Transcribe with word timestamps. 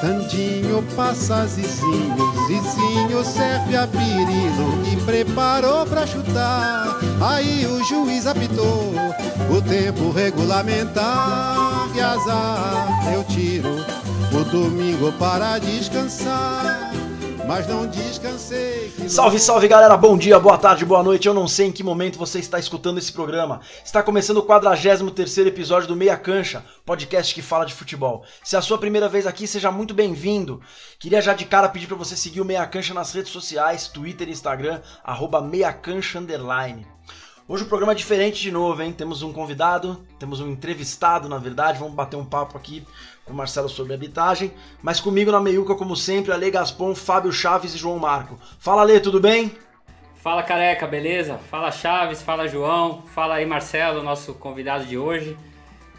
Tandinho 0.00 0.82
passa 0.94 1.44
Zizinho, 1.46 2.46
Zizinho 2.46 3.24
serve 3.24 3.76
a 3.76 3.86
pirino 3.86 4.82
e 4.92 4.96
preparou 5.04 5.84
pra 5.86 6.06
chutar. 6.06 6.98
Aí 7.20 7.66
o 7.66 7.82
juiz 7.84 8.26
apitou 8.26 8.92
o 9.50 9.60
tempo 9.62 10.10
regulamentar. 10.12 11.88
Que 11.92 12.00
azar, 12.00 13.12
eu 13.12 13.24
tiro 13.24 13.70
o 14.32 14.44
domingo 14.44 15.10
para 15.12 15.58
descansar 15.58 16.97
mas 17.48 17.66
não 17.66 17.86
descansei. 17.86 18.92
Salve, 19.08 19.38
salve 19.38 19.66
galera, 19.66 19.96
bom 19.96 20.18
dia, 20.18 20.38
boa 20.38 20.58
tarde, 20.58 20.84
boa 20.84 21.02
noite. 21.02 21.26
Eu 21.26 21.32
não 21.32 21.48
sei 21.48 21.68
em 21.68 21.72
que 21.72 21.82
momento 21.82 22.18
você 22.18 22.38
está 22.38 22.58
escutando 22.58 22.98
esse 22.98 23.10
programa. 23.10 23.62
Está 23.82 24.02
começando 24.02 24.36
o 24.36 24.42
43 24.42 25.38
episódio 25.38 25.88
do 25.88 25.96
Meia 25.96 26.14
Cancha, 26.18 26.62
podcast 26.84 27.34
que 27.34 27.40
fala 27.40 27.64
de 27.64 27.72
futebol. 27.72 28.22
Se 28.44 28.54
é 28.54 28.58
a 28.58 28.62
sua 28.62 28.76
primeira 28.76 29.08
vez 29.08 29.26
aqui, 29.26 29.46
seja 29.46 29.72
muito 29.72 29.94
bem-vindo. 29.94 30.60
Queria 30.98 31.22
já 31.22 31.32
de 31.32 31.46
cara 31.46 31.70
pedir 31.70 31.86
para 31.86 31.96
você 31.96 32.14
seguir 32.14 32.42
o 32.42 32.44
Meia 32.44 32.66
Cancha 32.66 32.92
nas 32.92 33.14
redes 33.14 33.32
sociais, 33.32 33.88
Twitter 33.88 34.28
e 34.28 34.32
Instagram, 34.32 34.82
arroba 35.02 35.40
meiacancha 35.40 36.18
underline. 36.18 36.86
Hoje 37.50 37.64
o 37.64 37.66
programa 37.66 37.92
é 37.92 37.94
diferente 37.94 38.42
de 38.42 38.52
novo, 38.52 38.82
hein? 38.82 38.92
Temos 38.92 39.22
um 39.22 39.32
convidado, 39.32 40.06
temos 40.18 40.38
um 40.38 40.50
entrevistado, 40.50 41.30
na 41.30 41.38
verdade. 41.38 41.78
Vamos 41.78 41.94
bater 41.94 42.16
um 42.16 42.24
papo 42.26 42.58
aqui 42.58 42.86
com 43.28 43.34
o 43.34 43.36
Marcelo 43.36 43.68
sobre 43.68 43.92
arbitragem. 43.92 44.52
Mas 44.82 44.98
comigo 44.98 45.30
na 45.30 45.40
meiuca, 45.40 45.74
como 45.74 45.94
sempre, 45.94 46.32
Ale 46.32 46.50
Gaspon, 46.50 46.94
Fábio 46.94 47.30
Chaves 47.30 47.74
e 47.74 47.78
João 47.78 47.98
Marco. 47.98 48.36
Fala, 48.58 48.82
Ale, 48.82 48.98
tudo 48.98 49.20
bem? 49.20 49.56
Fala, 50.16 50.42
careca, 50.42 50.86
beleza? 50.86 51.38
Fala, 51.48 51.70
Chaves, 51.70 52.22
fala, 52.22 52.48
João. 52.48 53.02
Fala 53.14 53.36
aí, 53.36 53.46
Marcelo, 53.46 54.02
nosso 54.02 54.34
convidado 54.34 54.84
de 54.84 54.98
hoje. 54.98 55.36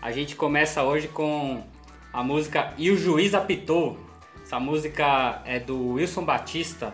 A 0.02 0.12
gente 0.12 0.36
começa 0.36 0.84
hoje 0.84 1.08
com 1.08 1.64
a 2.12 2.24
música 2.24 2.74
E 2.78 2.92
o 2.92 2.98
Juiz 2.98 3.34
Apitou. 3.34 3.98
Essa 4.44 4.60
música 4.60 5.42
é 5.46 5.60
do 5.60 5.94
Wilson 5.94 6.26
Batista, 6.26 6.94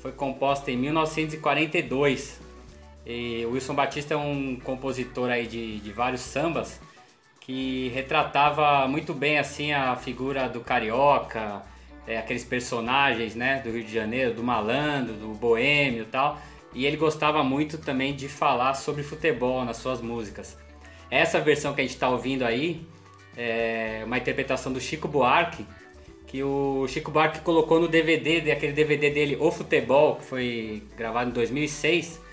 foi 0.00 0.10
composta 0.12 0.70
em 0.70 0.76
1942. 0.76 2.40
E 3.06 3.44
o 3.44 3.50
Wilson 3.50 3.74
Batista 3.74 4.14
é 4.14 4.16
um 4.16 4.56
compositor 4.56 5.28
aí 5.28 5.46
de, 5.46 5.80
de 5.80 5.92
vários 5.92 6.22
sambas 6.22 6.80
que 7.44 7.90
retratava 7.94 8.88
muito 8.88 9.12
bem 9.12 9.38
assim 9.38 9.70
a 9.72 9.94
figura 9.96 10.48
do 10.48 10.60
carioca, 10.60 11.62
é, 12.06 12.16
aqueles 12.16 12.42
personagens 12.42 13.34
né, 13.34 13.60
do 13.62 13.70
Rio 13.70 13.84
de 13.84 13.92
Janeiro, 13.92 14.32
do 14.32 14.42
malandro, 14.42 15.12
do 15.12 15.28
boêmio 15.28 16.02
e 16.02 16.06
tal. 16.06 16.38
E 16.72 16.86
ele 16.86 16.96
gostava 16.96 17.44
muito 17.44 17.76
também 17.76 18.14
de 18.14 18.28
falar 18.28 18.74
sobre 18.74 19.02
futebol 19.02 19.62
nas 19.64 19.76
suas 19.76 20.00
músicas. 20.00 20.58
Essa 21.10 21.38
versão 21.38 21.74
que 21.74 21.82
a 21.82 21.84
gente 21.84 21.94
está 21.94 22.08
ouvindo 22.08 22.44
aí 22.44 22.86
é 23.36 24.02
uma 24.06 24.16
interpretação 24.16 24.72
do 24.72 24.80
Chico 24.80 25.06
Buarque, 25.06 25.66
que 26.26 26.42
o 26.42 26.86
Chico 26.88 27.10
Buarque 27.10 27.40
colocou 27.40 27.78
no 27.78 27.88
DVD, 27.88 28.50
aquele 28.50 28.72
DVD 28.72 29.10
dele, 29.10 29.36
O 29.38 29.52
Futebol, 29.52 30.16
que 30.16 30.24
foi 30.24 30.82
gravado 30.96 31.28
em 31.28 31.32
2006 31.32 32.24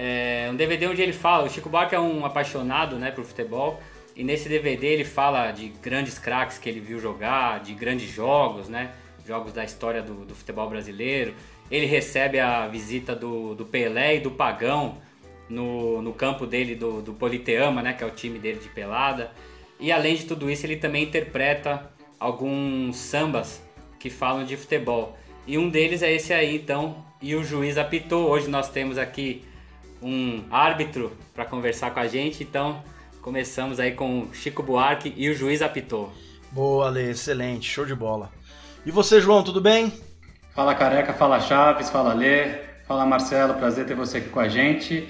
é 0.00 0.48
um 0.48 0.54
DVD 0.54 0.86
onde 0.86 1.02
ele 1.02 1.12
fala, 1.12 1.44
o 1.46 1.50
Chico 1.50 1.68
Buarque 1.68 1.92
é 1.92 1.98
um 1.98 2.24
apaixonado 2.24 2.96
né, 2.96 3.10
por 3.10 3.24
futebol, 3.24 3.80
e 4.18 4.24
nesse 4.24 4.48
DVD 4.48 4.88
ele 4.88 5.04
fala 5.04 5.52
de 5.52 5.68
grandes 5.80 6.18
craques 6.18 6.58
que 6.58 6.68
ele 6.68 6.80
viu 6.80 6.98
jogar, 6.98 7.60
de 7.60 7.72
grandes 7.72 8.10
jogos, 8.10 8.68
né? 8.68 8.90
Jogos 9.24 9.52
da 9.52 9.64
história 9.64 10.02
do, 10.02 10.24
do 10.24 10.34
futebol 10.34 10.68
brasileiro. 10.68 11.34
Ele 11.70 11.86
recebe 11.86 12.40
a 12.40 12.66
visita 12.66 13.14
do, 13.14 13.54
do 13.54 13.64
Pelé 13.64 14.16
e 14.16 14.20
do 14.20 14.32
Pagão 14.32 14.98
no, 15.48 16.02
no 16.02 16.12
campo 16.12 16.46
dele 16.46 16.74
do, 16.74 17.00
do 17.00 17.12
Politeama, 17.12 17.80
né? 17.80 17.92
Que 17.92 18.02
é 18.02 18.06
o 18.08 18.10
time 18.10 18.40
dele 18.40 18.58
de 18.58 18.68
pelada. 18.68 19.30
E 19.78 19.92
além 19.92 20.16
de 20.16 20.24
tudo 20.24 20.50
isso, 20.50 20.66
ele 20.66 20.78
também 20.78 21.04
interpreta 21.04 21.88
alguns 22.18 22.96
sambas 22.96 23.62
que 24.00 24.10
falam 24.10 24.44
de 24.44 24.56
futebol. 24.56 25.16
E 25.46 25.56
um 25.56 25.68
deles 25.68 26.02
é 26.02 26.12
esse 26.12 26.32
aí, 26.32 26.56
então. 26.56 27.04
E 27.22 27.36
o 27.36 27.44
juiz 27.44 27.78
apitou. 27.78 28.28
Hoje 28.28 28.48
nós 28.48 28.68
temos 28.68 28.98
aqui 28.98 29.44
um 30.02 30.42
árbitro 30.50 31.12
para 31.32 31.44
conversar 31.44 31.92
com 31.92 32.00
a 32.00 32.08
gente, 32.08 32.42
então 32.42 32.82
começamos 33.28 33.78
aí 33.78 33.92
com 33.92 34.28
Chico 34.32 34.62
Buarque 34.62 35.12
e 35.14 35.28
o 35.28 35.34
juiz 35.34 35.60
apitou. 35.60 36.10
Boa, 36.50 36.86
Ale, 36.86 37.10
excelente, 37.10 37.68
show 37.68 37.84
de 37.84 37.94
bola. 37.94 38.30
E 38.86 38.90
você, 38.90 39.20
João, 39.20 39.42
tudo 39.42 39.60
bem? 39.60 39.92
Fala 40.54 40.74
Careca, 40.74 41.12
fala 41.12 41.38
Chaves, 41.38 41.90
fala 41.90 42.14
Lê, 42.14 42.54
fala 42.86 43.04
Marcelo, 43.04 43.52
prazer 43.52 43.84
ter 43.84 43.94
você 43.94 44.16
aqui 44.16 44.30
com 44.30 44.40
a 44.40 44.48
gente. 44.48 45.06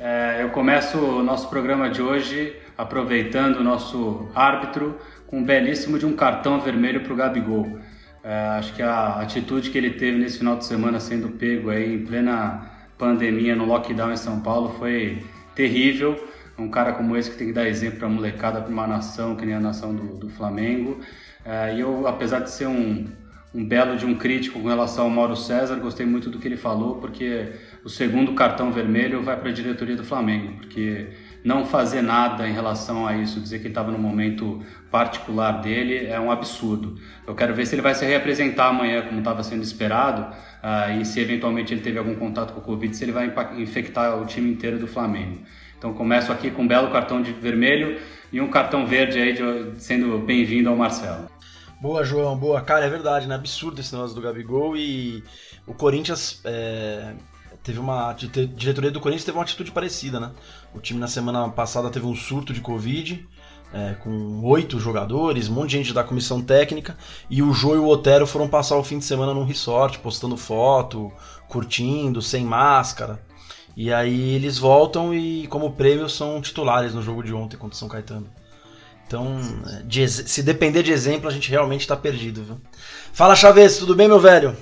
É, 0.00 0.38
eu 0.42 0.50
começo 0.50 0.98
o 0.98 1.22
nosso 1.22 1.48
programa 1.48 1.88
de 1.88 2.02
hoje 2.02 2.56
aproveitando 2.76 3.58
o 3.58 3.62
nosso 3.62 4.28
árbitro 4.34 4.98
com 5.28 5.38
um 5.38 5.44
belíssimo 5.44 5.96
de 5.96 6.04
um 6.04 6.16
cartão 6.16 6.60
vermelho 6.60 7.02
para 7.02 7.12
o 7.12 7.16
Gabigol. 7.16 7.78
É, 8.24 8.34
acho 8.58 8.74
que 8.74 8.82
a 8.82 9.20
atitude 9.20 9.70
que 9.70 9.78
ele 9.78 9.90
teve 9.90 10.18
nesse 10.18 10.38
final 10.38 10.56
de 10.56 10.64
semana 10.64 10.98
sendo 10.98 11.28
pego 11.28 11.70
aí 11.70 11.94
em 11.94 12.04
plena 12.04 12.68
pandemia 12.98 13.54
no 13.54 13.64
lockdown 13.64 14.10
em 14.10 14.16
São 14.16 14.40
Paulo 14.40 14.74
foi 14.76 15.22
terrível. 15.54 16.18
Um 16.60 16.70
cara 16.70 16.92
como 16.92 17.16
esse 17.16 17.30
que 17.30 17.36
tem 17.36 17.48
que 17.48 17.52
dar 17.52 17.66
exemplo 17.66 17.98
para 17.98 18.06
a 18.06 18.10
molecada, 18.10 18.60
para 18.60 18.70
uma 18.70 18.86
nação 18.86 19.36
que 19.36 19.46
nem 19.46 19.54
a 19.54 19.60
nação 19.60 19.94
do, 19.94 20.16
do 20.16 20.28
Flamengo. 20.28 21.00
É, 21.44 21.74
e 21.74 21.80
eu, 21.80 22.06
apesar 22.06 22.40
de 22.40 22.50
ser 22.50 22.66
um, 22.66 23.06
um 23.54 23.64
belo 23.64 23.96
de 23.96 24.06
um 24.06 24.14
crítico 24.14 24.60
com 24.60 24.68
relação 24.68 25.04
ao 25.04 25.10
Mauro 25.10 25.34
César, 25.34 25.76
gostei 25.76 26.06
muito 26.06 26.30
do 26.30 26.38
que 26.38 26.46
ele 26.46 26.56
falou, 26.56 26.96
porque 26.96 27.52
o 27.84 27.88
segundo 27.88 28.34
cartão 28.34 28.70
vermelho 28.70 29.22
vai 29.22 29.36
para 29.36 29.48
a 29.48 29.52
diretoria 29.52 29.96
do 29.96 30.04
Flamengo, 30.04 30.58
porque 30.58 31.08
não 31.42 31.64
fazer 31.64 32.02
nada 32.02 32.46
em 32.46 32.52
relação 32.52 33.06
a 33.06 33.16
isso, 33.16 33.40
dizer 33.40 33.58
que 33.58 33.64
ele 33.64 33.70
estava 33.70 33.90
no 33.90 33.98
momento 33.98 34.62
particular 34.90 35.60
dele, 35.62 36.06
é 36.06 36.20
um 36.20 36.30
absurdo. 36.30 36.96
Eu 37.26 37.34
quero 37.34 37.54
ver 37.54 37.66
se 37.66 37.74
ele 37.74 37.82
vai 37.82 37.94
se 37.94 38.04
reapresentar 38.04 38.68
amanhã, 38.68 39.02
como 39.02 39.18
estava 39.18 39.42
sendo 39.42 39.62
esperado, 39.62 40.22
uh, 40.22 41.00
e 41.00 41.04
se 41.04 41.18
eventualmente 41.18 41.72
ele 41.72 41.80
teve 41.80 41.98
algum 41.98 42.14
contato 42.14 42.52
com 42.52 42.60
o 42.60 42.62
Covid, 42.62 42.94
se 42.94 43.04
ele 43.04 43.12
vai 43.12 43.32
infectar 43.56 44.20
o 44.20 44.26
time 44.26 44.50
inteiro 44.50 44.78
do 44.78 44.86
Flamengo. 44.86 45.38
Então 45.80 45.94
começo 45.94 46.30
aqui 46.30 46.50
com 46.50 46.60
um 46.60 46.68
belo 46.68 46.90
cartão 46.90 47.22
de 47.22 47.32
vermelho 47.32 47.98
e 48.30 48.38
um 48.38 48.50
cartão 48.50 48.84
verde 48.86 49.18
aí 49.18 49.32
de, 49.32 49.80
sendo 49.82 50.18
bem-vindo 50.18 50.68
ao 50.68 50.76
Marcelo. 50.76 51.26
Boa, 51.80 52.04
João, 52.04 52.36
boa. 52.36 52.60
Cara, 52.60 52.84
é 52.84 52.90
verdade, 52.90 53.26
né? 53.26 53.34
Absurdo 53.34 53.80
esse 53.80 53.90
negócio 53.94 54.14
do 54.14 54.20
Gabigol 54.20 54.76
e 54.76 55.24
o 55.66 55.72
Corinthians 55.72 56.42
é, 56.44 57.14
teve 57.62 57.78
uma. 57.78 58.10
A 58.10 58.12
diretoria 58.12 58.90
do 58.90 59.00
Corinthians 59.00 59.24
teve 59.24 59.38
uma 59.38 59.42
atitude 59.42 59.70
parecida, 59.70 60.20
né? 60.20 60.32
O 60.74 60.80
time 60.80 61.00
na 61.00 61.08
semana 61.08 61.48
passada 61.48 61.88
teve 61.88 62.04
um 62.04 62.14
surto 62.14 62.52
de 62.52 62.60
Covid 62.60 63.26
é, 63.72 63.94
com 63.94 64.42
oito 64.44 64.78
jogadores, 64.78 65.48
um 65.48 65.54
monte 65.54 65.70
de 65.70 65.78
gente 65.78 65.94
da 65.94 66.04
comissão 66.04 66.42
técnica, 66.42 66.94
e 67.30 67.42
o 67.42 67.54
Jô 67.54 67.74
e 67.74 67.78
o 67.78 67.88
Otero 67.88 68.26
foram 68.26 68.48
passar 68.48 68.76
o 68.76 68.84
fim 68.84 68.98
de 68.98 69.06
semana 69.06 69.32
num 69.32 69.44
resort, 69.44 69.98
postando 70.00 70.36
foto, 70.36 71.10
curtindo, 71.48 72.20
sem 72.20 72.44
máscara. 72.44 73.18
E 73.76 73.92
aí 73.92 74.34
eles 74.34 74.58
voltam 74.58 75.14
e, 75.14 75.46
como 75.46 75.72
prêmio, 75.72 76.08
são 76.08 76.40
titulares 76.40 76.94
no 76.94 77.02
jogo 77.02 77.22
de 77.22 77.32
ontem 77.32 77.56
contra 77.56 77.74
o 77.74 77.78
São 77.78 77.88
Caetano. 77.88 78.26
Então, 79.06 79.40
é, 79.66 79.82
de, 79.82 80.06
se 80.08 80.42
depender 80.42 80.82
de 80.82 80.92
exemplo, 80.92 81.28
a 81.28 81.32
gente 81.32 81.50
realmente 81.50 81.80
está 81.80 81.96
perdido. 81.96 82.44
Viu? 82.44 82.60
Fala, 83.12 83.34
Chaves, 83.34 83.78
tudo 83.78 83.94
bem, 83.94 84.06
meu 84.06 84.20
velho? 84.20 84.56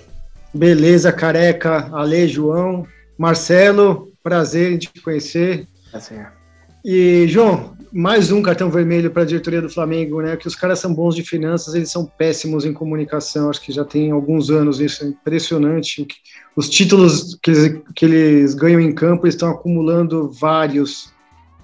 Beleza, 0.55 1.13
careca, 1.13 1.91
Ale, 1.93 2.27
João, 2.27 2.87
Marcelo, 3.19 4.13
prazer 4.23 4.73
em 4.73 4.79
te 4.79 4.91
conhecer. 5.03 5.67
Prazer. 5.91 6.38
E, 6.85 7.27
João, 7.29 7.77
mais 7.93 8.31
um 8.31 8.41
cartão 8.41 8.71
vermelho 8.71 9.11
para 9.11 9.23
a 9.23 9.27
diretoria 9.27 9.61
do 9.61 9.69
Flamengo, 9.69 10.23
né? 10.23 10.37
Que 10.37 10.47
os 10.47 10.55
caras 10.55 10.79
são 10.79 10.95
bons 10.95 11.15
de 11.15 11.23
finanças, 11.23 11.75
eles 11.75 11.91
são 11.91 12.07
péssimos 12.07 12.65
em 12.65 12.73
comunicação. 12.73 13.51
Acho 13.51 13.61
que 13.61 13.73
já 13.73 13.85
tem 13.85 14.11
alguns 14.11 14.51
anos 14.51 14.81
isso, 14.81 15.05
é 15.05 15.09
impressionante. 15.09 16.07
Os 16.55 16.69
títulos 16.69 17.37
que 17.43 17.51
eles, 17.51 17.83
que 17.95 18.05
eles 18.05 18.55
ganham 18.55 18.81
em 18.81 18.93
campo 18.93 19.27
eles 19.27 19.35
estão 19.35 19.51
acumulando 19.51 20.31
vários 20.31 21.13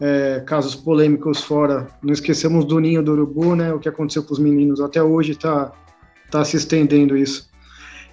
é, 0.01 0.43
casos 0.45 0.75
polêmicos 0.75 1.41
fora. 1.43 1.87
Não 2.03 2.13
esquecemos 2.13 2.65
do 2.65 2.81
ninho 2.81 3.03
do 3.03 3.13
urubu, 3.13 3.55
né? 3.55 3.73
O 3.73 3.79
que 3.79 3.89
aconteceu 3.89 4.25
com 4.25 4.33
os 4.33 4.39
meninos. 4.39 4.81
Até 4.81 5.03
hoje 5.03 5.33
está 5.33 5.73
tá 6.31 6.45
se 6.45 6.57
estendendo 6.57 7.17
isso. 7.17 7.54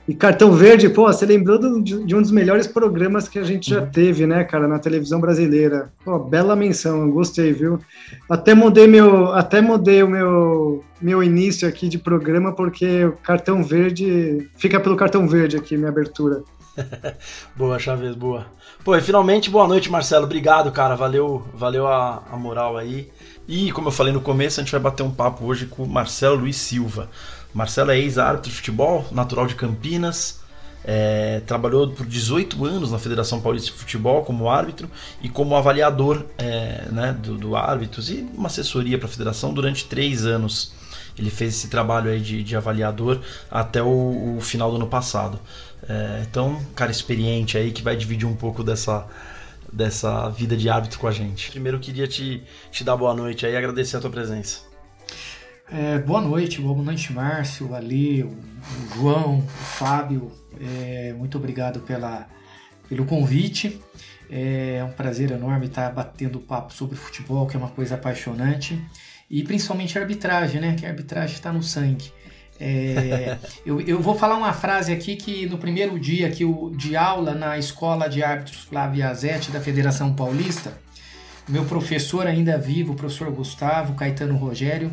E 0.08 0.16
Cartão 0.16 0.52
Verde, 0.52 0.90
pô, 0.90 1.04
você 1.04 1.26
lembrou 1.26 1.60
do, 1.60 1.82
de 1.82 2.16
um 2.16 2.22
dos 2.22 2.32
melhores 2.32 2.66
programas 2.66 3.30
que 3.30 3.38
a 3.38 3.44
gente 3.44 3.70
já 3.70 3.82
uhum. 3.82 3.90
teve, 3.90 4.26
né, 4.26 4.44
cara, 4.44 4.68
na 4.68 4.80
televisão 4.80 5.22
brasileira. 5.22 5.92
Pô, 6.04 6.18
bela 6.18 6.56
menção, 6.56 7.10
gostei, 7.10 7.54
viu? 7.54 7.80
Até 8.30 8.54
mudei 8.56 8.88
meu, 8.88 9.32
até 9.32 9.62
mudei 9.62 10.02
o 10.02 10.10
meu, 10.10 10.84
meu 11.00 11.24
início 11.24 11.68
aqui 11.68 11.88
de 11.88 12.00
programa 12.00 12.52
porque 12.52 13.06
o 13.06 13.14
Cartão 13.14 13.64
Verde 13.64 14.50
fica 14.58 14.80
pelo 14.80 14.98
Cartão 14.98 15.28
Verde 15.28 15.56
aqui 15.56 15.78
minha 15.78 15.90
abertura. 15.90 16.44
boa, 17.56 17.78
Chaves, 17.78 18.16
boa. 18.16 18.48
Pô, 18.84 18.96
e 18.96 19.02
finalmente 19.02 19.50
boa 19.50 19.68
noite, 19.68 19.92
Marcelo. 19.92 20.26
Obrigado, 20.26 20.72
cara. 20.72 20.96
Valeu, 20.96 21.46
valeu 21.54 21.88
a, 21.88 22.24
a 22.32 22.38
moral 22.38 22.78
aí. 22.78 23.10
E 23.48 23.72
como 23.72 23.90
eu 23.90 23.92
falei 23.92 24.14
no 24.14 24.22
começo, 24.22 24.60
a 24.60 24.64
gente 24.64 24.72
vai 24.72 24.80
bater 24.80 25.04
um 25.04 25.12
papo 25.12 25.46
hoje 25.46 25.66
com 25.66 25.84
o 25.84 25.88
Marcelo 25.88 26.38
Luiz 26.38 26.56
Silva. 26.56 27.10
Marcelo 27.54 27.92
é 27.92 28.00
ex-árbitro 28.00 28.50
de 28.50 28.56
futebol, 28.56 29.06
natural 29.12 29.48
de 29.48 29.56
Campinas. 29.56 30.40
É, 30.84 31.42
trabalhou 31.46 31.92
por 31.92 32.08
18 32.08 32.66
anos 32.66 32.92
na 32.92 32.98
Federação 32.98 33.40
Paulista 33.40 33.72
de 33.72 33.78
Futebol 33.78 34.24
como 34.24 34.50
árbitro 34.50 34.90
e 35.22 35.30
como 35.30 35.56
avaliador 35.56 36.26
é, 36.40 36.88
né, 36.92 37.14
do, 37.14 37.38
do 37.38 37.56
árbitros 37.56 38.10
e 38.10 38.28
uma 38.34 38.48
assessoria 38.48 38.98
para 38.98 39.08
a 39.08 39.12
federação 39.12 39.54
durante 39.54 39.86
três 39.86 40.26
anos. 40.26 40.74
ele 41.20 41.30
fez 41.30 41.54
esse 41.56 41.68
trabalho 41.68 42.10
aí 42.10 42.20
de, 42.20 42.42
de 42.42 42.56
avaliador 42.56 43.20
até 43.50 43.84
o, 43.84 44.38
o, 44.38 44.42
final 44.42 44.72
do 44.72 44.78
ano 44.78 44.88
passado. 44.88 45.40
É, 45.88 46.26
então, 46.28 46.60
cara 46.76 46.92
experiente 46.92 47.60
aí 47.60 47.72
que 47.72 47.84
vai 47.84 47.96
dividir 47.96 48.28
um 48.28 48.36
pouco 48.36 48.64
dessa, 48.64 49.06
dessa 49.72 50.30
vida 50.30 50.58
de 50.58 50.68
árbitro 50.68 51.00
com 51.00 51.08
a 51.08 51.12
gente. 51.12 51.52
Primeiro, 51.52 51.80
queria 51.80 52.08
te, 52.08 52.44
te 52.72 52.84
dar 52.84 52.98
boa 52.98 53.14
noite 53.14 53.46
aí 53.46 53.54
e 53.54 53.58
agradecer 53.58 53.98
a 53.98 54.00
tua 54.00 54.10
presença. 54.10 54.71
É, 55.74 56.00
boa 56.00 56.20
noite, 56.20 56.60
boa 56.60 56.84
noite, 56.84 57.14
Márcio, 57.14 57.74
Ali, 57.74 58.24
o, 58.24 58.38
João, 58.94 59.40
o 59.40 59.42
Fábio. 59.48 60.30
É, 60.60 61.14
muito 61.18 61.38
obrigado 61.38 61.80
pela, 61.80 62.28
pelo 62.90 63.06
convite. 63.06 63.80
É 64.30 64.84
um 64.86 64.92
prazer 64.92 65.32
enorme 65.32 65.68
estar 65.68 65.90
batendo 65.94 66.42
papo 66.42 66.74
sobre 66.74 66.98
futebol, 66.98 67.48
que 67.48 67.56
é 67.56 67.60
uma 67.60 67.70
coisa 67.70 67.96
apaixonante. 67.96 68.84
E 69.30 69.44
principalmente 69.44 69.98
a 69.98 70.02
arbitragem, 70.02 70.60
né? 70.60 70.76
Que 70.78 70.86
a 70.86 70.90
arbitragem 70.90 71.36
está 71.36 71.54
no 71.54 71.64
sangue. 71.64 72.12
É, 72.60 73.38
eu, 73.66 73.80
eu, 73.80 74.02
vou 74.02 74.14
falar 74.14 74.36
uma 74.36 74.52
frase 74.52 74.92
aqui 74.92 75.16
que 75.16 75.46
no 75.46 75.58
primeiro 75.58 75.98
dia 75.98 76.30
que 76.30 76.44
o, 76.44 76.72
de 76.72 76.98
aula 76.98 77.34
na 77.34 77.58
Escola 77.58 78.10
de 78.10 78.22
Árbitros 78.22 78.58
Flávia 78.58 79.08
Azetti 79.08 79.52
da 79.52 79.62
Federação 79.62 80.14
Paulista, 80.14 80.74
meu 81.48 81.64
professor 81.64 82.28
ainda 82.28 82.58
vivo, 82.58 82.92
o 82.92 82.96
professor 82.98 83.32
Gustavo 83.32 83.94
Caetano 83.94 84.36
Rogério, 84.36 84.92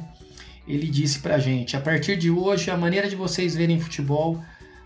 ele 0.68 0.86
disse 0.86 1.18
pra 1.20 1.38
gente: 1.38 1.76
a 1.76 1.80
partir 1.80 2.16
de 2.16 2.30
hoje, 2.30 2.70
a 2.70 2.76
maneira 2.76 3.08
de 3.08 3.16
vocês 3.16 3.56
verem 3.56 3.80
futebol 3.80 4.42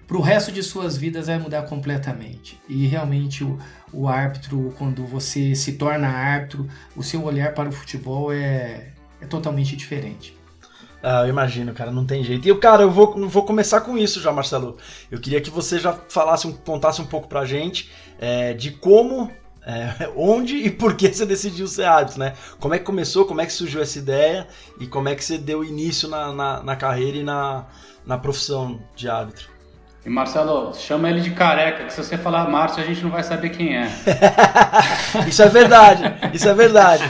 para 0.06 0.16
o 0.16 0.20
resto 0.20 0.52
de 0.52 0.62
suas 0.62 0.96
vidas 0.96 1.26
vai 1.26 1.38
mudar 1.38 1.62
completamente. 1.62 2.60
E 2.68 2.86
realmente 2.86 3.42
o, 3.42 3.58
o 3.92 4.08
árbitro, 4.08 4.74
quando 4.78 5.04
você 5.06 5.54
se 5.54 5.72
torna 5.72 6.08
árbitro, 6.08 6.68
o 6.94 7.02
seu 7.02 7.24
olhar 7.24 7.54
para 7.54 7.68
o 7.68 7.72
futebol 7.72 8.32
é, 8.32 8.88
é 9.20 9.26
totalmente 9.26 9.76
diferente. 9.76 10.36
Ah, 11.02 11.22
eu 11.22 11.30
imagino, 11.30 11.74
cara, 11.74 11.90
não 11.90 12.06
tem 12.06 12.22
jeito. 12.22 12.48
E, 12.48 12.54
cara, 12.58 12.82
eu 12.82 12.90
vou, 12.90 13.28
vou 13.28 13.44
começar 13.44 13.80
com 13.80 13.98
isso 13.98 14.20
já, 14.20 14.30
Marcelo. 14.30 14.76
Eu 15.10 15.18
queria 15.18 15.40
que 15.40 15.50
você 15.50 15.78
já 15.78 15.92
falasse, 16.08 16.50
contasse 16.64 17.02
um 17.02 17.06
pouco 17.06 17.26
pra 17.26 17.44
gente 17.44 17.90
é, 18.20 18.52
de 18.52 18.70
como 18.70 19.32
é, 19.66 20.10
onde 20.16 20.56
e 20.56 20.70
por 20.70 20.96
que 20.96 21.12
você 21.12 21.24
decidiu 21.24 21.66
ser 21.66 21.84
árbitro, 21.84 22.18
né? 22.18 22.34
Como 22.58 22.74
é 22.74 22.78
que 22.78 22.84
começou, 22.84 23.24
como 23.24 23.40
é 23.40 23.46
que 23.46 23.52
surgiu 23.52 23.80
essa 23.80 23.98
ideia 23.98 24.46
e 24.80 24.86
como 24.86 25.08
é 25.08 25.14
que 25.14 25.24
você 25.24 25.38
deu 25.38 25.64
início 25.64 26.08
na, 26.08 26.32
na, 26.32 26.62
na 26.62 26.76
carreira 26.76 27.18
e 27.18 27.22
na, 27.22 27.66
na 28.04 28.18
profissão 28.18 28.80
de 28.94 29.08
árbitro? 29.08 29.50
E 30.04 30.10
Marcelo, 30.10 30.74
chama 30.74 31.08
ele 31.08 31.20
de 31.20 31.30
careca, 31.30 31.84
que 31.84 31.92
se 31.92 32.02
você 32.02 32.18
falar 32.18 32.48
Márcio, 32.48 32.82
a 32.82 32.86
gente 32.86 33.02
não 33.04 33.10
vai 33.10 33.22
saber 33.22 33.50
quem 33.50 33.76
é. 33.76 33.88
isso 35.28 35.40
é 35.40 35.48
verdade, 35.48 36.02
isso 36.34 36.48
é 36.48 36.54
verdade. 36.54 37.04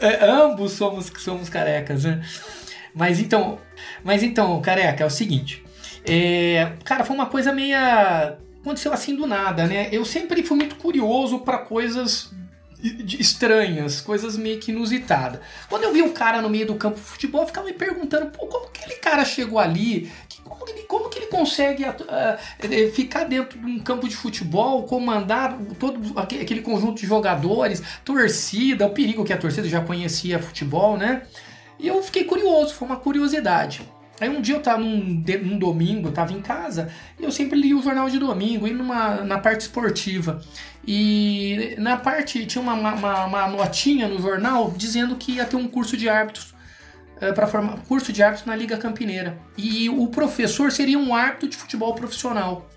É, 0.00 0.28
ambos 0.28 0.72
somos, 0.72 1.12
somos 1.18 1.48
carecas, 1.48 2.02
né? 2.02 2.20
Mas 2.92 3.20
então, 3.20 3.58
mas 4.02 4.24
então, 4.24 4.60
careca, 4.60 5.04
é 5.04 5.06
o 5.06 5.10
seguinte. 5.10 5.64
É, 6.04 6.72
cara, 6.82 7.04
foi 7.04 7.14
uma 7.14 7.26
coisa 7.26 7.52
meia 7.52 8.36
aconteceu 8.66 8.92
assim 8.92 9.14
do 9.14 9.26
nada, 9.26 9.66
né? 9.66 9.88
Eu 9.92 10.04
sempre 10.04 10.42
fui 10.42 10.56
muito 10.56 10.74
curioso 10.74 11.38
para 11.38 11.58
coisas 11.58 12.30
estranhas, 13.18 14.00
coisas 14.00 14.36
meio 14.36 14.58
que 14.58 14.70
inusitadas. 14.70 15.40
Quando 15.68 15.84
eu 15.84 15.92
vi 15.92 16.02
um 16.02 16.12
cara 16.12 16.42
no 16.42 16.50
meio 16.50 16.66
do 16.66 16.74
campo 16.74 16.96
de 16.96 17.02
futebol, 17.02 17.42
eu 17.42 17.46
ficava 17.46 17.66
me 17.66 17.72
perguntando, 17.72 18.26
pô, 18.26 18.46
como 18.46 18.68
que 18.70 18.80
aquele 18.80 19.00
cara 19.00 19.24
chegou 19.24 19.58
ali? 19.58 20.10
Como 20.44 20.64
que 20.64 20.72
ele, 20.72 20.82
como 20.82 21.08
que 21.08 21.18
ele 21.18 21.26
consegue 21.26 21.84
uh, 21.84 22.92
ficar 22.92 23.24
dentro 23.24 23.58
de 23.58 23.66
um 23.66 23.78
campo 23.78 24.08
de 24.08 24.14
futebol, 24.14 24.84
comandar 24.84 25.58
todo 25.78 26.18
aquele 26.18 26.60
conjunto 26.60 27.00
de 27.00 27.06
jogadores, 27.06 27.82
torcida, 28.04 28.86
o 28.86 28.90
perigo 28.90 29.24
que 29.24 29.32
a 29.32 29.38
torcida 29.38 29.68
já 29.68 29.80
conhecia 29.80 30.38
futebol, 30.38 30.96
né? 30.96 31.22
E 31.78 31.88
eu 31.88 32.02
fiquei 32.02 32.24
curioso, 32.24 32.74
foi 32.74 32.86
uma 32.86 32.96
curiosidade. 32.96 33.82
Aí 34.20 34.28
um 34.28 34.40
dia 34.40 34.54
eu 34.54 34.62
tava 34.62 34.78
num, 34.78 35.22
num 35.42 35.58
domingo, 35.58 36.08
eu 36.08 36.12
tava 36.12 36.32
em 36.32 36.40
casa, 36.40 36.90
e 37.18 37.24
eu 37.24 37.30
sempre 37.30 37.58
li 37.58 37.74
o 37.74 37.82
jornal 37.82 38.08
de 38.08 38.18
domingo, 38.18 38.66
e 38.66 38.72
numa, 38.72 39.16
na 39.16 39.38
parte 39.38 39.62
esportiva. 39.62 40.40
E 40.86 41.74
na 41.78 41.96
parte, 41.96 42.46
tinha 42.46 42.62
uma, 42.62 42.74
uma, 42.74 43.24
uma 43.24 43.48
notinha 43.48 44.08
no 44.08 44.20
jornal 44.20 44.72
dizendo 44.76 45.16
que 45.16 45.32
ia 45.32 45.44
ter 45.44 45.56
um 45.56 45.68
curso 45.68 45.96
de 45.96 46.08
árbitros 46.08 46.54
eh, 47.20 47.32
para 47.32 47.46
formar 47.46 47.78
curso 47.88 48.12
de 48.12 48.22
árbitros 48.22 48.46
na 48.46 48.54
Liga 48.54 48.76
Campineira. 48.76 49.36
E 49.56 49.90
o 49.90 50.06
professor 50.08 50.70
seria 50.70 50.98
um 50.98 51.14
árbitro 51.14 51.48
de 51.48 51.56
futebol 51.56 51.94
profissional. 51.94 52.68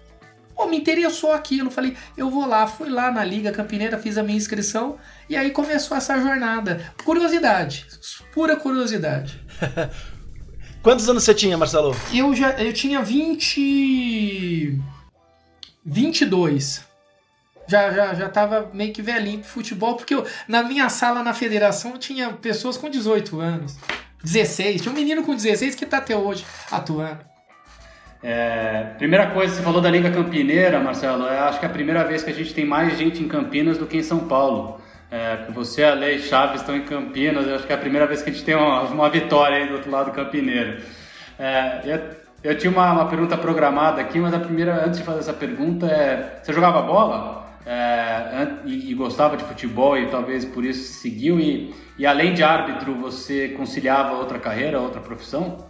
Pô, 0.56 0.66
me 0.66 0.78
interessou 0.78 1.32
aquilo, 1.32 1.72
falei, 1.72 1.96
eu 2.18 2.30
vou 2.30 2.46
lá, 2.46 2.68
fui 2.68 2.90
lá 2.90 3.12
na 3.12 3.24
Liga 3.24 3.52
Campineira, 3.52 3.98
fiz 3.98 4.18
a 4.18 4.24
minha 4.24 4.36
inscrição 4.36 4.98
e 5.30 5.38
aí 5.38 5.52
começou 5.52 5.96
essa 5.96 6.20
jornada. 6.20 6.92
Curiosidade, 7.06 7.86
pura 8.34 8.58
curiosidade. 8.58 9.40
Quantos 10.82 11.10
anos 11.10 11.24
você 11.24 11.34
tinha, 11.34 11.58
Marcelo? 11.58 11.96
Eu 12.14 12.34
já 12.34 12.52
eu 12.52 12.72
tinha 12.74 13.02
20 13.02 14.80
22. 15.86 16.88
Já, 17.68 17.92
já, 17.92 18.14
já 18.16 18.30
tava 18.30 18.70
meio 18.74 18.92
que 18.92 19.02
velhinho 19.02 19.40
pro 19.40 19.50
futebol, 19.50 19.96
porque 19.96 20.16
eu, 20.16 20.26
na 20.48 20.64
minha 20.64 20.90
sala 20.90 21.22
na 21.22 21.34
federação 21.34 21.98
tinha 21.98 22.32
pessoas 22.34 22.78
com 22.78 22.90
18 22.90 23.40
anos, 23.40 23.78
16. 24.24 24.82
Tinha 24.82 24.92
um 24.92 24.96
menino 24.96 25.24
com 25.24 25.36
16 25.36 25.76
que 25.76 25.86
tá 25.86 25.98
até 25.98 26.16
hoje 26.16 26.46
atuando. 26.72 27.20
É, 28.24 28.94
primeira 28.98 29.32
coisa, 29.32 29.56
você 29.56 29.62
falou 29.62 29.82
da 29.82 29.90
Liga 29.90 30.12
Campineira, 30.12 30.80
Marcelo. 30.80 31.24
Eu 31.24 31.44
acho 31.44 31.60
que 31.60 31.66
é 31.66 31.70
a 31.70 31.72
primeira 31.72 32.04
vez 32.04 32.24
que 32.24 32.30
a 32.30 32.34
gente 32.34 32.54
tem 32.54 32.66
mais 32.66 32.98
gente 32.98 33.22
em 33.22 33.28
Campinas 33.28 33.78
do 33.78 33.86
que 33.86 33.98
em 33.98 34.04
São 34.04 34.20
Paulo. 34.20 34.79
É, 35.12 35.48
você, 35.52 35.84
a 35.84 35.94
Lei 35.94 36.20
Chaves 36.20 36.62
estão 36.62 36.76
em 36.76 36.84
Campinas, 36.84 37.48
eu 37.48 37.56
acho 37.56 37.66
que 37.66 37.74
é 37.74 37.76
a 37.76 37.80
primeira 37.80 38.06
vez 38.06 38.22
que 38.22 38.30
a 38.30 38.34
gente 38.34 38.46
tem 38.46 38.56
uma, 38.56 38.82
uma 38.84 39.10
vitória 39.10 39.58
aí 39.58 39.68
do 39.68 39.74
outro 39.76 39.90
lado 39.90 40.12
campineiro. 40.12 40.82
É, 41.38 41.82
eu, 41.84 42.52
eu, 42.52 42.58
tinha 42.58 42.72
uma, 42.72 42.92
uma, 42.92 43.08
pergunta 43.08 43.36
programada 43.36 44.02
aqui, 44.02 44.20
mas 44.20 44.34
a 44.34 44.40
primeira, 44.40 44.86
antes 44.86 45.00
de 45.00 45.06
fazer 45.06 45.20
essa 45.20 45.34
pergunta, 45.34 45.88
é: 45.88 46.40
você 46.44 46.54
jogava 46.54 46.82
bola? 46.82 47.50
É, 47.66 48.48
e, 48.66 48.92
e, 48.92 48.94
gostava 48.94 49.36
de 49.36 49.44
futebol 49.44 49.98
e 49.98 50.08
talvez 50.08 50.46
por 50.46 50.64
isso 50.64 50.94
seguiu? 51.00 51.40
E, 51.40 51.74
e 51.98 52.06
além 52.06 52.34
de 52.34 52.44
árbitro, 52.44 52.94
você 52.96 53.50
conciliava 53.50 54.16
outra 54.16 54.38
carreira, 54.38 54.80
outra 54.80 55.02
profissão? 55.02 55.68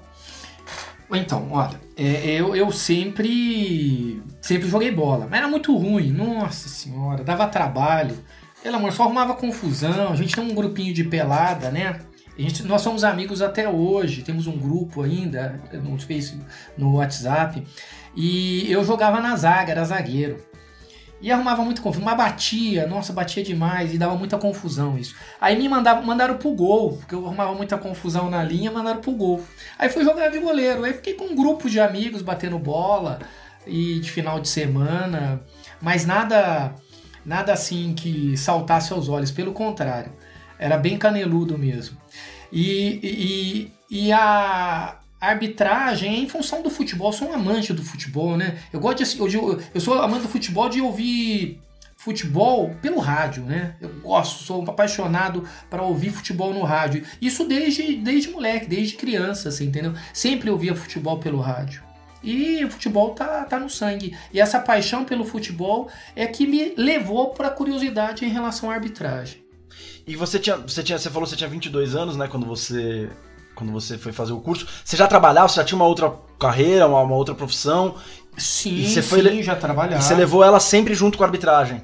Então, 1.11 1.51
olha, 1.51 1.79
é, 1.97 2.39
eu, 2.39 2.55
eu 2.55 2.71
sempre 2.71 4.21
sempre 4.41 4.67
joguei 4.67 4.91
bola, 4.91 5.27
mas 5.29 5.39
era 5.39 5.47
muito 5.47 5.75
ruim, 5.75 6.11
nossa 6.11 6.67
senhora, 6.67 7.23
dava 7.23 7.47
trabalho. 7.47 8.15
Pelo 8.61 8.75
amor, 8.75 8.91
só 8.91 9.03
arrumava 9.03 9.33
confusão. 9.35 10.11
A 10.11 10.15
gente 10.15 10.35
tem 10.35 10.43
um 10.43 10.53
grupinho 10.53 10.93
de 10.93 11.03
pelada, 11.03 11.71
né? 11.71 12.01
Gente, 12.37 12.63
nós 12.63 12.81
somos 12.81 13.03
amigos 13.03 13.41
até 13.41 13.67
hoje, 13.67 14.21
temos 14.21 14.47
um 14.47 14.57
grupo 14.57 15.01
ainda 15.01 15.61
no 15.73 15.99
Facebook, 15.99 16.45
no 16.77 16.95
WhatsApp. 16.95 17.65
E 18.15 18.71
eu 18.71 18.83
jogava 18.83 19.19
na 19.19 19.35
zaga, 19.35 19.71
era 19.71 19.83
zagueiro. 19.83 20.43
E 21.21 21.29
arrumava 21.29 21.63
muita 21.63 21.81
confusão, 21.81 22.05
mas 22.05 22.17
batia, 22.17 22.87
nossa, 22.87 23.11
batia 23.11 23.43
demais 23.43 23.93
e 23.93 23.97
dava 23.97 24.15
muita 24.15 24.37
confusão 24.37 24.97
isso. 24.97 25.15
Aí 25.39 25.57
me 25.57 25.67
mandava, 25.67 26.01
mandaram 26.01 26.37
pro 26.37 26.53
gol, 26.53 26.93
porque 26.93 27.13
eu 27.13 27.25
arrumava 27.25 27.53
muita 27.53 27.77
confusão 27.77 28.29
na 28.29 28.41
linha, 28.41 28.71
mandaram 28.71 29.01
pro 29.01 29.11
gol. 29.11 29.43
Aí 29.77 29.89
fui 29.89 30.05
jogar 30.05 30.29
de 30.29 30.39
goleiro, 30.39 30.85
aí 30.85 30.93
fiquei 30.93 31.15
com 31.15 31.25
um 31.25 31.35
grupo 31.35 31.69
de 31.69 31.77
amigos 31.77 32.21
batendo 32.21 32.57
bola 32.57 33.19
e 33.67 33.99
de 33.99 34.09
final 34.09 34.39
de 34.39 34.47
semana, 34.47 35.41
mas 35.81 36.05
nada 36.05 36.73
Nada 37.25 37.53
assim 37.53 37.93
que 37.93 38.35
saltasse 38.37 38.93
aos 38.93 39.09
olhos, 39.09 39.31
pelo 39.31 39.53
contrário. 39.53 40.11
Era 40.57 40.77
bem 40.77 40.97
caneludo 40.97 41.57
mesmo. 41.57 41.97
E, 42.51 43.71
e, 43.89 44.05
e 44.07 44.11
a 44.11 44.99
arbitragem 45.19 46.23
em 46.23 46.29
função 46.29 46.61
do 46.61 46.69
futebol. 46.69 47.09
Eu 47.09 47.13
sou 47.13 47.29
um 47.29 47.33
amante 47.33 47.73
do 47.73 47.83
futebol, 47.83 48.37
né? 48.37 48.57
Eu 48.71 48.79
gosto 48.79 49.03
de, 49.27 49.35
eu, 49.37 49.61
eu 49.73 49.81
sou 49.81 50.01
amante 50.01 50.23
do 50.23 50.29
futebol 50.29 50.69
de 50.69 50.81
ouvir 50.81 51.61
futebol 51.97 52.73
pelo 52.81 52.99
rádio, 52.99 53.43
né? 53.43 53.75
Eu 53.81 53.89
gosto, 54.01 54.43
sou 54.43 54.63
apaixonado 54.63 55.43
para 55.69 55.83
ouvir 55.83 56.11
futebol 56.11 56.53
no 56.53 56.63
rádio. 56.63 57.03
Isso 57.21 57.45
desde, 57.45 57.97
desde 57.97 58.29
moleque, 58.29 58.67
desde 58.67 58.95
criança, 58.95 59.49
assim, 59.49 59.65
entendeu? 59.65 59.93
Sempre 60.13 60.49
ouvia 60.49 60.73
futebol 60.73 61.19
pelo 61.19 61.41
rádio. 61.41 61.83
E 62.21 62.63
o 62.65 62.69
futebol 62.69 63.11
tá, 63.11 63.43
tá 63.45 63.59
no 63.59 63.69
sangue. 63.69 64.15
E 64.33 64.39
essa 64.39 64.59
paixão 64.59 65.05
pelo 65.05 65.23
futebol 65.23 65.89
é 66.15 66.27
que 66.27 66.45
me 66.45 66.73
levou 66.75 67.29
para 67.29 67.47
a 67.47 67.51
curiosidade 67.51 68.25
em 68.25 68.29
relação 68.29 68.69
à 68.69 68.73
arbitragem. 68.73 69.43
E 70.05 70.15
você 70.15 70.39
tinha, 70.39 70.57
você 70.57 70.83
tinha, 70.83 70.97
você 70.97 71.09
falou 71.09 71.23
que 71.23 71.29
você 71.29 71.35
tinha 71.35 71.49
22 71.49 71.95
anos, 71.95 72.17
né, 72.17 72.27
quando 72.27 72.45
você 72.45 73.09
quando 73.55 73.73
você 73.73 73.97
foi 73.97 74.13
fazer 74.13 74.31
o 74.31 74.39
curso. 74.39 74.65
Você 74.85 74.95
já 74.95 75.05
trabalhava, 75.05 75.49
você 75.49 75.57
já 75.57 75.65
tinha 75.65 75.75
uma 75.75 75.85
outra 75.85 76.13
carreira, 76.39 76.87
uma, 76.87 77.01
uma 77.01 77.15
outra 77.15 77.35
profissão? 77.35 77.95
Sim, 78.37 78.87
você 78.87 79.01
foi, 79.01 79.21
sim, 79.21 79.43
já 79.43 79.53
trabalhava. 79.53 80.01
E 80.01 80.03
você 80.03 80.15
levou 80.15 80.45
ela 80.45 80.61
sempre 80.61 80.95
junto 80.95 81.17
com 81.17 81.25
a 81.25 81.27
arbitragem? 81.27 81.83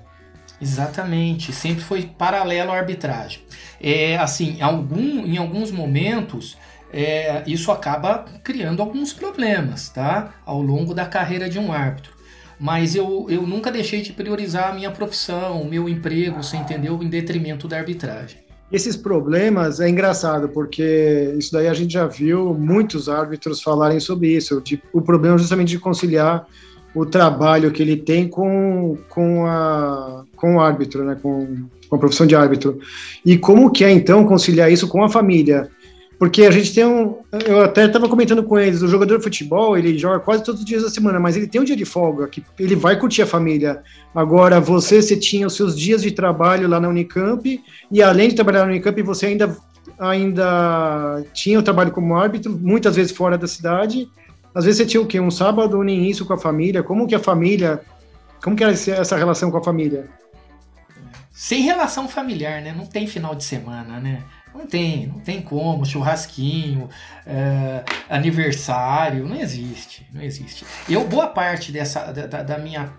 Exatamente, 0.61 1.51
sempre 1.51 1.83
foi 1.83 2.03
paralelo 2.03 2.71
à 2.71 2.77
arbitragem. 2.77 3.41
É, 3.81 4.15
assim, 4.17 4.61
algum, 4.61 5.25
em 5.25 5.37
alguns 5.37 5.69
momentos 5.69 6.57
é, 6.95 7.43
isso 7.45 7.73
acaba 7.73 8.23
criando 8.41 8.81
alguns 8.81 9.11
problemas, 9.11 9.89
tá? 9.89 10.33
Ao 10.45 10.61
longo 10.61 10.93
da 10.93 11.05
carreira 11.05 11.49
de 11.49 11.59
um 11.59 11.73
árbitro. 11.73 12.13
Mas 12.57 12.95
eu, 12.95 13.25
eu 13.29 13.41
nunca 13.41 13.69
deixei 13.69 14.01
de 14.01 14.13
priorizar 14.13 14.71
a 14.71 14.73
minha 14.73 14.89
profissão, 14.89 15.61
o 15.61 15.69
meu 15.69 15.89
emprego, 15.89 16.41
você 16.41 16.55
entendeu? 16.55 16.97
Em 17.03 17.09
detrimento 17.09 17.67
da 17.67 17.77
arbitragem. 17.77 18.39
esses 18.71 18.95
problemas 18.95 19.81
é 19.81 19.89
engraçado, 19.89 20.47
porque 20.47 21.35
isso 21.37 21.51
daí 21.51 21.67
a 21.67 21.73
gente 21.73 21.91
já 21.91 22.07
viu 22.07 22.53
muitos 22.53 23.09
árbitros 23.09 23.61
falarem 23.61 23.99
sobre 23.99 24.29
isso. 24.29 24.61
Tipo, 24.61 24.87
o 24.93 25.01
problema 25.01 25.35
é 25.35 25.39
justamente 25.39 25.69
de 25.71 25.79
conciliar 25.79 26.47
o 26.93 27.05
trabalho 27.05 27.71
que 27.71 27.83
ele 27.83 27.97
tem 27.97 28.25
com, 28.25 28.97
com, 29.09 29.45
a, 29.45 30.23
com 30.37 30.55
o 30.55 30.61
árbitro, 30.61 31.03
né, 31.03 31.17
com, 31.21 31.67
com 31.89 31.95
a 31.97 31.99
profissão 31.99 32.25
de 32.25 32.37
árbitro. 32.37 32.79
E 33.25 33.37
como 33.37 33.69
que 33.69 33.83
é, 33.83 33.91
então, 33.91 34.25
conciliar 34.25 34.71
isso 34.71 34.87
com 34.87 35.03
a 35.03 35.09
família? 35.09 35.69
Porque 36.17 36.43
a 36.43 36.51
gente 36.51 36.73
tem 36.73 36.85
um. 36.85 37.17
Eu 37.45 37.61
até 37.61 37.85
estava 37.85 38.07
comentando 38.07 38.43
com 38.43 38.57
eles: 38.57 38.81
o 38.81 38.87
jogador 38.87 39.17
de 39.17 39.23
futebol 39.23 39.77
ele 39.77 39.97
joga 39.97 40.19
quase 40.19 40.43
todos 40.43 40.61
os 40.61 40.65
dias 40.65 40.83
da 40.83 40.89
semana, 40.89 41.19
mas 41.19 41.35
ele 41.35 41.47
tem 41.47 41.59
um 41.59 41.65
dia 41.65 41.75
de 41.75 41.85
folga, 41.85 42.27
que 42.27 42.43
ele 42.57 42.75
vai 42.75 42.97
curtir 42.97 43.21
a 43.21 43.27
família. 43.27 43.83
Agora, 44.13 44.61
você, 44.61 45.01
você 45.01 45.17
tinha 45.17 45.45
os 45.45 45.55
seus 45.55 45.77
dias 45.77 46.01
de 46.01 46.11
trabalho 46.11 46.67
lá 46.67 46.79
na 46.79 46.87
Unicamp, 46.87 47.61
e 47.91 48.01
além 48.01 48.29
de 48.29 48.35
trabalhar 48.35 48.59
na 48.59 48.71
Unicamp, 48.71 49.01
você 49.01 49.25
ainda, 49.27 49.57
ainda 49.99 51.23
tinha 51.33 51.59
o 51.59 51.63
trabalho 51.63 51.91
como 51.91 52.15
árbitro, 52.15 52.51
muitas 52.51 52.95
vezes 52.95 53.11
fora 53.11 53.37
da 53.37 53.47
cidade. 53.47 54.07
Às 54.53 54.63
vezes 54.63 54.77
você 54.77 54.85
tinha 54.85 55.01
o 55.01 55.05
quê? 55.05 55.19
Um 55.19 55.31
sábado 55.31 55.83
nem 55.83 56.09
isso 56.09 56.25
com 56.25 56.33
a 56.33 56.37
família. 56.37 56.81
Como 56.81 57.05
que 57.07 57.15
a 57.15 57.19
família. 57.19 57.81
Como 58.41 58.55
que 58.55 58.63
era 58.63 58.71
essa 58.71 59.17
relação 59.17 59.51
com 59.51 59.57
a 59.57 59.63
família? 59.63 60.07
Sem 61.29 61.63
relação 61.63 62.07
familiar, 62.07 62.61
né? 62.61 62.73
Não 62.75 62.85
tem 62.85 63.05
final 63.05 63.35
de 63.35 63.43
semana, 63.43 63.99
né? 63.99 64.23
Não 64.55 64.65
tem, 64.65 65.07
não 65.07 65.19
tem 65.19 65.41
como, 65.41 65.85
churrasquinho, 65.85 66.89
é, 67.27 67.83
aniversário, 68.09 69.27
não 69.27 69.35
existe, 69.35 70.07
não 70.13 70.21
existe. 70.21 70.65
Eu, 70.87 71.05
boa 71.05 71.27
parte 71.27 71.71
dessa, 71.71 72.11
da, 72.11 72.41
da 72.41 72.57
minha 72.57 72.93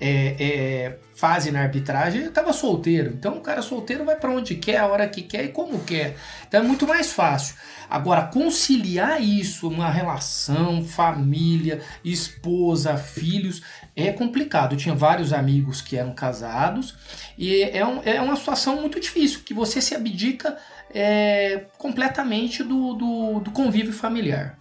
é, 0.00 0.36
é, 0.38 0.98
fase 1.14 1.50
na 1.50 1.62
arbitragem, 1.62 2.22
eu 2.22 2.28
estava 2.28 2.52
solteiro. 2.52 3.14
Então 3.14 3.38
o 3.38 3.40
cara 3.40 3.62
solteiro 3.62 4.04
vai 4.04 4.16
para 4.16 4.30
onde 4.30 4.54
quer, 4.56 4.78
a 4.78 4.86
hora 4.86 5.08
que 5.08 5.22
quer 5.22 5.44
e 5.44 5.48
como 5.48 5.80
quer. 5.80 6.16
Então 6.46 6.60
é 6.60 6.62
muito 6.62 6.86
mais 6.86 7.12
fácil. 7.12 7.56
Agora, 7.88 8.24
conciliar 8.24 9.22
isso, 9.22 9.68
uma 9.68 9.88
relação, 9.88 10.84
família, 10.84 11.80
esposa, 12.04 12.96
filhos, 12.96 13.62
é 13.94 14.12
complicado. 14.12 14.74
Eu 14.74 14.78
tinha 14.78 14.94
vários 14.94 15.32
amigos 15.32 15.80
que 15.80 15.96
eram 15.96 16.12
casados 16.12 16.94
e 17.38 17.62
é, 17.62 17.86
um, 17.86 18.02
é 18.04 18.20
uma 18.20 18.36
situação 18.36 18.80
muito 18.80 19.00
difícil, 19.00 19.40
que 19.44 19.54
você 19.54 19.80
se 19.80 19.94
abdica 19.94 20.56
é, 20.94 21.64
completamente 21.78 22.62
do, 22.62 22.94
do, 22.94 23.40
do, 23.40 23.50
convívio 23.50 23.92
familiar. 23.92 24.58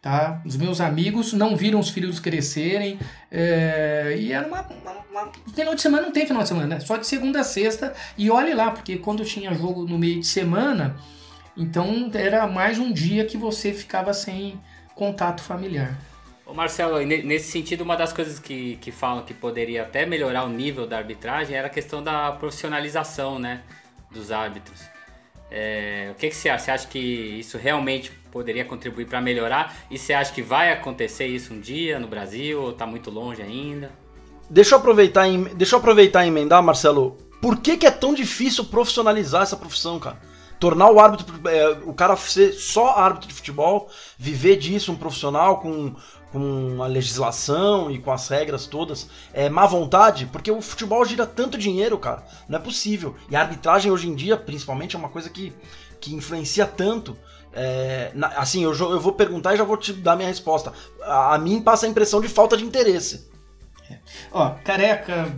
Tá? 0.00 0.40
Os 0.44 0.56
meus 0.56 0.80
amigos 0.80 1.32
não 1.32 1.56
viram 1.56 1.80
os 1.80 1.90
filhos 1.90 2.20
crescerem 2.20 2.98
é, 3.30 4.16
e 4.18 4.32
era 4.32 4.46
uma, 4.46 4.62
uma, 4.62 4.92
uma, 5.10 5.32
Final 5.54 5.74
de 5.74 5.82
semana 5.82 6.04
não 6.04 6.12
tem 6.12 6.26
final 6.26 6.42
de 6.42 6.48
semana, 6.48 6.66
né? 6.66 6.80
só 6.80 6.96
de 6.96 7.06
segunda 7.06 7.40
a 7.40 7.44
sexta. 7.44 7.92
E 8.16 8.30
olhe 8.30 8.54
lá, 8.54 8.70
porque 8.70 8.98
quando 8.98 9.24
tinha 9.24 9.52
jogo 9.54 9.84
no 9.84 9.98
meio 9.98 10.20
de 10.20 10.26
semana, 10.26 10.96
então 11.56 12.10
era 12.14 12.46
mais 12.46 12.78
um 12.78 12.92
dia 12.92 13.24
que 13.24 13.36
você 13.36 13.72
ficava 13.72 14.12
sem 14.12 14.60
contato 14.94 15.42
familiar. 15.42 15.96
Ô 16.46 16.54
Marcelo, 16.54 17.04
nesse 17.04 17.50
sentido, 17.50 17.80
uma 17.80 17.96
das 17.96 18.12
coisas 18.12 18.38
que, 18.38 18.76
que 18.76 18.92
falam 18.92 19.24
que 19.24 19.34
poderia 19.34 19.82
até 19.82 20.06
melhorar 20.06 20.44
o 20.44 20.48
nível 20.48 20.86
da 20.86 20.98
arbitragem 20.98 21.56
era 21.56 21.66
a 21.66 21.70
questão 21.70 22.00
da 22.00 22.30
profissionalização 22.30 23.40
né, 23.40 23.62
dos 24.12 24.30
árbitros. 24.30 24.95
É, 25.50 26.08
o 26.10 26.14
que, 26.14 26.28
que 26.28 26.34
você 26.34 26.48
acha? 26.48 26.64
Você 26.64 26.70
acha 26.70 26.88
que 26.88 26.98
isso 26.98 27.56
realmente 27.56 28.10
poderia 28.32 28.64
contribuir 28.64 29.06
para 29.06 29.20
melhorar? 29.20 29.74
E 29.90 29.98
você 29.98 30.12
acha 30.12 30.32
que 30.32 30.42
vai 30.42 30.72
acontecer 30.72 31.26
isso 31.26 31.54
um 31.54 31.60
dia 31.60 31.98
no 31.98 32.08
Brasil 32.08 32.60
ou 32.60 32.70
está 32.70 32.86
muito 32.86 33.10
longe 33.10 33.42
ainda? 33.42 33.90
Deixa 34.48 34.74
eu 34.74 34.78
aproveitar, 34.78 35.26
em, 35.26 35.44
deixa 35.54 35.74
eu 35.74 35.78
aproveitar 35.78 36.24
e 36.24 36.28
emendar, 36.28 36.62
Marcelo. 36.62 37.16
Por 37.40 37.58
que, 37.58 37.76
que 37.76 37.86
é 37.86 37.90
tão 37.90 38.14
difícil 38.14 38.64
profissionalizar 38.64 39.42
essa 39.42 39.56
profissão, 39.56 39.98
cara? 39.98 40.18
Tornar 40.58 40.90
o 40.90 40.98
árbitro, 40.98 41.26
é, 41.48 41.68
o 41.84 41.92
cara 41.92 42.16
ser 42.16 42.52
só 42.52 42.96
árbitro 42.96 43.28
de 43.28 43.34
futebol, 43.34 43.90
viver 44.16 44.56
disso, 44.56 44.90
um 44.90 44.96
profissional 44.96 45.60
com 45.60 45.94
com 46.32 46.82
a 46.82 46.86
legislação 46.86 47.90
e 47.90 47.98
com 47.98 48.10
as 48.10 48.28
regras 48.28 48.66
todas, 48.66 49.08
é 49.32 49.48
má 49.48 49.66
vontade, 49.66 50.26
porque 50.26 50.50
o 50.50 50.60
futebol 50.60 51.04
gira 51.04 51.26
tanto 51.26 51.56
dinheiro, 51.56 51.98
cara. 51.98 52.24
Não 52.48 52.58
é 52.58 52.62
possível. 52.62 53.14
E 53.30 53.36
a 53.36 53.40
arbitragem 53.40 53.90
hoje 53.90 54.08
em 54.08 54.14
dia, 54.14 54.36
principalmente, 54.36 54.96
é 54.96 54.98
uma 54.98 55.08
coisa 55.08 55.30
que, 55.30 55.52
que 56.00 56.14
influencia 56.14 56.66
tanto. 56.66 57.16
É, 57.52 58.10
na, 58.14 58.28
assim, 58.28 58.64
eu, 58.64 58.74
eu 58.74 59.00
vou 59.00 59.12
perguntar 59.12 59.54
e 59.54 59.56
já 59.56 59.64
vou 59.64 59.76
te 59.76 59.92
dar 59.92 60.16
minha 60.16 60.28
resposta. 60.28 60.72
A, 61.02 61.34
a 61.34 61.38
mim 61.38 61.60
passa 61.60 61.86
a 61.86 61.88
impressão 61.88 62.20
de 62.20 62.28
falta 62.28 62.56
de 62.56 62.64
interesse. 62.64 63.30
É. 63.90 63.98
Ó, 64.32 64.50
careca, 64.64 65.32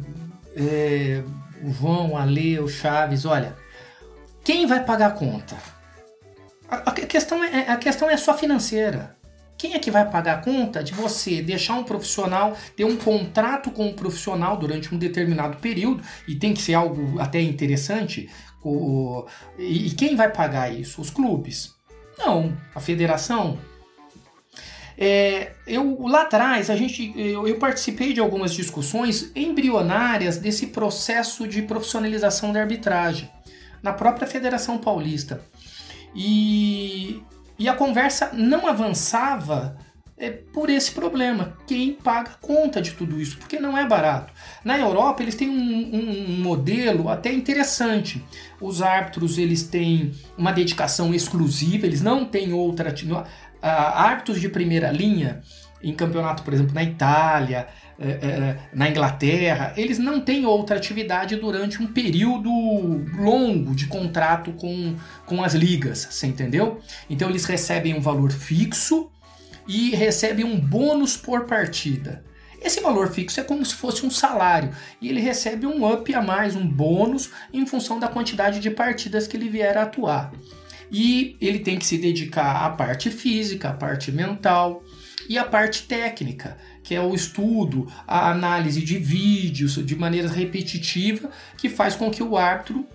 é, 0.57 1.23
o 1.62 1.71
João, 1.71 2.16
a 2.16 2.25
Lê, 2.25 2.59
o 2.59 2.66
Chaves, 2.66 3.25
olha, 3.25 3.57
quem 4.42 4.66
vai 4.66 4.83
pagar 4.85 5.09
a 5.09 5.11
conta? 5.11 5.57
A, 6.68 6.76
a, 6.76 6.92
questão 6.92 7.42
é, 7.45 7.71
a 7.71 7.76
questão 7.76 8.11
é 8.11 8.16
só 8.16 8.35
financeira. 8.35 9.17
Quem 9.59 9.75
é 9.75 9.79
que 9.81 9.91
vai 9.91 10.09
pagar 10.09 10.38
a 10.38 10.41
conta 10.41 10.85
de 10.85 10.95
você 10.95 11.43
deixar 11.43 11.75
um 11.75 11.83
profissional 11.83 12.57
ter 12.77 12.85
um 12.85 12.97
contrato 12.97 13.73
com 13.73 13.88
um 13.88 13.93
profissional 13.93 14.57
durante 14.57 14.95
um 14.95 14.99
determinado 14.99 15.57
período 15.57 16.00
e 16.29 16.37
tem 16.37 16.55
que 16.55 16.62
ser 16.62 16.75
algo 16.75 17.21
até 17.21 17.41
interessante? 17.41 18.31
O, 18.62 19.27
e, 19.59 19.91
quem 19.91 20.15
vai 20.15 20.31
pagar 20.31 20.73
isso? 20.73 21.00
Os 21.00 21.11
clubes? 21.11 21.75
Não, 22.17 22.57
a 22.73 22.79
federação. 22.79 23.59
É, 24.97 25.53
eu 25.67 26.07
lá 26.07 26.23
atrás 26.23 26.71
a 26.71 26.77
gente 26.77 27.12
eu, 27.17 27.47
eu, 27.47 27.57
participei 27.57 28.12
de 28.12 28.19
algumas 28.19 28.53
discussões 28.53 29.31
embrionárias 29.35 30.38
desse 30.38 30.69
processo 30.69 31.47
de 31.47 31.62
profissionalização 31.62 32.53
da 32.53 32.61
arbitragem 32.61 33.31
na 33.81 33.93
própria 33.93 34.27
Federação 34.27 34.77
Paulista 34.77 35.41
e 36.15 37.23
e 37.59 37.69
a 37.69 37.75
conversa 37.75 38.31
não 38.33 38.67
avançava 38.67 39.77
é, 40.17 40.31
por 40.31 40.69
esse 40.69 40.93
problema. 40.93 41.57
Quem 41.67 41.93
paga 41.93 42.33
conta 42.41 42.83
de 42.83 42.93
tudo 42.93 43.21
isso? 43.21 43.38
Porque 43.38 43.59
não 43.59 43.77
é 43.77 43.87
barato. 43.87 44.33
Na 44.65 44.79
Europa, 44.79 45.23
eles 45.23 45.35
têm 45.35 45.49
um, 45.49 45.55
um, 45.55 46.31
um 46.31 46.43
modelo 46.43 47.09
até 47.09 47.33
interessante. 47.33 48.25
Os 48.61 48.83
árbitros 48.83 49.38
eles 49.38 49.62
têm 49.62 50.12
uma 50.37 50.53
dedicação 50.53 51.15
exclusiva, 51.15 51.87
eles 51.87 52.03
não 52.03 52.25
têm 52.25 52.53
outra. 52.53 52.95
árbitros 53.62 54.41
de 54.41 54.49
primeira 54.49 54.91
linha, 54.91 55.41
em 55.83 55.95
campeonato, 55.95 56.43
por 56.43 56.53
exemplo, 56.53 56.75
na 56.75 56.83
Itália, 56.83 57.69
na 58.73 58.88
Inglaterra, 58.88 59.73
eles 59.76 59.99
não 59.99 60.21
têm 60.21 60.47
outra 60.47 60.76
atividade 60.76 61.35
durante 61.37 61.83
um 61.83 61.87
período 61.87 62.49
longo 63.17 63.75
de 63.75 63.87
contrato 63.87 64.52
com, 64.52 64.95
com 65.26 65.43
as 65.43 65.55
ligas, 65.55 66.07
você 66.09 66.28
entendeu? 66.28 66.81
Então 67.11 67.28
eles 67.28 67.45
recebem 67.45 67.95
um 67.95 68.00
valor 68.00 68.31
fixo 68.31 69.11
e 69.67 69.90
recebem 69.90 70.45
um 70.45 70.59
bônus 70.59 71.17
por 71.17 71.47
partida. 71.47 72.25
Esse 72.62 72.81
valor 72.81 73.12
fixo 73.12 73.40
é 73.40 73.45
como 73.45 73.64
se 73.64 73.75
fosse 73.75 74.07
um 74.07 74.11
salário 74.11 74.71
e 75.00 75.09
ele 75.09 75.21
recebe 75.21 75.67
um 75.67 75.93
up 75.93 76.12
a 76.14 76.23
mais, 76.23 76.55
um 76.55 76.67
bônus, 76.67 77.31
em 77.52 77.67
função 77.67 77.99
da 77.99 78.09
quantidade 78.09 78.61
de 78.61 78.71
partidas 78.71 79.26
que 79.26 79.37
ele 79.37 79.49
vier 79.49 79.76
a 79.76 79.83
atuar. 79.83 80.33
E 80.90 81.37
ele 81.40 81.59
tem 81.59 81.78
que 81.78 81.87
se 81.87 81.99
dedicar 81.99 82.64
à 82.64 82.71
parte 82.71 83.11
física, 83.11 83.71
à 83.71 83.73
parte 83.73 84.11
mental 84.11 84.83
e 85.28 85.37
à 85.37 85.45
parte 85.45 85.83
técnica 85.83 86.57
que 86.88 86.95
é 86.95 87.02
o 87.02 87.14
estudo, 87.14 87.87
a 88.07 88.30
análise 88.30 88.80
de 88.80 88.97
vídeos 88.97 89.75
de 89.85 89.95
maneira 89.95 90.26
repetitiva, 90.26 91.28
que 91.59 91.68
faz 91.68 91.95
com 91.95 92.11
que 92.11 92.23
o 92.23 92.35
árbitro 92.35 92.87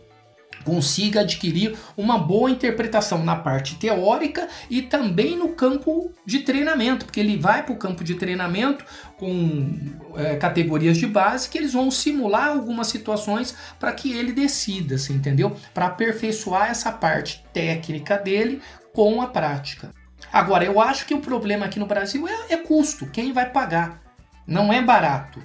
consiga 0.63 1.19
adquirir 1.19 1.77
uma 1.95 2.17
boa 2.17 2.49
interpretação 2.49 3.23
na 3.23 3.35
parte 3.35 3.75
teórica 3.75 4.47
e 4.67 4.81
também 4.81 5.37
no 5.37 5.49
campo 5.49 6.11
de 6.25 6.39
treinamento, 6.39 7.05
porque 7.05 7.19
ele 7.19 7.37
vai 7.37 7.61
para 7.61 7.75
o 7.75 7.77
campo 7.77 8.03
de 8.03 8.15
treinamento 8.15 8.83
com 9.15 9.77
é, 10.15 10.37
categorias 10.37 10.97
de 10.97 11.05
base 11.05 11.47
que 11.47 11.59
eles 11.59 11.73
vão 11.73 11.91
simular 11.91 12.47
algumas 12.47 12.87
situações 12.87 13.55
para 13.79 13.91
que 13.91 14.11
ele 14.11 14.31
decida, 14.31 14.97
você 14.97 15.13
entendeu? 15.13 15.55
Para 15.71 15.85
aperfeiçoar 15.85 16.71
essa 16.71 16.91
parte 16.91 17.45
técnica 17.53 18.17
dele 18.17 18.59
com 18.91 19.21
a 19.21 19.27
prática. 19.27 19.91
Agora, 20.33 20.65
eu 20.65 20.81
acho 20.81 21.05
que 21.05 21.13
o 21.13 21.19
problema 21.19 21.67
aqui 21.67 21.77
no 21.77 21.85
Brasil 21.85 22.27
é, 22.27 22.53
é 22.53 22.57
custo. 22.57 23.05
Quem 23.05 23.31
vai 23.31 23.51
pagar? 23.51 24.01
Não 24.47 24.73
é 24.73 24.81
barato. 24.81 25.39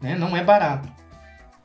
Né? 0.00 0.16
Não 0.16 0.34
é 0.34 0.42
barato. 0.42 0.88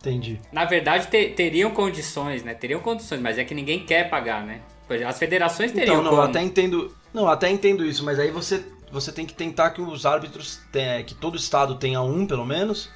Entendi. 0.02 0.42
Na 0.52 0.66
verdade, 0.66 1.08
ter, 1.08 1.36
teriam 1.36 1.72
condições, 1.72 2.44
né? 2.44 2.54
Teriam 2.54 2.82
condições, 2.82 3.22
mas 3.22 3.38
é 3.38 3.46
que 3.46 3.56
ninguém 3.56 3.86
quer 3.86 4.10
pagar, 4.10 4.46
né? 4.46 4.60
As 5.08 5.18
federações 5.18 5.72
teriam. 5.72 6.02
Então, 6.02 6.04
não, 6.04 6.12
como. 6.12 6.22
até 6.22 6.42
entendo. 6.42 6.94
Não, 7.14 7.30
até 7.30 7.50
entendo 7.50 7.86
isso, 7.86 8.04
mas 8.04 8.20
aí 8.20 8.30
você, 8.30 8.66
você 8.92 9.12
tem 9.12 9.26
que 9.26 9.34
tentar 9.34 9.70
que 9.70 9.82
os 9.82 10.06
árbitros 10.06 10.60
tenha, 10.72 11.02
que 11.04 11.16
todo 11.16 11.38
estado 11.38 11.76
tenha 11.76 12.02
um, 12.02 12.28
pelo 12.28 12.46
menos. 12.46 12.90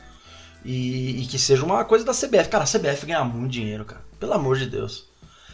E, 0.65 1.22
e, 1.22 1.25
que 1.25 1.38
seja 1.39 1.63
uma 1.63 1.84
coisa 1.86 2.05
da 2.05 2.13
CBF. 2.13 2.50
Cara, 2.50 2.63
a 2.63 2.67
CBF 2.67 3.05
ganha 3.05 3.24
muito 3.24 3.51
dinheiro, 3.51 3.84
cara. 3.86 4.01
Pelo 4.20 4.34
amor 4.34 4.58
de 4.58 4.65
Deus. 4.65 5.10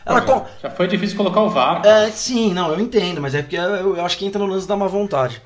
Ela 0.05 0.21
com... 0.21 0.45
Já 0.61 0.69
foi 0.69 0.87
difícil 0.87 1.17
colocar 1.17 1.41
o 1.41 1.49
VAR. 1.49 1.85
É, 1.85 2.09
sim, 2.09 2.53
não, 2.53 2.71
eu 2.71 2.79
entendo, 2.79 3.21
mas 3.21 3.35
é 3.35 3.41
porque 3.41 3.57
eu, 3.57 3.95
eu 3.97 4.05
acho 4.05 4.17
que 4.17 4.25
entra 4.25 4.39
no 4.39 4.47
lance 4.47 4.67
da 4.67 4.75
má 4.75 4.87
vontade. 4.87 5.41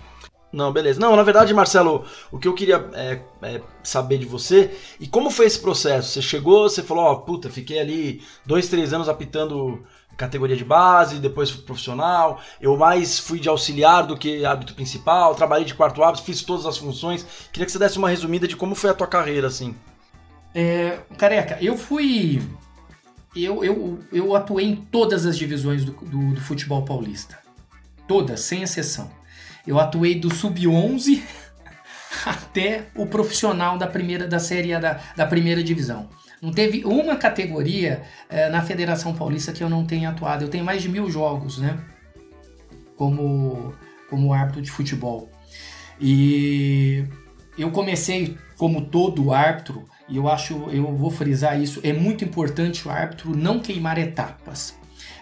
Não, 0.54 0.72
beleza. 0.72 1.00
Não, 1.00 1.16
na 1.16 1.24
verdade, 1.24 1.52
Marcelo, 1.52 2.06
o 2.32 2.38
que 2.38 2.48
eu 2.48 2.54
queria 2.54 2.88
é, 2.94 3.20
é, 3.42 3.62
saber 3.82 4.20
de 4.20 4.26
você, 4.26 4.72
e 5.00 5.08
como 5.08 5.32
foi 5.32 5.48
esse 5.48 5.60
processo? 5.60 6.10
Você 6.10 6.22
chegou, 6.22 6.70
você 6.70 6.84
falou, 6.84 7.06
ó, 7.06 7.14
oh, 7.14 7.18
puta, 7.22 7.50
fiquei 7.50 7.80
ali 7.80 8.22
dois, 8.46 8.70
três 8.70 8.94
anos 8.94 9.10
apitando 9.10 9.84
categoria 10.16 10.56
de 10.56 10.64
base, 10.64 11.16
depois 11.16 11.50
fui 11.50 11.64
profissional, 11.64 12.40
eu 12.62 12.78
mais 12.78 13.18
fui 13.18 13.40
de 13.40 13.50
auxiliar 13.50 14.06
do 14.06 14.16
que 14.16 14.46
árbitro 14.46 14.76
principal, 14.76 15.34
trabalhei 15.34 15.66
de 15.66 15.74
quarto 15.74 16.04
árbitro, 16.04 16.24
fiz 16.24 16.44
todas 16.44 16.68
as 16.68 16.78
funções. 16.78 17.26
Queria 17.52 17.66
que 17.66 17.72
você 17.72 17.80
desse 17.80 17.98
uma 17.98 18.10
resumida 18.10 18.48
de 18.48 18.56
como 18.56 18.76
foi 18.76 18.92
a 18.92 18.94
tua 18.94 19.08
carreira, 19.08 19.48
assim. 19.48 19.76
É, 20.54 21.00
careca, 21.18 21.58
eu 21.62 21.76
fui... 21.76 22.44
Eu, 23.36 23.64
eu, 23.64 24.00
eu 24.12 24.36
atuei 24.36 24.66
em 24.66 24.76
todas 24.76 25.26
as 25.26 25.38
divisões 25.38 25.84
do, 25.84 25.92
do, 25.94 26.34
do 26.34 26.42
futebol 26.42 26.84
paulista. 26.86 27.40
Todas, 28.08 28.42
sem 28.42 28.62
exceção. 28.62 29.10
Eu 29.66 29.80
atuei 29.80 30.20
do 30.20 30.34
sub-11 30.34 31.22
até 32.26 32.88
o 32.96 33.06
profissional 33.06 33.78
da 33.78 33.88
primeira 33.88 34.28
da 34.28 34.40
série 34.40 34.78
da, 34.80 35.00
da 35.16 35.26
primeira 35.26 35.64
divisão. 35.64 36.10
Não 36.42 36.52
teve 36.52 36.84
uma 36.84 37.16
categoria 37.16 38.04
é, 38.30 38.50
na 38.50 38.62
Federação 38.62 39.16
Paulista 39.16 39.54
que 39.54 39.64
eu 39.64 39.70
não 39.70 39.86
tenha 39.86 40.10
atuado. 40.10 40.44
Eu 40.44 40.50
tenho 40.50 40.66
mais 40.66 40.82
de 40.82 40.90
mil 40.90 41.10
jogos, 41.10 41.58
né? 41.58 41.80
Como, 42.98 43.74
como 44.10 44.34
árbitro 44.34 44.62
de 44.62 44.70
futebol. 44.70 45.32
E 46.02 47.06
eu 47.58 47.72
comecei 47.72 48.38
como 48.58 48.82
todo 48.82 49.34
árbitro, 49.34 49.88
e 50.08 50.18
eu 50.18 50.28
acho, 50.28 50.70
eu 50.70 50.96
vou 50.96 51.10
frisar 51.10 51.60
isso, 51.62 51.80
é 51.84 51.94
muito 51.94 52.24
importante 52.24 52.88
o 52.88 52.92
árbitro 52.92 53.36
não 53.36 53.60
queimar 53.60 53.98
etapas. 53.98 54.76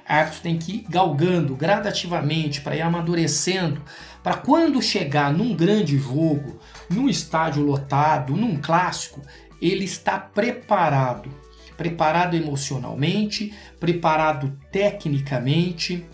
O 0.09 0.13
árbitro 0.13 0.41
tem 0.41 0.57
que 0.57 0.71
ir 0.77 0.85
galgando 0.89 1.55
gradativamente 1.55 2.61
para 2.61 2.75
ir 2.75 2.81
amadurecendo 2.81 3.81
para 4.23 4.35
quando 4.35 4.81
chegar 4.81 5.33
num 5.33 5.55
grande 5.55 5.97
jogo, 5.97 6.59
num 6.89 7.09
estádio 7.09 7.63
lotado, 7.63 8.35
num 8.35 8.57
clássico, 8.57 9.21
ele 9.61 9.85
está 9.85 10.19
preparado. 10.19 11.29
Preparado 11.75 12.35
emocionalmente, 12.35 13.53
preparado 13.79 14.55
tecnicamente 14.71 16.05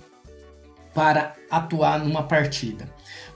para 0.93 1.36
atuar 1.51 2.00
numa 2.00 2.24
partida. 2.24 2.89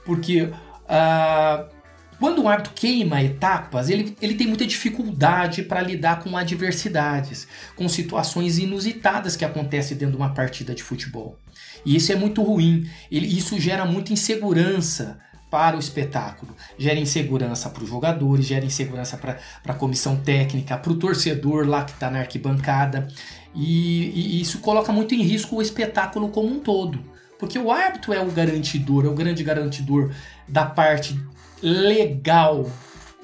Porque 0.05 0.43
uh, 0.43 1.80
quando 2.21 2.43
o 2.43 2.47
árbitro 2.47 2.73
queima 2.75 3.23
etapas, 3.23 3.89
ele, 3.89 4.15
ele 4.21 4.35
tem 4.35 4.45
muita 4.45 4.63
dificuldade 4.67 5.63
para 5.63 5.81
lidar 5.81 6.19
com 6.19 6.37
adversidades, 6.37 7.47
com 7.75 7.89
situações 7.89 8.59
inusitadas 8.59 9.35
que 9.35 9.43
acontecem 9.43 9.97
dentro 9.97 10.17
de 10.17 10.21
uma 10.21 10.31
partida 10.31 10.75
de 10.75 10.83
futebol. 10.83 11.39
E 11.83 11.95
isso 11.95 12.11
é 12.11 12.15
muito 12.15 12.43
ruim. 12.43 12.87
Ele, 13.11 13.25
isso 13.25 13.59
gera 13.59 13.85
muita 13.85 14.13
insegurança 14.13 15.17
para 15.49 15.75
o 15.75 15.79
espetáculo. 15.79 16.55
Gera 16.77 16.99
insegurança 16.99 17.71
para 17.71 17.83
os 17.83 17.89
jogadores, 17.89 18.45
gera 18.45 18.63
insegurança 18.63 19.17
para 19.17 19.39
a 19.65 19.73
comissão 19.73 20.15
técnica, 20.15 20.77
para 20.77 20.91
o 20.91 20.97
torcedor 20.97 21.67
lá 21.67 21.83
que 21.83 21.91
está 21.91 22.11
na 22.11 22.19
arquibancada. 22.19 23.07
E, 23.55 24.11
e, 24.11 24.41
isso 24.41 24.59
coloca 24.59 24.91
muito 24.91 25.15
em 25.15 25.23
risco 25.23 25.55
o 25.55 25.61
espetáculo 25.61 26.29
como 26.29 26.53
um 26.53 26.59
todo. 26.59 27.03
Porque 27.39 27.57
o 27.57 27.71
árbitro 27.71 28.13
é 28.13 28.21
o 28.21 28.29
garantidor, 28.29 29.05
é 29.05 29.07
o 29.07 29.15
grande 29.15 29.43
garantidor 29.43 30.11
da 30.47 30.63
parte 30.63 31.19
legal 31.61 32.69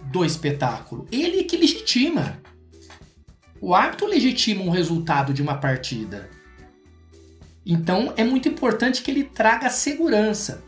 do 0.03 0.23
espetáculo. 0.23 1.07
Ele 1.11 1.43
que 1.43 1.57
legitima. 1.57 2.39
O 3.59 3.73
árbitro 3.73 4.07
legitima 4.07 4.63
um 4.63 4.69
resultado 4.69 5.33
de 5.33 5.41
uma 5.41 5.57
partida. 5.57 6.29
Então 7.65 8.13
é 8.15 8.23
muito 8.23 8.47
importante 8.47 9.01
que 9.01 9.11
ele 9.11 9.23
traga 9.23 9.69
segurança. 9.69 10.63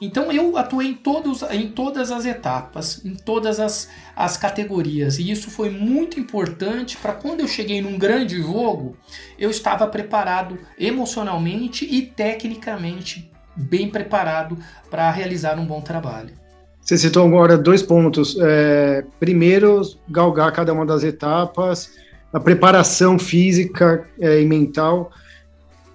Então 0.00 0.32
eu 0.32 0.56
atuei 0.56 0.88
em, 0.88 0.94
todos, 0.94 1.42
em 1.42 1.70
todas 1.70 2.10
as 2.10 2.26
etapas, 2.26 3.04
em 3.04 3.14
todas 3.14 3.60
as, 3.60 3.88
as 4.16 4.36
categorias, 4.36 5.20
e 5.20 5.30
isso 5.30 5.48
foi 5.48 5.70
muito 5.70 6.18
importante 6.18 6.96
para 6.96 7.12
quando 7.12 7.38
eu 7.38 7.46
cheguei 7.46 7.80
num 7.80 7.96
grande 7.96 8.42
jogo, 8.42 8.96
eu 9.38 9.48
estava 9.48 9.86
preparado 9.86 10.58
emocionalmente 10.76 11.84
e 11.84 12.02
tecnicamente 12.02 13.30
bem 13.54 13.88
preparado 13.88 14.58
para 14.90 15.08
realizar 15.12 15.56
um 15.56 15.64
bom 15.64 15.80
trabalho. 15.80 16.41
Você 16.82 16.98
citou 16.98 17.26
agora 17.26 17.56
dois 17.56 17.82
pontos. 17.82 18.36
É, 18.40 19.04
primeiro, 19.18 19.82
galgar 20.08 20.52
cada 20.52 20.72
uma 20.72 20.84
das 20.84 21.04
etapas, 21.04 21.92
a 22.32 22.40
preparação 22.40 23.18
física 23.18 24.06
é, 24.20 24.42
e 24.42 24.44
mental 24.44 25.10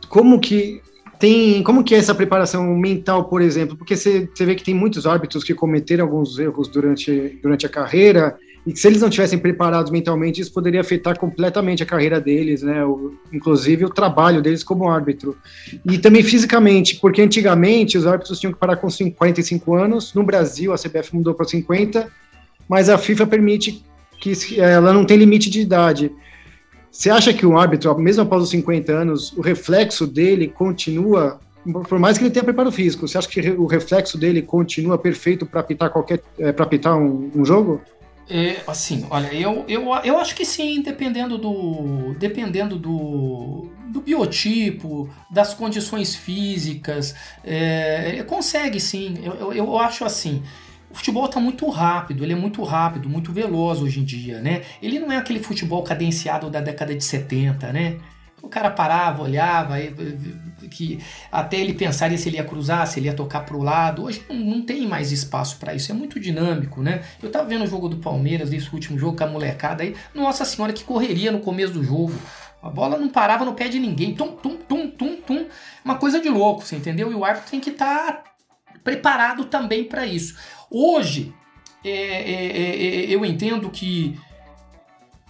como 0.10 0.40
que 0.40 0.82
tem, 1.20 1.64
como 1.64 1.84
que 1.84 1.96
é 1.96 1.98
essa 1.98 2.14
preparação 2.14 2.76
mental, 2.76 3.26
por 3.26 3.42
exemplo? 3.42 3.76
Porque 3.76 3.96
você, 3.96 4.30
vê 4.40 4.56
que 4.56 4.64
tem 4.64 4.74
muitos 4.74 5.08
árbitros 5.08 5.44
que 5.44 5.54
cometeram 5.54 6.06
alguns 6.06 6.38
erros 6.38 6.68
durante, 6.68 7.40
durante 7.42 7.66
a 7.66 7.70
carreira 7.70 8.38
e 8.68 8.74
que 8.74 8.80
se 8.80 8.86
eles 8.86 9.02
não 9.02 9.10
tivessem 9.10 9.40
preparados 9.40 9.90
mentalmente, 9.90 10.42
isso 10.42 10.52
poderia 10.52 10.82
afetar 10.82 11.18
completamente 11.18 11.82
a 11.82 11.86
carreira 11.86 12.20
deles, 12.20 12.62
né? 12.62 12.84
O, 12.84 13.14
inclusive 13.32 13.86
o 13.86 13.90
trabalho 13.90 14.42
deles 14.42 14.62
como 14.62 14.90
árbitro. 14.90 15.38
E 15.90 15.98
também 15.98 16.22
fisicamente, 16.22 16.98
porque 16.98 17.22
antigamente 17.22 17.98
os 17.98 18.06
árbitros 18.06 18.38
tinham 18.38 18.52
que 18.52 18.60
parar 18.60 18.76
com 18.76 18.90
45 18.90 19.74
anos, 19.74 20.14
no 20.14 20.22
Brasil 20.22 20.74
a 20.74 20.76
CBF 20.76 21.16
mudou 21.16 21.34
para 21.34 21.46
50, 21.46 22.12
mas 22.68 22.90
a 22.90 22.98
FIFA 22.98 23.26
permite 23.28 23.86
que 24.20 24.60
ela 24.60 24.92
não 24.92 25.06
tem 25.06 25.16
limite 25.16 25.50
de 25.50 25.62
idade. 25.62 26.12
Você 26.92 27.10
acha 27.10 27.34
que 27.34 27.46
o 27.46 27.58
árbitro, 27.58 27.98
mesmo 27.98 28.24
após 28.24 28.44
os 28.44 28.50
50 28.50 28.92
anos, 28.92 29.32
o 29.38 29.40
reflexo 29.40 30.06
dele 30.06 30.50
continua, 30.50 31.40
por 31.88 32.00
mais 32.00 32.18
que 32.18 32.26
ele 32.26 32.32
tenha 32.32 32.44
preparo 32.44 32.70
físico, 32.70 33.08
você 33.08 33.18
acha 33.18 33.30
que 33.30 33.50
o 33.52 33.66
reflexo 33.66 34.18
dele 34.18 34.42
continua 34.42 34.98
perfeito 34.98 35.46
para 35.46 35.62
apitar 35.62 35.90
qualquer, 35.90 36.22
é, 36.38 36.52
para 36.52 36.66
apitar 36.66 36.98
um, 36.98 37.32
um 37.34 37.46
jogo? 37.46 37.82
É, 38.30 38.62
assim, 38.68 39.08
olha, 39.10 39.34
eu, 39.34 39.64
eu, 39.68 39.86
eu 40.04 40.18
acho 40.20 40.36
que 40.36 40.44
sim, 40.46 40.82
dependendo 40.82 41.38
do 41.38 42.14
dependendo 42.20 42.78
do, 42.78 43.70
do 43.88 44.02
biotipo, 44.02 45.10
das 45.32 45.54
condições 45.54 46.16
físicas, 46.16 47.16
é, 47.44 48.22
consegue 48.28 48.80
sim. 48.80 49.18
Eu, 49.24 49.34
eu, 49.34 49.54
eu 49.54 49.80
acho 49.80 50.04
assim 50.04 50.44
o 50.90 50.96
futebol 50.96 51.26
está 51.26 51.40
muito 51.40 51.70
rápido, 51.70 52.24
ele 52.24 52.34
é 52.34 52.36
muito 52.36 52.64
rápido, 52.64 53.10
muito 53.10 53.32
veloz 53.32 53.82
hoje 53.82 54.00
em 54.00 54.04
dia, 54.04 54.40
né? 54.40 54.62
Ele 54.82 55.00
não 55.00 55.12
é 55.12 55.18
aquele 55.18 55.40
futebol 55.40 55.84
cadenciado 55.84 56.50
da 56.50 56.62
década 56.62 56.96
de 56.96 57.04
70, 57.04 57.74
né? 57.74 57.98
O 58.42 58.48
cara 58.48 58.72
parava, 58.72 59.24
olhava, 59.24 59.76
que 60.70 61.00
até 61.32 61.58
ele 61.58 61.74
pensaria 61.74 62.18
se 62.18 62.30
ele 62.30 62.38
ia 62.38 62.44
cruzar, 62.44 62.88
se 62.88 63.00
ele 63.00 63.08
ia 63.08 63.14
tocar 63.14 63.42
para 63.42 63.56
o 63.56 63.62
lado. 63.62 64.04
Hoje 64.04 64.24
não, 64.30 64.36
não, 64.36 64.62
tem 64.62 64.88
mais 64.88 65.12
espaço 65.12 65.58
para 65.58 65.76
isso, 65.76 65.92
é 65.92 65.96
muito 65.96 66.20
dinâmico, 66.20 66.82
né? 66.82 67.04
Eu 67.22 67.30
tava 67.30 67.48
vendo 67.48 67.64
o 67.64 67.68
jogo 67.68 67.90
do 67.90 67.98
Palmeiras, 67.98 68.52
esse 68.52 68.74
último 68.74 68.98
jogo 68.98 69.18
com 69.18 69.24
a 69.24 69.28
molecada 69.28 69.84
aí, 69.84 69.96
nossa 70.16 70.46
senhora, 70.46 70.74
que 70.74 70.84
correria 70.84 71.32
no 71.32 71.40
começo 71.40 71.74
do 71.74 71.84
jogo. 71.84 72.14
A 72.62 72.70
bola 72.70 72.98
não 72.98 73.10
parava 73.10 73.46
no 73.46 73.54
pé 73.54 73.68
de 73.68 73.80
ninguém, 73.80 74.16
tum, 74.16 74.32
tum, 74.32 74.58
tum, 74.58 74.90
tum, 74.90 75.16
tum. 75.18 75.46
Uma 75.86 75.96
coisa 75.96 76.20
de 76.20 76.30
louco, 76.30 76.66
você 76.66 76.76
entendeu? 76.76 77.12
E 77.12 77.16
o 77.16 77.24
árbitro 77.24 77.52
tem 77.52 77.60
que 77.60 77.70
estar 77.70 78.12
tá 78.12 78.24
preparado 78.84 79.46
também 79.46 79.84
para 79.84 80.06
isso. 80.06 80.36
Hoje, 80.70 81.34
é, 81.84 81.90
é, 81.90 82.58
é, 82.58 83.06
é, 83.06 83.16
eu 83.16 83.24
entendo 83.24 83.70
que 83.70 84.20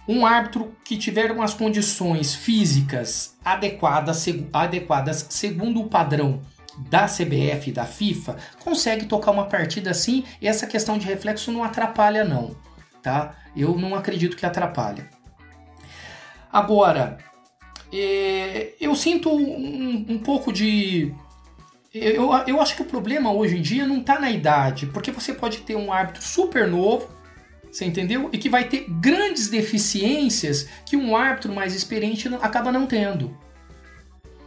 um 0.08 0.24
árbitro 0.24 0.74
que 0.82 0.96
tiver 0.96 1.30
umas 1.30 1.52
condições 1.52 2.34
físicas 2.34 3.36
adequadas, 3.44 4.26
adequadas 4.52 5.26
segundo 5.28 5.82
o 5.82 5.88
padrão 5.88 6.40
da 6.88 7.06
CBF 7.06 7.68
e 7.68 7.72
da 7.72 7.84
FIFA, 7.84 8.36
consegue 8.64 9.04
tocar 9.04 9.32
uma 9.32 9.46
partida 9.46 9.90
assim 9.90 10.24
e 10.40 10.48
essa 10.48 10.66
questão 10.66 10.96
de 10.96 11.06
reflexo 11.06 11.52
não 11.52 11.62
atrapalha 11.62 12.24
não, 12.24 12.56
tá? 13.02 13.34
Eu 13.54 13.76
não 13.76 13.94
acredito 13.94 14.36
que 14.36 14.46
atrapalha. 14.46 15.10
Agora, 16.50 17.18
é, 17.92 18.74
eu 18.80 18.94
sinto 18.94 19.30
um, 19.30 20.06
um 20.08 20.18
pouco 20.18 20.52
de 20.52 21.12
eu, 21.92 22.30
eu 22.46 22.60
acho 22.60 22.76
que 22.76 22.82
o 22.82 22.84
problema 22.84 23.32
hoje 23.32 23.56
em 23.56 23.62
dia 23.62 23.86
não 23.86 23.98
está 23.98 24.18
na 24.18 24.30
idade, 24.30 24.86
porque 24.86 25.10
você 25.10 25.32
pode 25.32 25.58
ter 25.58 25.74
um 25.74 25.92
árbitro 25.92 26.22
super 26.22 26.68
novo, 26.68 27.08
você 27.70 27.84
entendeu? 27.84 28.28
E 28.32 28.38
que 28.38 28.48
vai 28.48 28.64
ter 28.64 28.86
grandes 28.88 29.48
deficiências 29.48 30.68
que 30.84 30.96
um 30.96 31.16
árbitro 31.16 31.52
mais 31.52 31.74
experiente 31.74 32.28
acaba 32.40 32.72
não 32.72 32.86
tendo. 32.86 33.36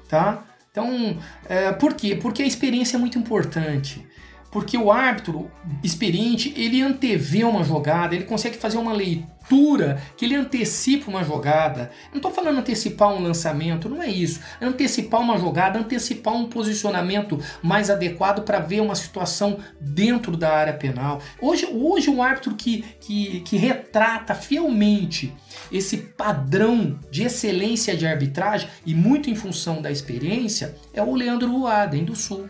Tá? 0.07 0.45
Então, 0.71 1.17
é, 1.47 1.71
por 1.73 1.93
quê? 1.93 2.15
Porque 2.15 2.41
a 2.41 2.45
experiência 2.45 2.97
é 2.97 2.99
muito 2.99 3.17
importante. 3.19 4.05
Porque 4.51 4.77
o 4.77 4.91
árbitro 4.91 5.49
experiente, 5.81 6.53
ele 6.57 6.81
antevê 6.81 7.43
uma 7.45 7.63
jogada, 7.63 8.13
ele 8.13 8.25
consegue 8.25 8.57
fazer 8.57 8.77
uma 8.77 8.91
leitura 8.91 10.01
que 10.17 10.25
ele 10.25 10.35
antecipa 10.35 11.09
uma 11.09 11.23
jogada. 11.23 11.89
não 12.09 12.17
estou 12.17 12.31
falando 12.31 12.59
antecipar 12.59 13.13
um 13.13 13.23
lançamento, 13.23 13.87
não 13.87 14.01
é 14.01 14.09
isso. 14.09 14.41
É 14.59 14.65
antecipar 14.65 15.21
uma 15.21 15.37
jogada, 15.37 15.79
antecipar 15.79 16.33
um 16.33 16.49
posicionamento 16.49 17.39
mais 17.63 17.89
adequado 17.89 18.43
para 18.43 18.59
ver 18.59 18.81
uma 18.81 18.95
situação 18.95 19.57
dentro 19.79 20.35
da 20.35 20.53
área 20.53 20.73
penal. 20.73 21.21
Hoje, 21.41 21.65
hoje 21.71 22.09
um 22.09 22.21
árbitro 22.21 22.53
que, 22.55 22.83
que, 22.99 23.39
que 23.41 23.55
retrata 23.55 24.35
fielmente 24.35 25.33
esse 25.71 25.97
padrão 25.97 26.99
de 27.09 27.23
excelência 27.23 27.95
de 27.95 28.05
arbitragem 28.05 28.69
e 28.85 28.93
muito 28.93 29.29
em 29.29 29.35
função 29.35 29.81
da 29.81 29.89
experiência 29.89 30.75
é 30.93 31.01
o 31.01 31.15
Leandro 31.15 31.49
Ruaden 31.49 32.03
do 32.03 32.15
Sul. 32.15 32.49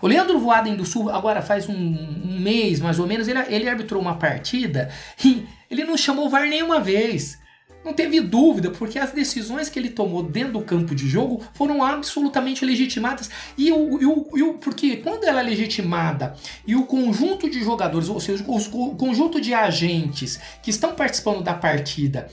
O 0.00 0.06
Leandro 0.06 0.38
Voaden 0.38 0.76
do 0.76 0.84
Sul, 0.84 1.10
agora 1.10 1.42
faz 1.42 1.68
um, 1.68 1.74
um 1.74 2.40
mês 2.40 2.80
mais 2.80 2.98
ou 2.98 3.06
menos, 3.06 3.28
ele, 3.28 3.38
ele 3.48 3.68
arbitrou 3.68 4.00
uma 4.00 4.16
partida 4.16 4.90
e 5.24 5.46
ele 5.70 5.84
não 5.84 5.96
chamou 5.96 6.26
o 6.26 6.30
VAR 6.30 6.48
nenhuma 6.48 6.80
vez. 6.80 7.38
Não 7.82 7.94
teve 7.94 8.20
dúvida, 8.20 8.70
porque 8.70 8.98
as 8.98 9.10
decisões 9.10 9.70
que 9.70 9.78
ele 9.78 9.88
tomou 9.88 10.22
dentro 10.22 10.54
do 10.54 10.62
campo 10.62 10.94
de 10.94 11.08
jogo 11.08 11.42
foram 11.54 11.82
absolutamente 11.82 12.62
legitimadas. 12.62 13.30
E 13.56 13.72
o, 13.72 14.00
e 14.00 14.06
o, 14.06 14.30
e 14.36 14.42
o 14.42 14.54
porque 14.54 14.96
quando 14.96 15.24
ela 15.24 15.40
é 15.40 15.42
legitimada 15.42 16.34
e 16.66 16.76
o 16.76 16.84
conjunto 16.84 17.48
de 17.48 17.62
jogadores, 17.64 18.10
ou 18.10 18.20
seja, 18.20 18.44
os, 18.46 18.66
o 18.66 18.94
conjunto 18.96 19.40
de 19.40 19.54
agentes 19.54 20.38
que 20.62 20.68
estão 20.68 20.94
participando 20.94 21.42
da 21.42 21.54
partida 21.54 22.30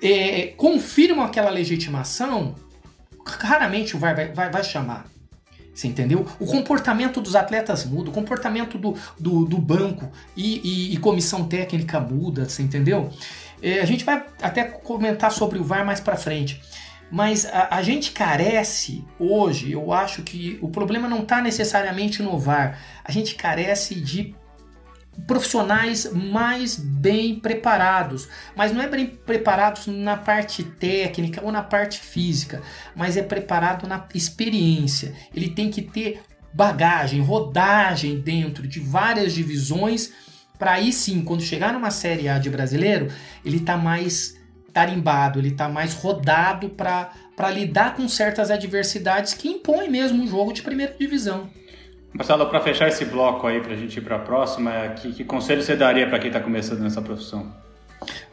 é, 0.00 0.54
confirmam 0.56 1.24
aquela 1.24 1.50
legitimação, 1.50 2.54
raramente 3.26 3.96
o 3.96 3.98
VAR 3.98 4.14
vai, 4.14 4.28
vai, 4.28 4.48
vai 4.48 4.62
chamar. 4.62 5.17
Você 5.78 5.86
entendeu? 5.86 6.26
O 6.40 6.46
comportamento 6.46 7.20
dos 7.20 7.36
atletas 7.36 7.84
muda, 7.84 8.10
o 8.10 8.12
comportamento 8.12 8.76
do, 8.76 8.96
do, 9.16 9.44
do 9.44 9.58
banco 9.58 10.10
e, 10.36 10.60
e, 10.64 10.94
e, 10.94 10.96
comissão 10.96 11.46
técnica 11.46 12.00
muda, 12.00 12.48
você 12.48 12.64
entendeu? 12.64 13.12
É, 13.62 13.78
a 13.78 13.84
gente 13.84 14.04
vai 14.04 14.26
até 14.42 14.64
comentar 14.64 15.30
sobre 15.30 15.56
o 15.56 15.62
VAR 15.62 15.86
mais 15.86 16.00
para 16.00 16.16
frente. 16.16 16.60
Mas 17.12 17.46
a, 17.46 17.76
a, 17.76 17.80
gente 17.80 18.10
carece 18.10 19.04
hoje, 19.20 19.70
eu 19.70 19.92
acho 19.92 20.22
que 20.22 20.58
o 20.60 20.68
problema 20.68 21.06
não 21.06 21.22
está 21.22 21.40
necessariamente 21.40 22.24
no 22.24 22.36
VAR. 22.36 22.76
A 23.04 23.12
gente 23.12 23.36
carece 23.36 23.94
de 23.94 24.34
profissionais 25.26 26.10
mais 26.12 26.76
bem 26.76 27.38
preparados, 27.38 28.28
mas 28.56 28.72
não 28.72 28.80
é 28.80 28.88
bem 28.88 29.06
preparados 29.06 29.86
na 29.86 30.16
parte 30.16 30.62
técnica 30.62 31.44
ou 31.44 31.52
na 31.52 31.62
parte 31.62 31.98
física, 31.98 32.62
mas 32.94 33.16
é 33.16 33.22
preparado 33.22 33.86
na 33.86 34.06
experiência. 34.14 35.14
Ele 35.34 35.50
tem 35.50 35.70
que 35.70 35.82
ter 35.82 36.22
bagagem, 36.52 37.20
rodagem 37.20 38.20
dentro 38.20 38.66
de 38.66 38.80
várias 38.80 39.34
divisões 39.34 40.12
para 40.58 40.72
aí 40.72 40.92
sim, 40.92 41.22
quando 41.22 41.42
chegar 41.42 41.72
numa 41.72 41.90
série 41.90 42.28
A 42.28 42.38
de 42.38 42.50
brasileiro, 42.50 43.08
ele 43.44 43.60
tá 43.60 43.76
mais 43.76 44.36
tarimbado, 44.72 45.38
ele 45.38 45.52
tá 45.52 45.68
mais 45.68 45.94
rodado 45.94 46.70
para 46.70 47.50
lidar 47.50 47.94
com 47.94 48.08
certas 48.08 48.50
adversidades 48.50 49.34
que 49.34 49.48
impõem 49.48 49.88
mesmo 49.88 50.22
um 50.22 50.26
jogo 50.26 50.52
de 50.52 50.62
primeira 50.62 50.94
divisão. 50.98 51.48
Marcelo, 52.12 52.46
para 52.46 52.60
fechar 52.60 52.88
esse 52.88 53.04
bloco 53.04 53.46
aí, 53.46 53.60
para 53.60 53.72
a 53.72 53.76
gente 53.76 53.96
ir 53.98 54.00
para 54.00 54.16
a 54.16 54.18
próxima, 54.18 54.88
que, 54.96 55.12
que, 55.12 55.24
conselho 55.24 55.62
você 55.62 55.76
daria 55.76 56.06
para 56.08 56.18
quem 56.18 56.28
está 56.28 56.40
começando 56.40 56.80
nessa 56.80 57.02
profissão? 57.02 57.52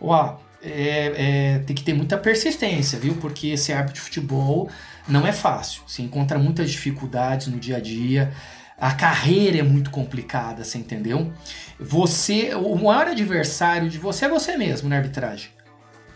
Uau, 0.02 0.42
é, 0.64 1.56
é, 1.56 1.60
tem 1.60 1.76
que 1.76 1.84
ter 1.84 1.94
muita 1.94 2.18
persistência, 2.18 2.98
viu? 2.98 3.16
Porque 3.16 3.48
esse 3.50 3.74
árbitro 3.74 3.96
de 3.96 4.02
futebol 4.02 4.70
não 5.08 5.28
é 5.28 5.32
fácil. 5.32 5.84
Você 5.88 6.02
encontra 6.02 6.40
muitas 6.40 6.72
dificuldades 6.72 7.48
no 7.48 7.60
dia 7.60 7.78
a 7.78 7.80
dia. 7.80 8.34
A 8.78 8.92
carreira 8.94 9.60
é 9.60 9.64
muito 9.64 9.90
complicada, 9.90 10.64
você 10.64 10.78
entendeu? 10.78 11.32
Você, 11.80 12.54
o 12.56 12.76
maior 12.76 13.08
adversário 13.08 13.90
de 13.90 13.98
você 13.98 14.26
é 14.26 14.30
você 14.30 14.58
mesmo 14.58 14.90
na 14.90 14.98
arbitragem. 14.98 15.55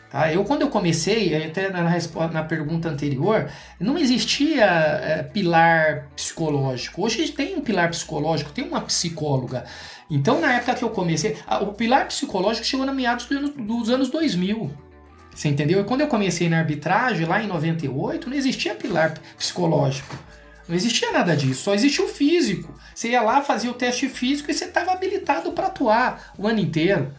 Tá? 0.09 0.33
Eu, 0.33 0.43
quando 0.43 0.63
eu 0.63 0.69
comecei, 0.69 1.35
até 1.45 1.69
na, 1.69 1.83
na 2.31 2.43
pergunta 2.43 2.89
anterior, 2.89 3.49
não 3.79 3.97
existia 3.97 4.65
é, 4.65 5.23
pilar 5.23 6.07
psicológico. 6.15 7.03
Hoje 7.03 7.31
tem 7.31 7.55
um 7.55 7.61
pilar 7.61 7.89
psicológico, 7.89 8.51
tem 8.51 8.65
uma 8.65 8.81
psicóloga. 8.81 9.65
Então, 10.09 10.41
na 10.41 10.53
época 10.53 10.73
que 10.73 10.83
eu 10.83 10.89
comecei, 10.89 11.37
a, 11.45 11.59
o 11.59 11.73
pilar 11.73 12.07
psicológico 12.07 12.65
chegou 12.65 12.85
na 12.85 12.93
meados 12.93 13.25
do, 13.25 13.49
dos 13.49 13.89
anos 13.89 14.09
2000. 14.09 14.71
Você 15.35 15.47
entendeu? 15.47 15.81
E 15.81 15.83
quando 15.83 16.01
eu 16.01 16.07
comecei 16.07 16.49
na 16.49 16.57
arbitragem, 16.57 17.27
lá 17.27 17.41
em 17.41 17.47
98, 17.47 18.29
não 18.29 18.35
existia 18.35 18.73
pilar 18.73 19.13
psicológico. 19.37 20.17
Não 20.67 20.75
existia 20.75 21.11
nada 21.11 21.35
disso, 21.35 21.63
só 21.63 21.73
existia 21.73 22.03
o 22.03 22.07
físico. 22.07 22.73
Você 22.93 23.09
ia 23.09 23.21
lá, 23.21 23.41
fazia 23.41 23.71
o 23.71 23.73
teste 23.73 24.09
físico 24.09 24.51
e 24.51 24.53
você 24.53 24.65
estava 24.65 24.91
habilitado 24.91 25.51
para 25.51 25.67
atuar 25.67 26.33
o 26.37 26.47
ano 26.47 26.59
inteiro. 26.59 27.11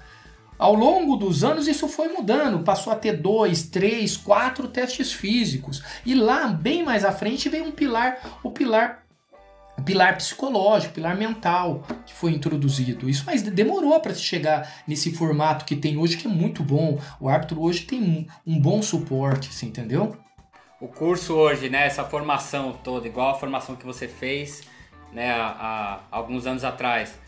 Ao 0.61 0.75
longo 0.75 1.17
dos 1.17 1.43
anos 1.43 1.67
isso 1.67 1.89
foi 1.89 2.09
mudando, 2.09 2.63
passou 2.63 2.93
a 2.93 2.97
ter 2.97 3.17
dois, 3.17 3.63
três, 3.63 4.15
quatro 4.15 4.69
testes 4.69 5.11
físicos. 5.11 5.83
E 6.05 6.15
lá, 6.15 6.49
bem 6.49 6.85
mais 6.85 7.03
à 7.03 7.11
frente, 7.11 7.49
veio 7.49 7.65
um 7.65 7.71
pilar, 7.71 8.19
o 8.43 8.51
pilar 8.51 9.07
pilar 9.87 10.19
psicológico, 10.19 10.93
o 10.93 10.95
pilar 10.97 11.17
mental 11.17 11.83
que 12.05 12.13
foi 12.13 12.33
introduzido. 12.33 13.09
Isso 13.09 13.25
mas 13.27 13.41
demorou 13.41 13.99
para 14.01 14.13
se 14.13 14.21
chegar 14.21 14.71
nesse 14.87 15.11
formato 15.13 15.65
que 15.65 15.75
tem 15.75 15.97
hoje, 15.97 16.19
que 16.19 16.27
é 16.27 16.31
muito 16.31 16.63
bom. 16.63 17.01
O 17.19 17.31
árbitro 17.31 17.63
hoje 17.63 17.85
tem 17.85 18.03
um, 18.03 18.27
um 18.47 18.61
bom 18.61 18.83
suporte, 18.83 19.51
você 19.51 19.65
entendeu? 19.65 20.15
O 20.79 20.89
curso 20.89 21.33
hoje, 21.33 21.71
né, 21.71 21.87
essa 21.87 22.05
formação 22.05 22.79
toda, 22.85 23.09
igual 23.09 23.31
a 23.31 23.39
formação 23.39 23.75
que 23.75 23.87
você 23.87 24.07
fez 24.07 24.61
né, 25.11 25.31
há, 25.31 26.03
há 26.11 26.17
alguns 26.17 26.47
anos 26.47 26.65
atrás, 26.65 27.19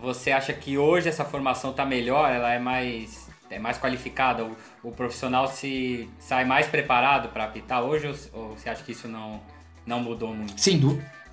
você 0.00 0.30
acha 0.30 0.52
que 0.52 0.78
hoje 0.78 1.08
essa 1.08 1.24
formação 1.24 1.70
está 1.70 1.84
melhor? 1.84 2.30
Ela 2.30 2.52
é 2.52 2.58
mais, 2.58 3.28
é 3.50 3.58
mais 3.58 3.78
qualificada? 3.78 4.44
O, 4.44 4.56
o 4.82 4.92
profissional 4.92 5.48
se 5.48 6.08
sai 6.18 6.44
mais 6.44 6.66
preparado 6.66 7.28
para 7.28 7.44
apitar 7.44 7.82
hoje 7.82 8.06
ou, 8.06 8.40
ou, 8.40 8.48
você 8.56 8.68
acha 8.68 8.82
que 8.82 8.92
isso 8.92 9.08
não, 9.08 9.40
não 9.86 10.00
mudou 10.00 10.34
muito? 10.34 10.60
Sem, 10.60 10.80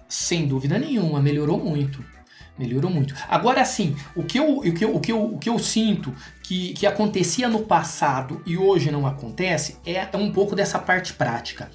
sem 0.07 0.47
dúvida 0.47 0.77
nenhuma, 0.77 1.21
melhorou 1.21 1.57
muito. 1.57 2.03
Melhorou 2.57 2.91
muito. 2.91 3.15
Agora 3.27 3.65
sim, 3.65 3.95
o 4.15 4.23
que 4.23 4.37
eu, 4.37 4.59
o 4.59 4.73
que 4.73 4.85
eu, 4.85 4.95
o 4.95 4.99
que 4.99 5.11
eu, 5.11 5.23
o 5.33 5.39
que 5.39 5.49
eu 5.49 5.57
sinto 5.57 6.13
que, 6.43 6.73
que 6.73 6.85
acontecia 6.85 7.49
no 7.49 7.63
passado 7.63 8.43
e 8.45 8.57
hoje 8.57 8.91
não 8.91 9.07
acontece 9.07 9.77
é 9.83 10.07
um 10.15 10.31
pouco 10.31 10.55
dessa 10.55 10.77
parte 10.77 11.13
prática. 11.13 11.71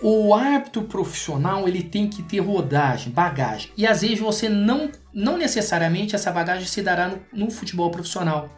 O 0.00 0.32
árbitro 0.32 0.84
profissional 0.84 1.68
ele 1.68 1.82
tem 1.82 2.08
que 2.08 2.22
ter 2.22 2.38
rodagem, 2.38 3.12
bagagem. 3.12 3.70
E 3.76 3.86
às 3.86 4.00
vezes 4.00 4.20
você 4.20 4.48
não, 4.48 4.90
não 5.12 5.36
necessariamente 5.36 6.14
essa 6.14 6.30
bagagem 6.30 6.66
se 6.66 6.82
dará 6.82 7.08
no, 7.08 7.20
no 7.32 7.50
futebol 7.50 7.90
profissional. 7.90 8.50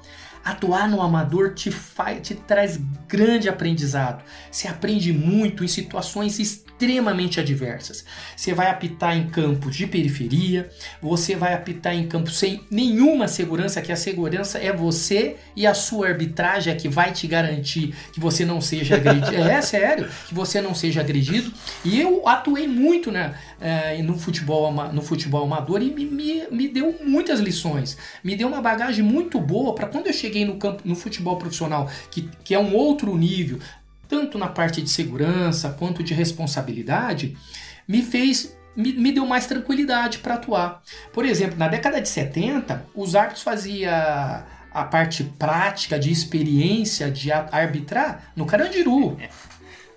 Atuar 0.44 0.88
no 0.88 1.00
amador 1.00 1.54
te, 1.54 1.70
faz, 1.70 2.20
te 2.26 2.34
traz 2.34 2.78
grande 3.08 3.48
aprendizado. 3.48 4.24
Você 4.50 4.66
aprende 4.66 5.12
muito 5.12 5.62
em 5.62 5.68
situações 5.68 6.40
extremamente 6.40 7.38
adversas. 7.38 8.04
Você 8.36 8.52
vai 8.52 8.68
apitar 8.68 9.16
em 9.16 9.28
campos 9.28 9.76
de 9.76 9.86
periferia, 9.86 10.68
você 11.00 11.36
vai 11.36 11.54
apitar 11.54 11.94
em 11.94 12.08
campos 12.08 12.38
sem 12.38 12.64
nenhuma 12.68 13.28
segurança, 13.28 13.80
que 13.80 13.92
a 13.92 13.96
segurança 13.96 14.58
é 14.58 14.72
você 14.72 15.36
e 15.54 15.64
a 15.64 15.74
sua 15.74 16.08
arbitragem 16.08 16.72
é 16.72 16.76
que 16.76 16.88
vai 16.88 17.12
te 17.12 17.28
garantir 17.28 17.94
que 18.12 18.18
você 18.18 18.44
não 18.44 18.60
seja 18.60 18.96
agredido. 18.96 19.36
é 19.48 19.62
sério, 19.62 20.08
que 20.26 20.34
você 20.34 20.60
não 20.60 20.74
seja 20.74 21.00
agredido. 21.02 21.52
E 21.84 22.00
eu 22.00 22.26
atuei 22.26 22.66
muito 22.66 23.12
né, 23.12 23.34
é, 23.62 24.03
no, 24.03 24.18
futebol, 24.18 24.72
no 24.92 25.01
futebol 25.01 25.44
amador 25.44 25.81
e 25.81 25.90
me, 25.90 26.05
me, 26.05 26.46
me 26.51 26.68
deu 26.68 26.98
muitas 27.05 27.38
lições. 27.38 27.96
Me 28.22 28.35
deu 28.35 28.48
uma 28.48 28.61
bagagem 28.61 29.05
muito 29.05 29.38
boa 29.38 29.75
para 29.75 29.87
quando 29.87 30.09
eu 30.09 30.12
cheguei 30.12 30.44
no 30.44 30.57
campo 30.57 30.83
no 30.85 30.96
futebol 30.96 31.37
profissional, 31.37 31.88
que, 32.11 32.29
que 32.42 32.55
é 32.55 32.59
um 32.59 32.75
outro 32.75 33.16
nível, 33.16 33.61
tanto 34.09 34.37
na 34.37 34.48
parte 34.48 34.83
de 34.83 34.90
segurança 34.90 35.70
quanto 35.79 36.03
de 36.03 36.12
responsabilidade, 36.12 37.37
me 37.87 38.03
fez 38.03 38.57
me, 38.75 38.92
me 38.94 39.12
deu 39.12 39.27
mais 39.27 39.46
tranquilidade 39.46 40.18
para 40.18 40.35
atuar. 40.35 40.83
Por 41.12 41.25
exemplo, 41.25 41.59
na 41.59 41.68
década 41.68 42.01
de 42.01 42.09
70, 42.09 42.87
os 42.94 43.14
árbitros 43.14 43.42
faziam 43.42 43.92
a 44.75 44.85
parte 44.85 45.22
prática 45.38 45.98
de 45.98 46.11
experiência 46.11 47.11
de 47.11 47.31
arbitrar 47.31 48.33
no 48.35 48.46
Carandiru. 48.46 49.18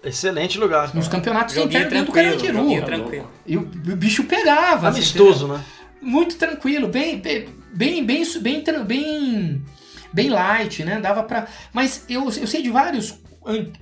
Excelente 0.06 0.58
lugar. 0.58 0.88
Cara. 0.88 1.00
Nos 1.00 1.08
campeonatos 1.08 1.58
internos 1.58 1.90
dentro 1.90 2.06
do 2.06 2.12
Carandiru. 2.12 2.86
Tranquilo. 2.86 3.32
E 3.46 3.58
o, 3.58 3.62
o 3.62 3.96
bicho 3.96 4.24
pegava. 4.26 4.90
Amistoso, 4.90 5.48
né? 5.48 5.62
Muito 6.02 6.36
tranquilo, 6.36 6.88
bem, 6.88 7.20
bem, 7.20 7.50
bem, 7.74 8.06
bem, 8.06 8.26
bem, 8.40 8.64
bem, 8.86 9.66
bem 10.14 10.30
light, 10.30 10.84
né? 10.84 11.00
Dava 11.00 11.24
para. 11.24 11.48
Mas 11.74 12.06
eu, 12.08 12.26
eu 12.26 12.48
sei 12.48 12.62
de 12.62 12.70
vários 12.70 13.20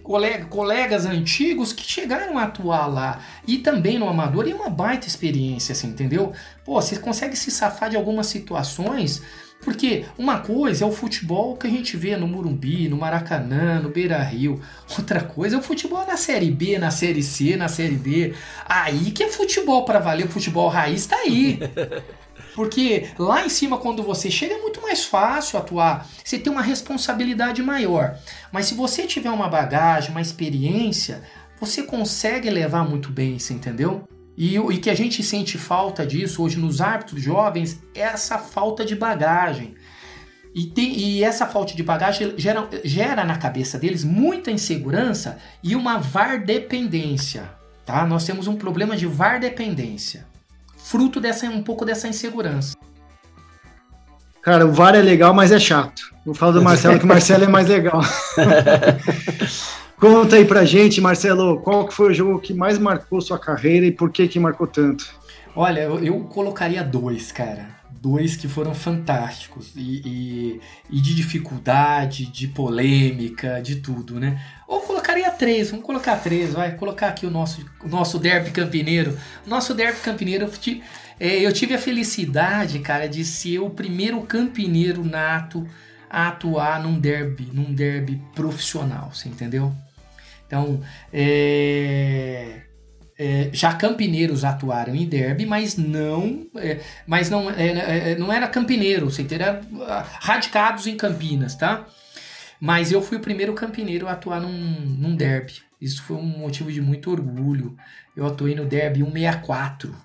colega, 0.02 0.46
colegas 0.46 1.06
antigos 1.06 1.72
que 1.72 1.84
chegaram 1.84 2.38
a 2.38 2.44
atuar 2.44 2.88
lá 2.88 3.22
e 3.48 3.60
também 3.60 3.98
no 3.98 4.10
amador 4.10 4.48
e 4.48 4.52
é 4.52 4.56
uma 4.56 4.70
baita 4.70 5.08
experiência, 5.08 5.72
assim, 5.72 5.88
entendeu? 5.88 6.34
Pô, 6.66 6.82
você 6.82 6.98
consegue 6.98 7.36
se 7.36 7.50
safar 7.50 7.90
de 7.90 7.96
algumas 7.96 8.28
situações, 8.28 9.22
porque 9.64 10.06
uma 10.18 10.40
coisa 10.40 10.84
é 10.84 10.88
o 10.88 10.92
futebol 10.92 11.56
que 11.56 11.68
a 11.68 11.70
gente 11.70 11.96
vê 11.98 12.16
no 12.16 12.28
Murumbi, 12.28 12.90
no 12.90 12.98
Maracanã, 12.98 13.80
no 13.80 13.90
Beira 13.90 14.22
Rio, 14.22 14.62
outra 14.98 15.22
coisa 15.22 15.56
é 15.56 15.60
o 15.60 15.62
futebol 15.62 16.06
na 16.06 16.18
Série 16.18 16.52
B, 16.52 16.78
na 16.78 16.92
Série 16.92 17.24
C, 17.24 17.56
na 17.56 17.68
Série 17.68 17.96
D. 17.96 18.34
Aí 18.66 19.12
que 19.12 19.24
é 19.24 19.30
futebol 19.30 19.86
para 19.86 20.00
valer, 20.00 20.26
o 20.26 20.30
futebol 20.30 20.68
raiz 20.70 21.06
tá 21.06 21.18
aí. 21.18 21.60
Porque 22.56 23.10
lá 23.18 23.46
em 23.46 23.50
cima, 23.50 23.78
quando 23.78 24.04
você 24.04 24.30
chega, 24.30 24.54
é 24.54 24.62
muito 24.62 24.82
mais 24.82 25.04
fácil 25.04 25.58
atuar. 25.58 26.08
Você 26.24 26.38
tem 26.38 26.54
uma 26.54 26.62
responsabilidade 26.62 27.64
maior. 27.64 28.16
Mas 28.52 28.68
se 28.68 28.76
você 28.76 29.08
tiver 29.08 29.32
uma 29.32 29.50
bagagem, 29.50 30.12
uma 30.12 30.22
experiência, 30.22 31.24
você 31.60 31.82
consegue 31.82 32.50
levar 32.50 32.88
muito 32.88 33.10
bem, 33.10 33.40
você 33.40 33.54
entendeu? 33.54 34.08
E, 34.38 34.58
e 34.58 34.78
que 34.78 34.90
a 34.90 34.96
gente 34.96 35.22
sente 35.22 35.58
falta 35.58 36.06
disso 36.06 36.44
hoje 36.44 36.58
nos 36.58 36.82
árbitros 36.82 37.22
jovens 37.22 37.82
é 37.94 38.02
essa 38.02 38.38
falta 38.38 38.84
de 38.84 38.96
bagagem. 38.96 39.76
E, 40.56 40.68
tem, 40.68 40.98
e, 40.98 41.24
essa 41.24 41.48
falta 41.48 41.74
de 41.76 41.84
bagagem 41.84 42.34
gera, 42.38 42.68
gera 42.84 43.26
na 43.26 43.38
cabeça 43.38 43.80
deles 43.80 44.04
muita 44.04 44.52
insegurança 44.52 45.38
e 45.64 45.76
uma 45.76 45.98
VAR 45.98 46.44
dependência. 46.44 47.50
Tá? 47.86 48.06
Nós 48.06 48.26
temos 48.26 48.48
um 48.48 48.56
problema 48.56 48.96
de 48.96 49.06
VAR 49.06 49.40
dependência 49.40 50.32
fruto 50.84 51.20
dessa 51.20 51.48
um 51.48 51.64
pouco 51.64 51.86
dessa 51.86 52.08
insegurança. 52.08 52.76
Cara, 54.42 54.66
o 54.66 54.74
VAR 54.74 54.94
é 54.94 55.02
legal, 55.02 55.34
mas 55.34 55.52
é 55.52 55.60
chato. 55.60 56.14
Vou 56.26 56.36
falar 56.36 56.52
do 56.52 56.62
Marcelo, 56.62 57.00
que 57.00 57.06
o 57.06 57.08
Marcelo 57.08 57.46
é 57.46 57.48
mais 57.48 57.68
legal. 57.68 58.02
Conta 60.04 60.36
aí 60.36 60.44
pra 60.44 60.66
gente, 60.66 61.00
Marcelo, 61.00 61.62
qual 61.62 61.88
que 61.88 61.94
foi 61.94 62.12
o 62.12 62.14
jogo 62.14 62.38
que 62.38 62.54
mais 62.54 62.78
marcou 62.78 63.22
sua 63.22 63.40
carreira 63.40 63.86
e 63.86 63.92
por 63.92 64.12
que 64.12 64.28
que 64.28 64.38
marcou 64.38 64.68
tanto? 64.68 65.10
Olha, 65.56 65.80
eu, 65.80 66.04
eu 66.04 66.20
colocaria 66.26 66.84
dois, 66.84 67.32
cara. 67.32 67.70
Dois 67.90 68.36
que 68.36 68.50
foram 68.50 68.76
fantásticos 68.76 69.72
e, 69.78 70.02
e, 70.06 70.62
e, 70.92 71.00
de 71.00 71.16
dificuldade, 71.16 72.26
de 72.26 72.50
polêmica, 72.50 73.62
de 73.62 73.78
tudo, 73.78 74.20
né? 74.20 74.44
Ou 74.68 74.82
colocaria 74.82 75.32
três, 75.32 75.72
vamos 75.72 75.86
colocar 75.86 76.18
três, 76.18 76.52
vai 76.52 76.76
colocar 76.76 77.08
aqui 77.08 77.26
o 77.26 77.32
nosso, 77.32 77.66
o 77.82 77.88
nosso 77.88 78.20
derby 78.20 78.52
campineiro. 78.52 79.18
Nosso 79.48 79.74
derby 79.74 80.02
campineiro, 80.02 80.52
é, 81.18 81.40
eu 81.40 81.54
tive 81.54 81.76
a 81.76 81.80
felicidade, 81.80 82.80
cara, 82.80 83.08
de 83.08 83.24
ser 83.24 83.60
o 83.60 83.70
primeiro 83.70 84.22
campineiro 84.24 85.02
nato 85.06 85.66
a 86.10 86.28
atuar 86.28 86.84
num 86.84 87.00
derby, 87.00 87.50
num 87.54 87.74
derby 87.74 88.22
profissional, 88.36 89.10
você 89.14 89.30
entendeu? 89.30 89.74
Então, 90.54 90.80
é, 91.12 92.62
é, 93.18 93.50
já 93.52 93.74
campineiros 93.74 94.46
atuaram 94.46 94.94
em 94.94 95.08
derby, 95.08 95.48
mas 95.48 95.76
não, 95.76 96.46
é, 96.56 96.80
mas 97.08 97.28
não, 97.28 97.50
é, 97.50 98.12
é, 98.12 98.16
não 98.16 98.32
era 98.32 98.48
campineiro, 98.48 99.10
você? 99.10 99.26
Era 99.32 99.62
ah, 99.82 100.06
radicados 100.20 100.86
em 100.86 100.96
Campinas, 100.96 101.56
tá? 101.56 101.88
Mas 102.60 102.92
eu 102.92 103.02
fui 103.02 103.18
o 103.18 103.20
primeiro 103.20 103.56
campineiro 103.56 104.08
a 104.08 104.12
atuar 104.12 104.42
num, 104.42 104.52
num 104.52 105.16
derby. 105.16 105.54
Isso 105.82 106.04
foi 106.04 106.18
um 106.18 106.22
motivo 106.22 106.72
de 106.72 106.80
muito 106.80 107.10
orgulho. 107.10 107.76
Eu 108.16 108.28
atuei 108.28 108.54
no 108.54 108.64
derby 108.64 109.00
164, 109.00 109.96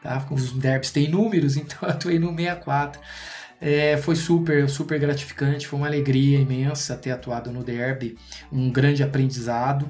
tá? 0.00 0.24
Os 0.30 0.52
derbys 0.52 0.92
têm 0.92 1.08
números, 1.08 1.56
então 1.58 1.78
eu 1.82 1.88
atuei 1.88 2.16
no 2.20 2.28
64. 2.28 3.00
É, 3.60 3.96
foi 3.98 4.16
super, 4.16 4.68
super 4.70 4.98
gratificante, 4.98 5.66
foi 5.66 5.78
uma 5.78 5.86
alegria 5.86 6.38
imensa 6.38 6.96
ter 6.96 7.10
atuado 7.10 7.52
no 7.52 7.62
Derby, 7.62 8.16
um 8.50 8.70
grande 8.70 9.02
aprendizado 9.02 9.86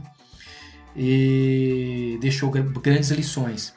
e 0.96 2.18
deixou 2.20 2.50
grandes 2.50 3.11
lições. 3.11 3.72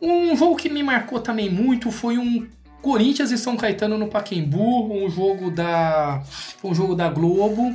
Um 0.00 0.36
jogo 0.36 0.56
que 0.56 0.68
me 0.68 0.82
marcou 0.82 1.20
também 1.20 1.50
muito 1.50 1.90
foi 1.90 2.16
um 2.16 2.46
Corinthians 2.80 3.30
e 3.30 3.38
São 3.38 3.56
Caetano 3.56 3.96
no 3.96 4.08
Paquembu, 4.08 4.92
um 4.92 5.08
jogo 5.08 5.50
da, 5.50 6.22
um 6.62 6.74
jogo 6.74 6.94
da 6.94 7.08
Globo, 7.08 7.74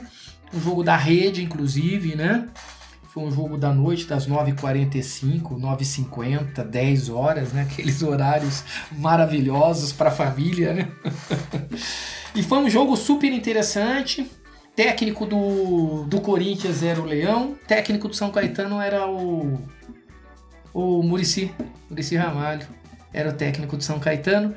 um 0.53 0.59
jogo 0.59 0.83
da 0.83 0.97
rede, 0.97 1.41
inclusive, 1.41 2.15
né? 2.15 2.47
Foi 3.17 3.25
um 3.25 3.31
jogo 3.31 3.57
da 3.57 3.73
noite, 3.73 4.05
das 4.05 4.27
9h45, 4.27 5.59
9h50, 5.59 6.63
10 6.63 7.09
horas, 7.09 7.51
né? 7.51 7.63
Aqueles 7.63 8.03
horários 8.03 8.63
maravilhosos 8.91 9.91
para 9.91 10.09
a 10.09 10.11
família, 10.11 10.71
né? 10.71 10.87
e 12.35 12.43
foi 12.43 12.59
um 12.59 12.69
jogo 12.69 12.95
super 12.95 13.33
interessante. 13.33 14.29
Técnico 14.75 15.25
do, 15.25 16.03
do 16.03 16.21
Corinthians 16.21 16.83
era 16.83 17.01
o 17.01 17.05
Leão, 17.05 17.55
técnico 17.67 18.07
do 18.07 18.15
São 18.15 18.29
Caetano 18.29 18.79
era 18.79 19.09
o, 19.09 19.59
o 20.71 21.01
Murici, 21.01 21.51
Murici 21.89 22.15
Ramalho, 22.15 22.67
era 23.11 23.29
o 23.31 23.33
técnico 23.33 23.75
do 23.77 23.83
São 23.83 23.99
Caetano. 23.99 24.53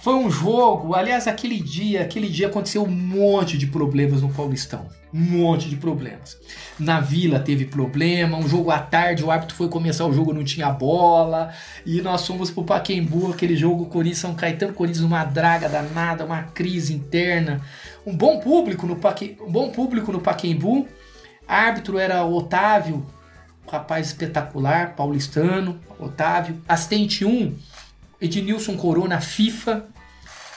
Foi 0.00 0.14
um 0.14 0.30
jogo, 0.30 0.94
aliás, 0.94 1.28
aquele 1.28 1.60
dia, 1.60 2.00
aquele 2.00 2.30
dia 2.30 2.46
aconteceu 2.46 2.84
um 2.84 2.90
monte 2.90 3.58
de 3.58 3.66
problemas 3.66 4.22
no 4.22 4.32
Paulistão. 4.32 4.88
Um 5.12 5.20
monte 5.20 5.68
de 5.70 5.76
problemas. 5.76 6.36
Na 6.78 7.00
Vila 7.00 7.40
teve 7.40 7.64
problema, 7.64 8.36
um 8.36 8.46
jogo 8.46 8.70
à 8.70 8.78
tarde, 8.78 9.24
o 9.24 9.30
árbitro 9.30 9.56
foi 9.56 9.68
começar 9.68 10.04
o 10.06 10.12
jogo, 10.12 10.34
não 10.34 10.44
tinha 10.44 10.70
bola, 10.70 11.52
e 11.84 12.02
nós 12.02 12.26
fomos 12.26 12.50
pro 12.50 12.64
Paquembu, 12.64 13.32
aquele 13.32 13.56
jogo 13.56 13.86
Corinthians 13.86 14.18
São 14.18 14.34
Caetano, 14.34 14.74
Corinthians 14.74 15.04
uma 15.04 15.24
draga 15.24 15.68
danada, 15.68 16.24
uma 16.24 16.42
crise 16.42 16.92
interna. 16.92 17.60
Um 18.06 18.14
bom 18.14 18.38
público 18.38 18.86
no 18.86 18.96
Paque, 18.96 19.36
um 19.40 19.50
bom 19.50 19.70
público 19.70 20.12
no 20.12 20.20
Paquembu. 20.20 20.86
Árbitro 21.46 21.98
era 21.98 22.24
Otávio, 22.24 23.06
rapaz 23.66 24.08
espetacular, 24.08 24.94
paulistano, 24.94 25.80
Otávio. 25.98 26.60
Assistente 26.68 27.24
1, 27.24 27.56
Ednilson 28.20 28.76
Corona, 28.76 29.20
FIFA. 29.20 29.86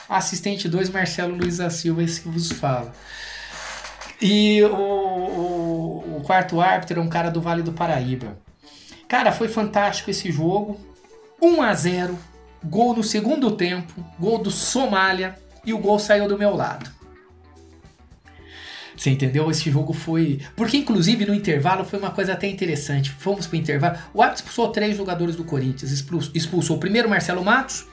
Assistente 0.08 0.68
2, 0.68 0.90
Marcelo 0.90 1.34
Luiz 1.34 1.56
da 1.56 1.70
Silva, 1.70 2.02
esse 2.02 2.20
que 2.20 2.28
vos 2.28 2.52
fala. 2.52 2.92
E 4.22 4.62
o, 4.62 4.68
o, 4.68 6.16
o, 6.18 6.22
quarto 6.24 6.60
árbitro 6.60 7.00
é 7.00 7.02
um 7.02 7.08
cara 7.08 7.28
do 7.28 7.40
Vale 7.40 7.62
do 7.62 7.72
Paraíba. 7.72 8.38
Cara, 9.08 9.32
foi 9.32 9.48
fantástico 9.48 10.10
esse 10.10 10.30
jogo. 10.30 10.78
1 11.42 11.60
a 11.60 11.74
0 11.74 12.18
gol 12.64 12.94
no 12.94 13.02
segundo 13.02 13.50
tempo, 13.50 13.92
gol 14.20 14.38
do 14.38 14.48
Somália 14.48 15.36
e 15.66 15.72
o 15.72 15.78
gol 15.78 15.98
saiu 15.98 16.28
do 16.28 16.38
meu 16.38 16.54
lado. 16.54 16.88
Você 18.96 19.10
entendeu? 19.10 19.50
Esse 19.50 19.68
jogo 19.68 19.92
foi. 19.92 20.40
Porque, 20.54 20.76
inclusive, 20.76 21.26
no 21.26 21.34
intervalo 21.34 21.84
foi 21.84 21.98
uma 21.98 22.12
coisa 22.12 22.34
até 22.34 22.46
interessante. 22.46 23.10
Fomos 23.10 23.48
pro 23.48 23.56
intervalo. 23.56 23.98
O 24.14 24.22
árbitro 24.22 24.44
expulsou 24.44 24.70
três 24.70 24.96
jogadores 24.96 25.34
do 25.34 25.42
Corinthians. 25.42 25.90
Expulsou 26.34 26.78
primeiro 26.78 27.08
Marcelo 27.08 27.44
Matos. 27.44 27.86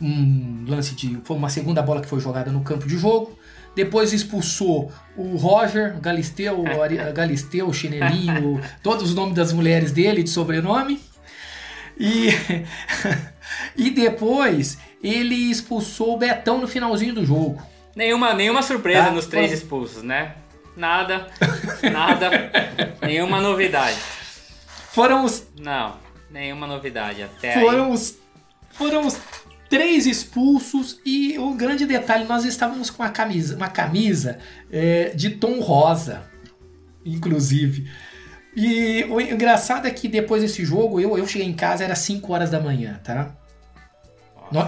Um 0.00 0.64
lance 0.68 0.94
de. 0.94 1.18
Foi 1.24 1.36
uma 1.36 1.48
segunda 1.48 1.82
bola 1.82 2.00
que 2.00 2.06
foi 2.06 2.20
jogada 2.20 2.52
no 2.52 2.62
campo 2.62 2.86
de 2.86 2.96
jogo. 2.96 3.36
Depois 3.74 4.12
expulsou 4.12 4.92
o 5.16 5.36
Roger, 5.36 5.98
Galisteu, 6.00 6.64
Galisteu, 7.14 7.72
Chinelinho, 7.72 8.60
todos 8.82 9.10
os 9.10 9.14
nomes 9.14 9.34
das 9.34 9.52
mulheres 9.52 9.92
dele 9.92 10.22
de 10.22 10.30
sobrenome. 10.30 11.00
E, 11.98 12.28
e 13.76 13.90
depois 13.90 14.78
ele 15.02 15.34
expulsou 15.34 16.14
o 16.14 16.18
Betão 16.18 16.60
no 16.60 16.66
finalzinho 16.66 17.14
do 17.14 17.24
jogo. 17.24 17.62
Nenhuma, 17.94 18.34
nenhuma 18.34 18.62
surpresa 18.62 19.04
tá? 19.04 19.10
nos 19.10 19.26
três 19.26 19.52
expulsos, 19.52 20.02
né? 20.02 20.34
Nada, 20.76 21.26
nada, 21.92 22.30
nenhuma 23.02 23.40
novidade. 23.40 23.98
Foram 24.92 25.24
os. 25.24 25.46
Não, 25.58 25.96
nenhuma 26.30 26.66
novidade 26.66 27.22
até 27.22 27.54
foram 27.60 27.86
aí. 27.86 27.92
Os, 27.92 28.18
foram 28.70 29.06
os 29.06 29.20
três 29.70 30.04
expulsos 30.04 30.98
e 31.06 31.38
um 31.38 31.56
grande 31.56 31.86
detalhe, 31.86 32.24
nós 32.24 32.44
estávamos 32.44 32.90
com 32.90 33.04
uma 33.04 33.08
camisa, 33.08 33.56
uma 33.56 33.68
camisa 33.68 34.38
é, 34.70 35.10
de 35.10 35.30
tom 35.30 35.60
rosa, 35.60 36.24
inclusive. 37.06 37.88
E 38.54 39.04
o 39.04 39.20
engraçado 39.20 39.86
é 39.86 39.90
que 39.92 40.08
depois 40.08 40.42
desse 40.42 40.64
jogo, 40.64 41.00
eu, 41.00 41.16
eu 41.16 41.24
cheguei 41.24 41.46
em 41.46 41.54
casa, 41.54 41.84
era 41.84 41.94
5 41.94 42.32
horas 42.32 42.50
da 42.50 42.58
manhã, 42.58 43.00
tá? 43.04 43.32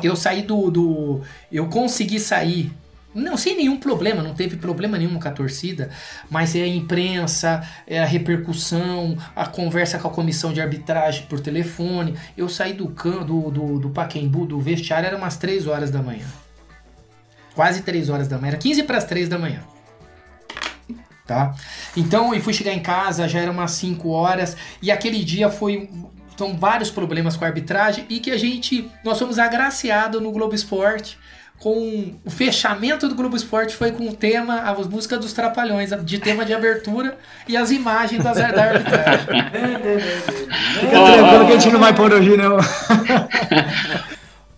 Eu 0.04 0.14
saí 0.14 0.42
do, 0.42 0.70
do. 0.70 1.20
Eu 1.50 1.68
consegui 1.68 2.20
sair 2.20 2.72
não, 3.14 3.36
sem 3.36 3.56
nenhum 3.56 3.78
problema, 3.78 4.22
não 4.22 4.34
teve 4.34 4.56
problema 4.56 4.96
nenhum 4.96 5.18
com 5.18 5.28
a 5.28 5.30
torcida, 5.30 5.90
mas 6.30 6.56
é 6.56 6.62
a 6.62 6.66
imprensa, 6.66 7.62
é 7.86 8.00
a 8.00 8.06
repercussão, 8.06 9.18
a 9.36 9.46
conversa 9.46 9.98
com 9.98 10.08
a 10.08 10.10
comissão 10.10 10.52
de 10.52 10.60
arbitragem 10.60 11.26
por 11.26 11.40
telefone. 11.40 12.16
Eu 12.36 12.48
saí 12.48 12.72
do 12.72 12.86
do, 12.86 13.50
do, 13.50 13.78
do 13.78 13.90
Paquembu, 13.90 14.46
do 14.46 14.60
vestiário, 14.60 15.06
era 15.06 15.16
umas 15.16 15.36
3 15.36 15.66
horas 15.66 15.90
da 15.90 16.02
manhã. 16.02 16.26
Quase 17.54 17.82
3 17.82 18.08
horas 18.08 18.28
da 18.28 18.38
manhã, 18.38 18.52
era 18.52 18.58
15 18.58 18.82
para 18.84 18.98
as 18.98 19.04
3 19.04 19.28
da 19.28 19.38
manhã. 19.38 19.60
Tá? 21.26 21.54
Então, 21.96 22.34
eu 22.34 22.40
fui 22.40 22.52
chegar 22.52 22.72
em 22.72 22.80
casa, 22.80 23.28
já 23.28 23.40
era 23.40 23.50
umas 23.50 23.72
5 23.72 24.08
horas, 24.08 24.56
e 24.80 24.90
aquele 24.90 25.22
dia 25.22 25.50
foi 25.50 25.88
são 26.36 26.56
vários 26.56 26.90
problemas 26.90 27.36
com 27.36 27.44
a 27.44 27.48
arbitragem 27.48 28.06
e 28.08 28.18
que 28.18 28.30
a 28.30 28.38
gente 28.38 28.90
nós 29.04 29.18
fomos 29.18 29.38
agraciados 29.38 30.20
no 30.20 30.32
Globo 30.32 30.54
Esporte 30.54 31.18
com 31.58 32.14
o 32.24 32.30
fechamento 32.30 33.08
do 33.08 33.14
Globo 33.14 33.36
Esporte 33.36 33.76
foi 33.76 33.92
com 33.92 34.08
o 34.08 34.16
tema, 34.16 34.62
as 34.62 34.86
músicas 34.88 35.20
dos 35.20 35.32
Trapalhões, 35.32 35.90
de 36.04 36.18
tema 36.18 36.44
de 36.44 36.52
abertura 36.52 37.16
e 37.46 37.56
as 37.56 37.70
imagens 37.70 38.22
das, 38.22 38.36
da 38.36 38.64
arbitragem. 38.64 39.26
Tranquilo 40.90 41.46
que 41.46 41.52
a 41.52 41.58
gente 41.58 41.72
não 41.72 41.80
vai 41.80 41.94
pôr 41.94 42.12
hoje, 42.12 42.36
não. 42.36 42.58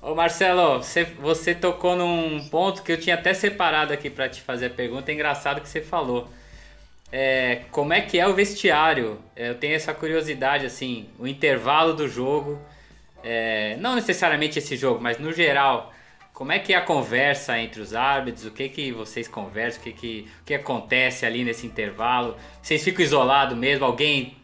Ô 0.04 0.14
Marcelo, 0.14 0.82
você, 0.82 1.04
você 1.18 1.54
tocou 1.54 1.96
num 1.96 2.46
ponto 2.50 2.82
que 2.82 2.92
eu 2.92 3.00
tinha 3.00 3.14
até 3.14 3.32
separado 3.32 3.90
aqui 3.92 4.10
para 4.10 4.28
te 4.28 4.42
fazer 4.42 4.66
a 4.66 4.70
pergunta. 4.70 5.10
É 5.10 5.14
engraçado 5.14 5.62
que 5.62 5.68
você 5.68 5.80
falou. 5.80 6.28
É, 7.10 7.62
como 7.70 7.94
é 7.94 8.02
que 8.02 8.18
é 8.18 8.28
o 8.28 8.34
vestiário? 8.34 9.18
É, 9.34 9.48
eu 9.48 9.54
tenho 9.54 9.74
essa 9.74 9.94
curiosidade, 9.94 10.66
assim, 10.66 11.08
o 11.18 11.26
intervalo 11.26 11.94
do 11.94 12.06
jogo. 12.06 12.60
É, 13.22 13.76
não 13.78 13.94
necessariamente 13.94 14.58
esse 14.58 14.76
jogo, 14.76 15.00
mas 15.00 15.18
no 15.18 15.32
geral. 15.32 15.93
Como 16.34 16.50
é 16.50 16.58
que 16.58 16.72
é 16.72 16.76
a 16.76 16.80
conversa 16.80 17.56
entre 17.60 17.80
os 17.80 17.94
árbitros? 17.94 18.44
O 18.44 18.50
que 18.50 18.68
que 18.68 18.90
vocês 18.90 19.28
conversam? 19.28 19.80
O 19.80 19.84
que 19.84 19.92
que, 19.92 20.26
o 20.40 20.44
que 20.44 20.54
acontece 20.54 21.24
ali 21.24 21.44
nesse 21.44 21.64
intervalo? 21.64 22.36
Vocês 22.60 22.82
ficam 22.82 23.04
isolados 23.04 23.56
mesmo? 23.56 23.84
Alguém 23.84 24.36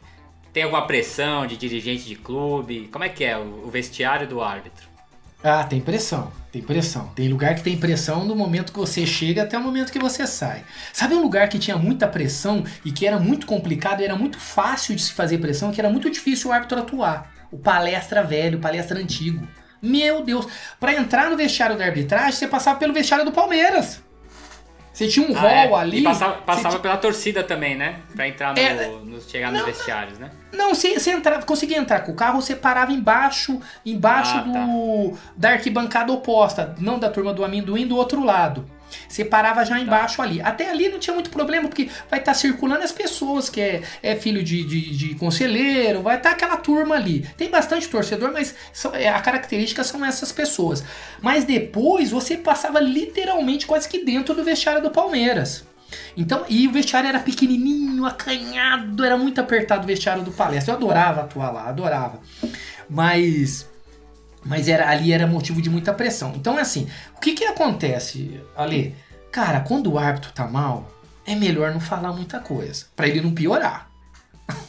tem 0.52 0.62
alguma 0.62 0.86
pressão 0.86 1.48
de 1.48 1.56
dirigente 1.56 2.04
de 2.04 2.14
clube? 2.14 2.88
Como 2.92 3.02
é 3.02 3.08
que 3.08 3.24
é 3.24 3.36
o, 3.36 3.64
o 3.66 3.70
vestiário 3.70 4.28
do 4.28 4.40
árbitro? 4.40 4.88
Ah, 5.42 5.64
tem 5.64 5.80
pressão, 5.80 6.30
tem 6.52 6.62
pressão. 6.62 7.08
Tem 7.08 7.26
lugar 7.26 7.56
que 7.56 7.62
tem 7.62 7.76
pressão 7.76 8.24
do 8.24 8.36
momento 8.36 8.72
que 8.72 8.78
você 8.78 9.04
chega 9.04 9.42
até 9.42 9.58
o 9.58 9.60
momento 9.60 9.90
que 9.90 9.98
você 9.98 10.28
sai. 10.28 10.62
Sabe 10.92 11.16
um 11.16 11.22
lugar 11.22 11.48
que 11.48 11.58
tinha 11.58 11.76
muita 11.76 12.06
pressão 12.06 12.62
e 12.84 12.92
que 12.92 13.04
era 13.04 13.18
muito 13.18 13.48
complicado, 13.48 14.00
era 14.00 14.14
muito 14.14 14.38
fácil 14.38 14.94
de 14.94 15.02
se 15.02 15.12
fazer 15.12 15.38
pressão, 15.38 15.72
que 15.72 15.80
era 15.80 15.90
muito 15.90 16.08
difícil 16.08 16.50
o 16.50 16.52
árbitro 16.52 16.78
atuar? 16.78 17.34
O 17.50 17.58
palestra 17.58 18.22
velho, 18.22 18.58
o 18.58 18.60
palestra 18.60 19.00
antigo. 19.00 19.44
Meu 19.82 20.22
Deus, 20.22 20.46
para 20.78 20.94
entrar 20.94 21.30
no 21.30 21.36
vestiário 21.36 21.76
da 21.76 21.84
arbitragem, 21.84 22.32
você 22.32 22.46
passava 22.46 22.78
pelo 22.78 22.92
vestiário 22.92 23.24
do 23.24 23.32
Palmeiras. 23.32 24.02
Você 24.92 25.08
tinha 25.08 25.26
um 25.26 25.34
Ah, 25.34 25.40
hall 25.40 25.50
é. 25.78 25.80
ali. 25.80 26.00
E 26.00 26.02
passava, 26.02 26.34
passava 26.42 26.78
pela 26.78 26.96
torcida 26.96 27.42
também, 27.42 27.74
né? 27.76 28.00
Pra 28.14 28.28
entrar 28.28 28.52
no, 28.52 28.58
É, 28.60 28.86
no- 29.04 29.20
chegar 29.22 29.50
nos 29.50 29.60
não, 29.60 29.66
vestiários, 29.66 30.18
né? 30.18 30.30
Não, 30.52 30.74
você, 30.74 30.98
você 30.98 31.12
entrava, 31.12 31.42
conseguia 31.46 31.78
entrar 31.78 32.00
com 32.00 32.12
o 32.12 32.14
carro, 32.14 32.42
você 32.42 32.54
parava 32.54 32.92
embaixo, 32.92 33.58
embaixo 33.86 34.36
Ah, 34.36 34.40
do 34.42 35.16
da 35.36 35.50
arquibancada 35.52 36.12
oposta, 36.12 36.74
não 36.78 36.98
da 36.98 37.08
turma 37.08 37.32
do 37.32 37.42
amendoim, 37.44 37.86
do 37.86 37.96
outro 37.96 38.22
lado. 38.22 38.68
Você 39.08 39.24
parava 39.24 39.60
Tá. 39.60 39.64
já 39.64 39.78
embaixo 39.80 40.22
ali. 40.22 40.40
Até 40.40 40.70
ali 40.70 40.88
não 40.88 40.98
tinha 40.98 41.14
muito 41.14 41.30
problema, 41.30 41.68
porque 41.68 41.88
vai 42.08 42.18
estar 42.20 42.34
circulando 42.34 42.82
as 42.82 42.92
pessoas, 42.92 43.48
que 43.50 43.60
é, 43.60 43.82
é 44.02 44.16
filho 44.16 44.42
de, 44.42 44.64
de, 44.64 44.96
de 44.96 45.14
conselheiro, 45.16 46.02
vai 46.02 46.16
estar 46.16 46.30
aquela 46.30 46.56
turma 46.56 46.94
ali. 46.94 47.26
Tem 47.36 47.50
bastante 47.50 47.88
torcedor, 47.88 48.32
mas 48.32 48.54
são- 48.72 48.94
é, 48.94 49.08
a 49.08 49.20
característica 49.20 49.82
são 49.84 50.04
essas 50.04 50.32
pessoas. 50.32 50.82
Mas 51.20 51.44
depois 51.44 52.10
você 52.10 52.36
passava 52.36 52.80
literalmente 52.80 53.66
quase 53.66 53.88
que 53.88 54.04
dentro 54.04 54.34
do 54.34 54.42
vestiário 54.44 54.82
do 54.82 54.90
Palmeiras. 54.90 55.64
Então, 56.16 56.44
e 56.48 56.68
o 56.68 56.70
vestiário 56.72 57.08
era 57.08 57.18
pequenininho, 57.18 58.06
acanhado, 58.06 59.04
era 59.04 59.16
muito 59.16 59.40
apertado 59.40 59.82
o 59.84 59.86
vestiário 59.86 60.22
do 60.22 60.30
palestra. 60.30 60.72
Eu 60.72 60.76
adorava 60.76 61.22
atuar 61.22 61.50
lá, 61.50 61.68
adorava. 61.68 62.20
Mas 62.88 63.68
mas 64.44 64.68
era 64.68 64.88
ali 64.88 65.12
era 65.12 65.26
motivo 65.26 65.60
de 65.62 65.68
muita 65.70 65.92
pressão. 65.92 66.32
Então 66.36 66.58
é 66.58 66.62
assim, 66.62 66.88
o 67.16 67.20
que 67.20 67.32
que 67.34 67.44
acontece, 67.44 68.40
Ale? 68.56 68.94
Cara, 69.32 69.60
quando 69.60 69.92
o 69.92 69.98
árbitro 69.98 70.32
tá 70.32 70.46
mal, 70.46 70.90
é 71.26 71.34
melhor 71.34 71.72
não 71.72 71.80
falar 71.80 72.12
muita 72.12 72.40
coisa, 72.40 72.86
Pra 72.96 73.06
ele 73.06 73.20
não 73.20 73.32
piorar. 73.32 73.88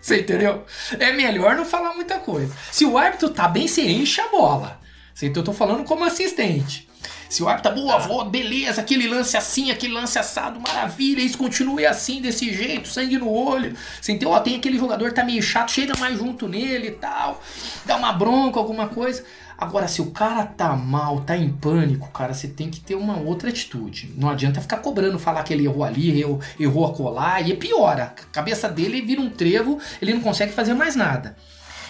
Você 0.00 0.20
entendeu? 0.20 0.64
É 0.98 1.12
melhor 1.12 1.54
não 1.56 1.64
falar 1.64 1.94
muita 1.94 2.18
coisa. 2.18 2.54
Se 2.72 2.84
o 2.84 2.96
árbitro 2.96 3.28
tá 3.30 3.46
bem, 3.46 3.68
você 3.68 3.82
enche 3.86 4.20
a 4.20 4.28
bola. 4.28 4.80
Você- 5.14 5.28
Eu 5.34 5.44
tô 5.44 5.52
falando 5.52 5.84
como 5.84 6.04
assistente. 6.04 6.88
Se 7.30 7.44
o 7.44 7.48
árbitro 7.48 7.70
tá 7.70 7.76
boa, 7.76 7.96
vó, 7.96 8.24
beleza, 8.24 8.80
aquele 8.80 9.06
lance 9.06 9.36
assim, 9.36 9.70
aquele 9.70 9.92
lance 9.92 10.18
assado, 10.18 10.58
maravilha, 10.58 11.22
isso 11.22 11.38
continue 11.38 11.86
assim, 11.86 12.20
desse 12.20 12.52
jeito, 12.52 12.88
sangue 12.88 13.18
no 13.18 13.30
olho. 13.30 13.76
Você 14.02 14.10
entendeu? 14.10 14.30
Ó, 14.30 14.40
tem 14.40 14.56
aquele 14.56 14.76
jogador 14.76 15.10
que 15.10 15.14
tá 15.14 15.22
meio 15.22 15.40
chato, 15.40 15.70
chega 15.70 15.96
mais 15.96 16.18
junto 16.18 16.48
nele 16.48 16.88
e 16.88 16.90
tal, 16.90 17.40
dá 17.86 17.94
uma 17.94 18.12
bronca, 18.12 18.58
alguma 18.58 18.88
coisa. 18.88 19.24
Agora, 19.56 19.86
se 19.86 20.02
o 20.02 20.10
cara 20.10 20.44
tá 20.44 20.74
mal, 20.74 21.20
tá 21.20 21.36
em 21.36 21.50
pânico, 21.50 22.10
cara, 22.10 22.34
você 22.34 22.48
tem 22.48 22.68
que 22.68 22.80
ter 22.80 22.96
uma 22.96 23.18
outra 23.18 23.48
atitude. 23.48 24.12
Não 24.16 24.28
adianta 24.28 24.60
ficar 24.60 24.78
cobrando, 24.78 25.16
falar 25.16 25.44
que 25.44 25.52
ele 25.52 25.66
errou 25.66 25.84
ali, 25.84 26.20
errou, 26.20 26.40
errou 26.58 26.86
a 26.86 26.92
colar, 26.92 27.48
e 27.48 27.54
piora. 27.54 28.04
A 28.04 28.32
cabeça 28.32 28.68
dele 28.68 29.00
vira 29.02 29.20
um 29.20 29.30
trevo, 29.30 29.78
ele 30.02 30.14
não 30.14 30.20
consegue 30.20 30.52
fazer 30.52 30.74
mais 30.74 30.96
nada. 30.96 31.36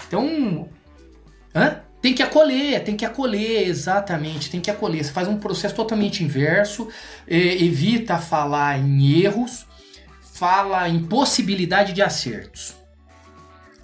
Então, 0.06 0.68
Hã? 1.54 1.80
Tem 2.00 2.14
que 2.14 2.22
acolher, 2.22 2.82
tem 2.82 2.96
que 2.96 3.04
acolher, 3.04 3.68
exatamente, 3.68 4.50
tem 4.50 4.60
que 4.60 4.70
acolher. 4.70 5.04
Você 5.04 5.12
faz 5.12 5.28
um 5.28 5.36
processo 5.36 5.74
totalmente 5.74 6.24
inverso, 6.24 6.88
evita 7.28 8.16
falar 8.16 8.78
em 8.78 9.22
erros, 9.22 9.66
fala 10.32 10.88
em 10.88 11.04
possibilidade 11.04 11.92
de 11.92 12.00
acertos. 12.00 12.79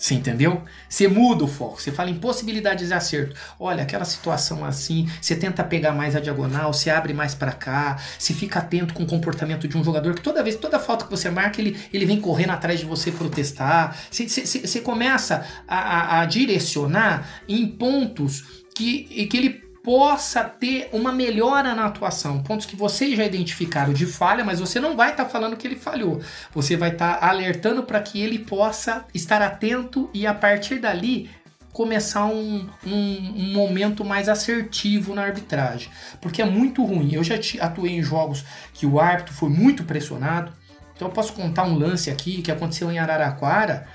Você 0.07 0.15
entendeu? 0.15 0.63
Você 0.89 1.09
muda 1.09 1.43
o 1.43 1.49
foco, 1.49 1.83
você 1.83 1.91
fala 1.91 2.09
em 2.11 2.15
possibilidades 2.15 2.87
de 2.87 2.95
acerto. 2.95 3.35
Olha, 3.59 3.83
aquela 3.83 4.05
situação 4.05 4.65
assim, 4.65 5.11
você 5.21 5.35
tenta 5.35 5.65
pegar 5.65 5.91
mais 5.91 6.15
a 6.15 6.21
diagonal, 6.21 6.73
você 6.73 6.91
abre 6.91 7.13
mais 7.13 7.35
pra 7.35 7.51
cá, 7.51 7.99
você 8.17 8.33
fica 8.33 8.61
atento 8.61 8.95
com 8.95 9.03
o 9.03 9.07
comportamento 9.07 9.67
de 9.67 9.77
um 9.77 9.83
jogador 9.83 10.15
que 10.15 10.21
toda 10.21 10.45
vez, 10.45 10.55
toda 10.55 10.79
falta 10.79 11.07
que 11.07 11.11
você 11.11 11.29
marca, 11.29 11.61
ele, 11.61 11.77
ele 11.93 12.07
vem 12.07 12.21
correndo 12.21 12.51
atrás 12.51 12.79
de 12.79 12.87
você 12.87 13.11
protestar. 13.11 13.97
Você, 14.09 14.29
você, 14.29 14.47
você- 14.47 14.81
começa 14.81 15.45
a, 15.67 15.77
a- 15.77 16.21
a 16.21 16.25
direcionar 16.25 17.29
em 17.49 17.67
pontos 17.67 18.63
que, 18.77 19.27
que 19.27 19.37
ele 19.37 19.66
possa 19.87 20.43
ter 20.43 20.89
uma 20.93 21.13
melhora 21.13 21.73
na 21.73 21.85
atuação, 21.87 22.43
pontos 22.43 22.67
que 22.67 22.75
vocês 22.75 23.17
já 23.17 23.25
identificaram 23.25 23.93
de 23.93 24.05
falha, 24.05 24.45
mas 24.45 24.59
você 24.59 24.81
não 24.81 24.97
vai 24.97 25.13
estar 25.13 25.27
falando 25.27 25.57
que 25.57 25.65
ele 25.65 25.77
falhou. 25.77 26.21
Você 26.53 26.77
vai 26.77 26.91
estar 26.91 27.23
alertando 27.23 27.85
para 27.85 28.01
que 28.03 28.21
ele 28.21 28.41
possa 28.41 29.05
estar 29.15 29.41
atento 29.41 30.11
e 30.13 30.27
a 30.27 30.35
partir 30.35 30.81
dali 30.81 31.31
começar 31.73 32.25
um, 32.25 32.69
um- 32.85 33.33
um 33.37 33.53
momento 33.53 34.05
mais 34.05 34.29
assertivo 34.29 35.15
na 35.15 35.23
arbitragem. 35.23 35.89
Porque 36.21 36.43
é 36.43 36.45
muito 36.45 36.85
ruim. 36.85 37.13
Eu 37.13 37.23
já 37.23 37.37
atuei 37.61 37.93
em 37.93 38.03
jogos 38.03 38.45
que 38.75 38.87
o 38.87 38.99
árbitro 38.99 39.35
foi 39.35 39.51
muito 39.51 39.85
pressionado. 39.85 40.53
Então 40.97 41.07
eu 41.07 41.13
posso 41.15 41.33
contar 41.33 41.63
um 41.63 41.79
lance 41.79 42.11
aqui 42.11 42.43
que 42.43 42.51
aconteceu 42.51 42.91
em 42.91 42.99
Araraquara. 42.99 43.87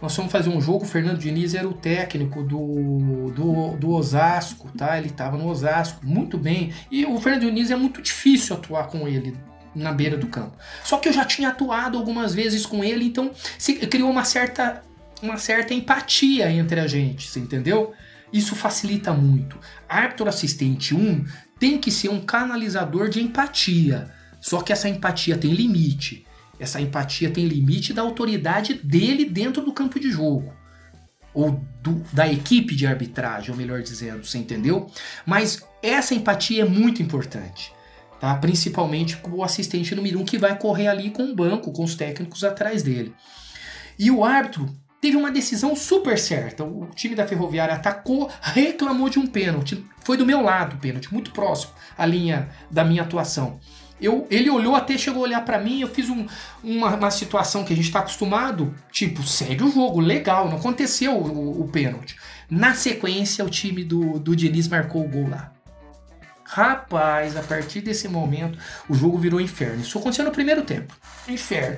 Nós 0.00 0.16
fomos 0.16 0.32
fazer 0.32 0.48
um 0.48 0.60
jogo, 0.60 0.84
o 0.84 0.88
Fernando 0.88 1.18
Diniz 1.18 1.54
era 1.54 1.68
o 1.68 1.74
técnico 1.74 2.42
do, 2.42 3.30
do, 3.34 3.76
do 3.76 3.90
Osasco, 3.90 4.70
tá? 4.76 4.96
Ele 4.96 5.08
estava 5.08 5.36
no 5.36 5.46
Osasco, 5.46 6.04
muito 6.06 6.38
bem. 6.38 6.72
E 6.90 7.04
o 7.04 7.20
Fernando 7.20 7.42
Diniz 7.42 7.70
é 7.70 7.76
muito 7.76 8.00
difícil 8.00 8.56
atuar 8.56 8.88
com 8.88 9.06
ele 9.06 9.36
na 9.74 9.92
beira 9.92 10.16
do 10.16 10.26
campo. 10.26 10.56
Só 10.82 10.96
que 10.96 11.08
eu 11.08 11.12
já 11.12 11.24
tinha 11.24 11.50
atuado 11.50 11.98
algumas 11.98 12.34
vezes 12.34 12.64
com 12.64 12.82
ele, 12.82 13.04
então 13.04 13.30
se 13.58 13.74
criou 13.74 14.10
uma 14.10 14.24
certa, 14.24 14.82
uma 15.22 15.36
certa 15.36 15.74
empatia 15.74 16.50
entre 16.50 16.80
a 16.80 16.86
gente, 16.86 17.28
você 17.28 17.38
entendeu? 17.38 17.92
Isso 18.32 18.56
facilita 18.56 19.12
muito. 19.12 19.58
Árbitro 19.88 20.28
assistente 20.28 20.94
1 20.94 21.24
tem 21.58 21.78
que 21.78 21.90
ser 21.90 22.08
um 22.08 22.20
canalizador 22.20 23.08
de 23.08 23.20
empatia. 23.20 24.10
Só 24.40 24.62
que 24.62 24.72
essa 24.72 24.88
empatia 24.88 25.36
tem 25.36 25.52
limite. 25.52 26.24
Essa 26.60 26.80
empatia 26.80 27.30
tem 27.30 27.46
limite 27.46 27.92
da 27.92 28.02
autoridade 28.02 28.74
dele 28.74 29.24
dentro 29.24 29.64
do 29.64 29.72
campo 29.72 29.98
de 29.98 30.10
jogo. 30.10 30.52
Ou 31.32 31.60
do- 31.82 32.02
da 32.12 32.30
equipe 32.30 32.76
de 32.76 32.86
arbitragem, 32.86 33.50
ou 33.50 33.56
melhor 33.56 33.82
dizendo, 33.82 34.24
você 34.24 34.38
entendeu? 34.38 34.86
Mas 35.24 35.62
essa 35.82 36.14
empatia 36.14 36.62
é 36.62 36.68
muito 36.68 37.02
importante. 37.02 37.72
Tá? 38.20 38.34
Principalmente 38.34 39.16
com 39.16 39.30
o 39.30 39.42
assistente 39.42 39.94
número 39.94 40.18
1 40.18 40.22
um 40.22 40.24
que 40.26 40.36
vai 40.36 40.58
correr 40.58 40.88
ali 40.88 41.10
com 41.10 41.24
o 41.24 41.34
banco, 41.34 41.72
com 41.72 41.82
os 41.82 41.94
técnicos 41.94 42.44
atrás 42.44 42.82
dele. 42.82 43.14
E 43.98 44.10
o 44.10 44.22
árbitro 44.22 44.68
teve 45.00 45.16
uma 45.16 45.30
decisão 45.30 45.74
super 45.74 46.18
certa. 46.18 46.62
O 46.62 46.86
time 46.94 47.14
da 47.14 47.26
Ferroviária 47.26 47.74
atacou, 47.74 48.30
reclamou 48.42 49.08
de 49.08 49.18
um 49.18 49.26
pênalti. 49.26 49.82
Foi 50.04 50.18
do 50.18 50.26
meu 50.26 50.42
lado 50.42 50.76
o 50.76 50.78
pênalti, 50.78 51.10
muito 51.10 51.30
próximo 51.30 51.72
à 51.96 52.04
linha 52.04 52.50
da 52.70 52.84
minha 52.84 53.02
atuação. 53.02 53.58
Eu, 54.00 54.26
ele 54.30 54.48
olhou 54.50 54.74
até, 54.74 54.96
chegou 54.96 55.22
a 55.22 55.26
olhar 55.26 55.44
pra 55.44 55.58
mim, 55.58 55.80
eu 55.80 55.88
fiz 55.88 56.08
um- 56.08 56.26
uma, 56.64 56.94
uma 56.94 57.10
situação 57.10 57.64
que 57.64 57.72
a 57.72 57.76
gente 57.76 57.90
tá 57.92 58.00
acostumado, 58.00 58.74
tipo, 58.90 59.22
segue 59.22 59.62
o 59.62 59.70
jogo, 59.70 60.00
legal, 60.00 60.48
não 60.48 60.56
aconteceu 60.56 61.14
o, 61.16 61.60
o 61.62 61.68
pênalti. 61.68 62.16
Na 62.50 62.74
sequência, 62.74 63.44
o 63.44 63.50
time 63.50 63.84
do, 63.84 64.18
do 64.18 64.34
Diniz 64.34 64.66
marcou 64.68 65.04
o 65.04 65.08
gol 65.08 65.28
lá. 65.28 65.52
Rapaz, 66.44 67.36
a 67.36 67.42
partir 67.44 67.80
desse 67.80 68.08
momento, 68.08 68.58
o 68.88 68.94
jogo 68.94 69.16
virou 69.16 69.40
inferno. 69.40 69.82
Isso 69.82 69.96
aconteceu 69.98 70.24
no 70.24 70.32
primeiro 70.32 70.62
tempo. 70.62 70.92
Inferno. 71.28 71.76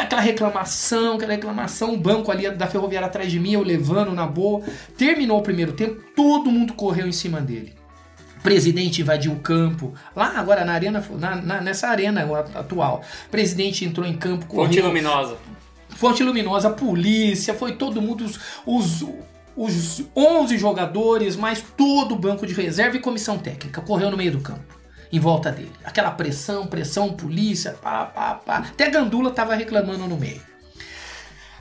Aquela 0.00 0.22
reclamação, 0.22 1.16
aquela 1.16 1.32
reclamação, 1.32 1.92
o 1.92 1.98
banco 1.98 2.30
ali 2.32 2.50
da 2.50 2.66
ferroviária 2.66 3.06
atrás 3.08 3.30
de 3.30 3.38
mim, 3.38 3.52
eu 3.52 3.62
levando 3.62 4.12
na 4.14 4.26
boa. 4.26 4.64
Terminou 4.96 5.38
o 5.38 5.42
primeiro 5.42 5.72
tempo, 5.72 6.00
todo 6.16 6.50
mundo 6.50 6.72
correu 6.72 7.06
em 7.06 7.12
cima 7.12 7.42
dele. 7.42 7.74
Presidente 8.46 9.02
invadiu 9.02 9.32
o 9.32 9.40
campo. 9.40 9.92
Lá 10.14 10.38
agora 10.38 10.64
na 10.64 10.72
arena, 10.72 11.04
na- 11.18 11.34
na- 11.36 11.60
nessa 11.60 11.88
arena 11.88 12.22
atual. 12.54 13.02
O 13.26 13.30
presidente 13.30 13.84
entrou 13.84 14.06
em 14.06 14.16
campo, 14.16 14.46
Fonte 14.46 14.68
correu. 14.76 14.86
luminosa. 14.86 15.36
Fonte 15.88 16.22
Luminosa, 16.22 16.70
polícia, 16.70 17.54
foi 17.54 17.72
todo 17.72 18.00
mundo, 18.00 18.24
os, 18.24 18.38
os, 18.66 19.04
os 19.56 20.02
11 20.14 20.58
jogadores, 20.58 21.34
mais 21.36 21.60
todo 21.76 22.12
o 22.14 22.18
banco 22.18 22.46
de 22.46 22.54
reserva 22.54 22.96
e 22.96 23.00
comissão 23.00 23.36
técnica 23.38 23.80
correu 23.80 24.10
no 24.10 24.16
meio 24.16 24.30
do 24.32 24.40
campo, 24.40 24.78
em 25.10 25.18
volta 25.18 25.50
dele. 25.50 25.72
Aquela 25.82 26.10
pressão, 26.12 26.66
pressão, 26.66 27.14
polícia, 27.14 27.72
pá, 27.82 28.04
pá, 28.04 28.34
pá. 28.34 28.56
Até 28.58 28.90
Gandula 28.90 29.30
tava 29.32 29.54
reclamando 29.56 30.06
no 30.06 30.16
meio. 30.16 30.42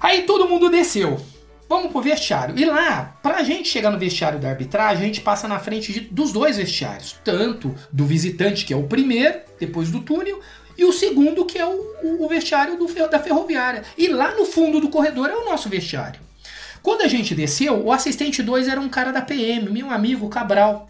Aí 0.02 0.24
todo 0.24 0.48
mundo 0.48 0.70
desceu. 0.70 1.20
Vamos 1.68 1.92
pro 1.92 2.02
vestiário. 2.02 2.58
E 2.58 2.64
lá, 2.66 3.18
pra 3.24 3.44
gente 3.44 3.68
chegar 3.68 3.90
no 3.90 3.98
vestiário 3.98 4.40
da 4.40 4.50
arbitragem, 4.50 5.04
a 5.04 5.08
gente 5.08 5.22
passa 5.22 5.48
na 5.48 5.58
frente 5.60 5.92
de- 5.92 6.00
dos 6.02 6.32
dois 6.32 6.58
vestiários. 6.58 7.16
Tanto 7.24 7.74
do 7.92 8.06
visitante, 8.06 8.66
que 8.66 8.74
é 8.74 8.78
o 8.78 8.84
primeiro, 8.84 9.40
depois 9.60 9.90
do 9.90 10.00
túnel, 10.02 10.40
e 10.78 10.86
o 10.86 10.94
segundo, 10.94 11.44
que 11.46 11.58
é 11.58 11.66
o, 11.66 11.72
o- 12.04 12.26
o 12.26 12.28
vestiário 12.30 12.78
do 12.78 12.86
da 13.10 13.20
ferroviária. 13.20 13.84
E 13.98 14.08
lá 14.08 14.36
no 14.36 14.46
fundo 14.46 14.80
do 14.80 14.90
corredor 14.90 15.30
é 15.30 15.36
o 15.36 15.46
nosso 15.46 15.68
vestiário. 15.68 16.20
Quando 16.84 17.02
a 17.02 17.08
gente 17.08 17.34
desceu, 17.34 17.84
o 17.84 17.92
assistente 17.92 18.44
2 18.44 18.68
era 18.68 18.80
um 18.80 18.88
cara 18.90 19.12
da 19.12 19.22
PM, 19.22 19.70
meu 19.72 19.90
amigo 19.90 20.30
Cabral. 20.30 20.88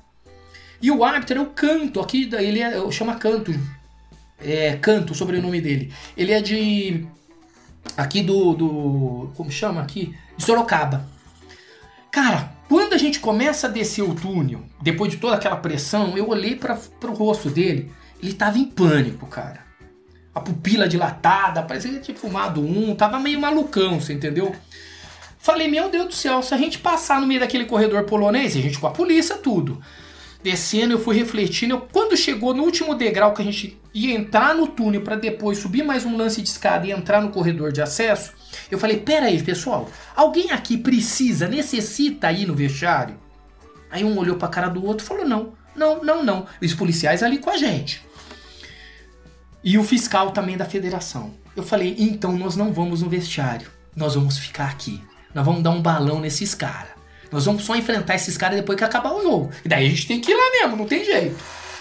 E 0.82 0.92
o 0.92 1.06
árbitro 1.06 1.40
era 1.40 1.42
o 1.42 1.52
Canto, 1.52 2.02
aqui 2.02 2.30
ele 2.34 2.60
é, 2.60 2.92
chama 2.92 3.16
Canto. 3.16 3.58
É, 4.44 4.76
Canto, 4.82 5.14
o 5.14 5.16
sobrenome 5.16 5.62
dele. 5.62 5.94
Ele 6.18 6.34
é 6.34 6.42
de. 6.42 7.06
Aqui 7.96 8.22
do. 8.22 8.54
do 8.54 9.32
como 9.38 9.50
chama 9.50 9.82
aqui? 9.82 10.14
De 10.38 10.44
Sorocaba. 10.44 11.08
Cara, 12.12 12.52
quando 12.68 12.94
a 12.94 12.98
gente 12.98 13.20
começa 13.20 13.68
a 13.68 13.70
descer 13.70 14.02
o 14.02 14.16
túnel, 14.16 14.64
depois 14.82 15.12
de 15.12 15.18
toda 15.18 15.36
aquela 15.36 15.58
pressão, 15.58 16.18
eu 16.18 16.30
olhei 16.30 16.56
para 16.56 16.80
o 17.04 17.14
rosto 17.14 17.50
dele. 17.50 17.92
Ele 18.22 18.34
tava 18.34 18.58
em 18.58 18.66
pânico, 18.66 19.28
cara. 19.28 19.66
A 20.34 20.40
pupila 20.40 20.88
dilatada, 20.88 21.62
parecia 21.62 21.92
que 21.92 22.00
tinha 22.00 22.18
fumado 22.18 22.62
um, 22.62 22.96
tava 22.96 23.20
meio 23.20 23.40
malucão, 23.40 24.00
você 24.00 24.14
entendeu? 24.14 24.56
Falei, 25.38 25.68
meu 25.68 25.90
Deus 25.90 26.08
do 26.08 26.14
céu, 26.14 26.42
se 26.42 26.54
a 26.54 26.58
gente 26.58 26.80
passar 26.80 27.22
no 27.22 27.28
meio 27.28 27.40
daquele 27.40 27.66
corredor 27.66 28.04
polonês, 28.04 28.56
a 28.56 28.60
gente 28.60 28.80
com 28.80 28.88
a 28.88 28.92
polícia, 28.92 29.38
tudo. 29.38 29.80
Descendo, 30.46 30.94
eu 30.94 31.00
fui 31.00 31.16
refletindo. 31.16 31.74
Eu, 31.74 31.82
quando 31.82 32.16
chegou 32.16 32.54
no 32.54 32.62
último 32.62 32.94
degrau 32.94 33.34
que 33.34 33.42
a 33.42 33.46
gente 33.46 33.82
ia 33.92 34.14
entrar 34.14 34.54
no 34.54 34.68
túnel 34.68 35.02
para 35.02 35.16
depois 35.16 35.58
subir 35.58 35.84
mais 35.84 36.06
um 36.06 36.16
lance 36.16 36.40
de 36.40 36.48
escada 36.48 36.86
e 36.86 36.92
entrar 36.92 37.20
no 37.20 37.32
corredor 37.32 37.72
de 37.72 37.82
acesso, 37.82 38.32
eu 38.70 38.78
falei: 38.78 38.98
pera 38.98 39.26
aí, 39.26 39.42
pessoal, 39.42 39.90
alguém 40.16 40.52
aqui 40.52 40.78
precisa, 40.78 41.48
necessita 41.48 42.32
ir 42.32 42.46
no 42.46 42.54
vestiário? 42.54 43.18
Aí 43.90 44.04
um 44.04 44.16
olhou 44.20 44.36
pra 44.36 44.48
cara 44.48 44.70
do 44.70 44.86
outro 44.86 45.04
e 45.04 45.08
falou: 45.08 45.28
não, 45.28 45.54
não, 45.76 46.04
não, 46.04 46.24
não. 46.24 46.46
Os 46.62 46.76
policiais 46.76 47.24
ali 47.24 47.40
com 47.40 47.50
a 47.50 47.58
gente. 47.58 48.06
E 49.64 49.80
o 49.80 49.84
fiscal 49.84 50.30
também 50.30 50.56
da 50.56 50.66
federação. 50.66 51.34
Eu 51.56 51.64
falei: 51.64 51.96
então 51.98 52.38
nós 52.38 52.56
não 52.56 52.72
vamos 52.72 53.02
no 53.02 53.10
vestiário, 53.10 53.72
nós 53.96 54.14
vamos 54.14 54.38
ficar 54.38 54.70
aqui. 54.70 55.02
Nós 55.34 55.44
vamos 55.44 55.64
dar 55.64 55.72
um 55.72 55.82
balão 55.82 56.20
nesses 56.20 56.54
caras. 56.54 56.95
Nós 57.36 57.44
vamos 57.44 57.66
só 57.66 57.76
enfrentar 57.76 58.16
esses 58.16 58.38
caras 58.38 58.56
depois 58.56 58.78
que 58.78 58.84
acabar 58.86 59.12
o 59.12 59.22
jogo. 59.22 59.52
E 59.66 59.68
daí 59.68 59.88
a 59.88 59.90
gente 59.90 60.08
tem 60.08 60.22
que 60.22 60.32
ir 60.32 60.36
lá 60.36 60.52
mesmo, 60.52 60.78
não 60.78 60.86
tem 60.86 61.04
jeito. 61.04 61.36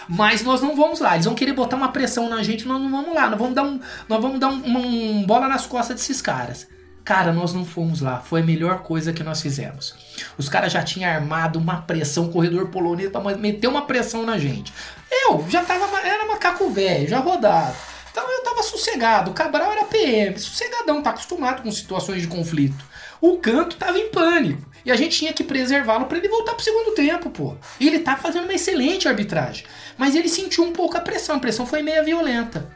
Mas 0.09 0.43
nós 0.43 0.61
não 0.61 0.75
vamos 0.75 0.99
lá. 0.99 1.15
Eles 1.15 1.27
vão 1.27 1.35
querer 1.37 1.53
botar 1.53 1.77
uma 1.77 1.93
pressão 1.93 2.29
na 2.29 2.43
gente, 2.43 2.67
nós 2.67 2.83
não 2.83 2.91
vamos 2.91 3.15
lá. 3.15 3.31
Nós 3.31 3.39
vamos 3.39 3.55
dar 3.55 3.63
um, 3.63 3.79
nós 4.09 4.21
vamos 4.21 4.41
dar 4.41 4.49
um, 4.49 4.61
uma, 4.65 4.81
um 4.81 5.25
bola 5.25 5.47
nas 5.47 5.65
costas 5.65 5.95
desses 5.95 6.21
caras. 6.21 6.67
Cara, 7.05 7.33
nós 7.33 7.53
não 7.53 7.65
fomos 7.65 8.01
lá. 8.01 8.19
Foi 8.19 8.41
a 8.41 8.45
melhor 8.45 8.83
coisa 8.83 9.13
que 9.13 9.23
nós 9.23 9.41
fizemos. 9.41 9.95
Os 10.37 10.49
caras 10.49 10.73
já 10.73 10.83
tinham 10.83 11.09
armado 11.09 11.57
uma 11.57 11.83
pressão, 11.83 12.33
corredor 12.33 12.71
polonês, 12.71 13.09
pra 13.09 13.21
meter 13.37 13.69
uma 13.69 13.83
pressão 13.83 14.27
na 14.27 14.37
gente. 14.37 14.73
Eu 15.09 15.47
já 15.49 15.63
tava. 15.63 15.85
Era 16.01 16.27
macaco 16.27 16.69
velho, 16.69 17.09
já 17.09 17.21
rodado. 17.21 17.77
Então 18.11 18.29
eu 18.29 18.43
tava 18.43 18.65
sossegado. 18.65 19.31
O 19.31 19.35
Cabral 19.35 19.71
era 19.71 19.85
PM, 19.85 20.37
sossegadão, 20.37 21.01
tá 21.01 21.11
acostumado 21.11 21.63
com 21.63 21.71
situações 21.71 22.23
de 22.23 22.27
conflito. 22.27 22.85
O 23.21 23.39
canto 23.39 23.77
tava 23.77 23.97
em 23.97 24.11
pânico. 24.11 24.74
E 24.85 24.93
a 24.93 24.97
gente 24.97 25.17
tinha 25.17 25.33
que 25.33 25.43
preservá-lo 25.43 26.07
para 26.07 26.19
ele 26.19 26.29
voltar 26.29 26.55
pro 26.55 26.63
segundo 26.63 26.95
tempo, 26.95 27.31
pô. 27.31 27.57
E 27.81 27.87
ele 27.87 28.01
tá 28.01 28.17
fazendo 28.17 28.45
uma 28.45 28.55
excelente 28.55 29.09
arbitragem. 29.09 29.65
Mas 29.97 30.15
ele 30.15 30.29
sentiu 30.29 30.65
um 30.65 30.73
pouco 30.73 30.97
a 30.97 31.01
pressão. 31.01 31.37
A 31.37 31.41
pressão 31.41 31.65
foi 31.65 31.83
meio 31.83 32.05
violenta. 32.05 32.71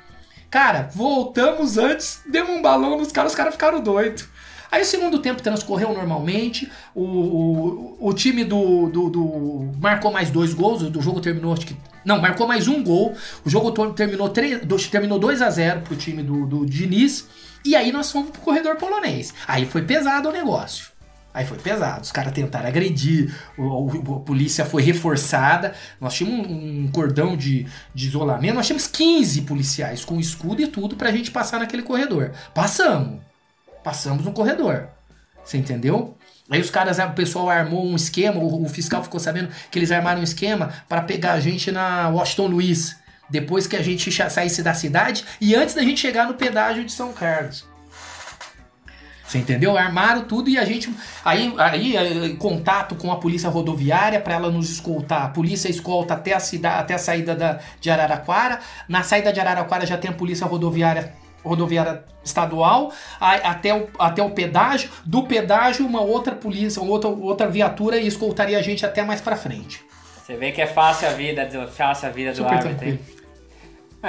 Cara, 0.50 0.88
voltamos 0.94 1.76
antes, 1.76 2.20
demos 2.26 2.56
um 2.56 2.62
balão 2.62 2.96
nos 2.96 3.12
caras, 3.12 3.32
os 3.32 3.36
caras 3.36 3.52
ficaram 3.52 3.82
doidos. 3.82 4.26
Aí 4.70 4.82
o 4.82 4.84
segundo 4.84 5.18
tempo 5.18 5.42
transcorreu 5.42 5.92
normalmente, 5.92 6.70
o, 6.94 7.02
o, 7.02 7.96
o 8.00 8.14
time 8.14 8.44
do, 8.44 8.88
do, 8.88 9.08
do, 9.08 9.70
marcou 9.78 10.10
mais 10.10 10.30
dois 10.30 10.52
gols, 10.52 10.82
o 10.82 11.02
jogo 11.02 11.20
terminou, 11.20 11.52
acho 11.52 11.66
que. 11.66 11.76
Não, 12.04 12.20
marcou 12.20 12.46
mais 12.46 12.68
um 12.68 12.82
gol. 12.82 13.14
O 13.44 13.50
jogo 13.50 13.70
terminou, 13.92 14.28
3, 14.30 14.60
terminou 14.90 15.18
2 15.18 15.42
a 15.42 15.50
0 15.50 15.82
pro 15.82 15.96
time 15.96 16.22
do, 16.22 16.46
do 16.46 16.66
Diniz. 16.66 17.26
E 17.64 17.74
aí 17.76 17.92
nós 17.92 18.10
fomos 18.10 18.30
pro 18.30 18.40
corredor 18.40 18.76
polonês. 18.76 19.34
Aí 19.46 19.66
foi 19.66 19.82
pesado 19.82 20.28
o 20.28 20.32
negócio. 20.32 20.97
Aí 21.38 21.46
foi 21.46 21.56
pesado, 21.56 22.02
os 22.02 22.10
caras 22.10 22.32
tentaram 22.32 22.66
agredir, 22.66 23.32
o, 23.56 24.16
a 24.16 24.18
polícia 24.18 24.64
foi 24.64 24.82
reforçada. 24.82 25.72
Nós 26.00 26.14
tínhamos 26.14 26.48
um, 26.48 26.82
um 26.82 26.88
cordão 26.90 27.36
de, 27.36 27.64
de, 27.94 28.08
isolamento, 28.08 28.56
nós 28.56 28.66
tínhamos 28.66 28.88
15 28.88 29.42
policiais 29.42 30.04
com 30.04 30.18
escudo 30.18 30.62
e 30.62 30.66
tudo 30.66 30.96
pra 30.96 31.12
gente 31.12 31.30
passar 31.30 31.60
naquele 31.60 31.84
corredor. 31.84 32.32
Passamos. 32.52 33.20
Passamos 33.84 34.24
no 34.24 34.32
corredor. 34.32 34.88
Você 35.44 35.56
entendeu? 35.56 36.16
Aí 36.50 36.60
os 36.60 36.70
caras, 36.70 36.98
o 36.98 37.10
pessoal 37.10 37.48
armou 37.48 37.86
um 37.86 37.94
esquema, 37.94 38.40
o, 38.40 38.64
o 38.64 38.68
fiscal 38.68 39.04
ficou 39.04 39.20
sabendo 39.20 39.48
que 39.70 39.78
eles 39.78 39.92
armaram 39.92 40.20
um 40.20 40.24
esquema 40.24 40.72
para 40.88 41.02
pegar 41.02 41.34
a 41.34 41.40
gente 41.40 41.70
na 41.70 42.08
Washington 42.08 42.48
Luiz. 42.48 42.96
Depois 43.30 43.64
que 43.68 43.76
a 43.76 43.82
gente 43.82 44.10
saísse 44.28 44.60
da 44.60 44.74
cidade 44.74 45.24
e 45.40 45.54
antes 45.54 45.76
da 45.76 45.82
gente 45.82 46.00
chegar 46.00 46.26
no 46.26 46.34
pedágio 46.34 46.84
de 46.84 46.90
São 46.90 47.12
Carlos. 47.12 47.64
Você 49.28 49.36
entendeu? 49.36 49.76
Armaram 49.76 50.24
tudo 50.24 50.48
e 50.48 50.56
a 50.56 50.64
gente. 50.64 50.90
Aí, 51.22 51.52
aí 51.58 52.34
contato 52.36 52.94
com 52.94 53.12
a 53.12 53.16
polícia 53.16 53.50
rodoviária 53.50 54.18
para 54.18 54.34
ela 54.34 54.50
nos 54.50 54.70
escoltar. 54.70 55.24
A 55.24 55.28
polícia 55.28 55.68
escolta 55.68 56.14
até 56.14 56.32
a 56.32 56.40
cidade, 56.40 56.80
até 56.80 56.94
a 56.94 56.98
saída 56.98 57.36
da, 57.36 57.60
de 57.78 57.90
Araraquara. 57.90 58.58
Na 58.88 59.02
saída 59.02 59.30
de 59.30 59.38
Araraquara 59.38 59.84
já 59.84 59.98
tem 59.98 60.10
a 60.10 60.14
polícia 60.14 60.46
rodoviária 60.46 61.12
rodoviária 61.44 62.04
estadual 62.24 62.92
até 63.20 63.74
o, 63.74 63.88
até 63.98 64.22
o 64.22 64.30
pedágio. 64.30 64.90
Do 65.04 65.24
pedágio, 65.24 65.86
uma 65.86 66.00
outra 66.00 66.34
polícia, 66.34 66.82
outra, 66.82 67.10
outra 67.10 67.48
viatura 67.48 67.98
e 67.98 68.06
escoltaria 68.06 68.58
a 68.58 68.62
gente 68.62 68.86
até 68.86 69.04
mais 69.04 69.20
para 69.20 69.36
frente. 69.36 69.84
Você 70.24 70.36
vê 70.36 70.52
que 70.52 70.62
é 70.62 70.66
fácil 70.66 71.06
a 71.06 71.10
vida, 71.10 71.68
fácil 71.68 72.08
a 72.08 72.10
vida 72.10 72.34
Super 72.34 72.48
do 72.48 72.68
árbitro. 72.68 72.98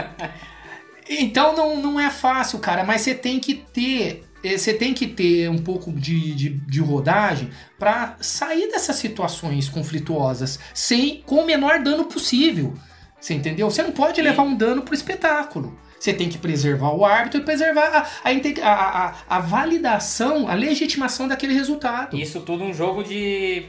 então 1.09 1.55
não, 1.55 1.75
não 1.75 1.99
é 1.99 2.09
fácil, 2.09 2.59
cara, 2.59 2.85
mas 2.85 3.01
você 3.01 3.13
tem 3.13 3.37
que 3.39 3.55
ter 3.55 4.28
você 4.43 4.73
tem 4.73 4.93
que 4.93 5.07
ter 5.07 5.49
um 5.49 5.57
pouco 5.57 5.91
de, 5.91 6.33
de, 6.33 6.49
de 6.49 6.79
rodagem 6.79 7.49
para 7.77 8.15
sair 8.21 8.69
dessas 8.69 8.95
situações 8.95 9.67
conflituosas 9.67 10.59
sem 10.73 11.21
com 11.25 11.37
o 11.37 11.45
menor 11.45 11.79
dano 11.79 12.05
possível. 12.05 12.73
Você 13.19 13.33
entendeu? 13.33 13.69
Você 13.69 13.83
não 13.83 13.91
pode 13.91 14.21
levar 14.21 14.43
um 14.43 14.55
dano 14.55 14.81
pro 14.81 14.93
espetáculo. 14.93 15.77
Você 15.99 16.13
tem 16.13 16.29
que 16.29 16.37
preservar 16.37 16.91
o 16.91 17.03
árbitro 17.03 17.41
e 17.41 17.43
preservar 17.43 18.07
a, 18.23 18.29
a, 18.29 18.73
a, 18.73 19.15
a, 19.27 19.39
validação, 19.39 20.47
a 20.47 20.53
legitimação 20.53 21.27
daquele 21.27 21.53
resultado. 21.53 22.17
Isso 22.17 22.39
tudo 22.39 22.63
um 22.63 22.73
jogo 22.73 23.03
de. 23.03 23.65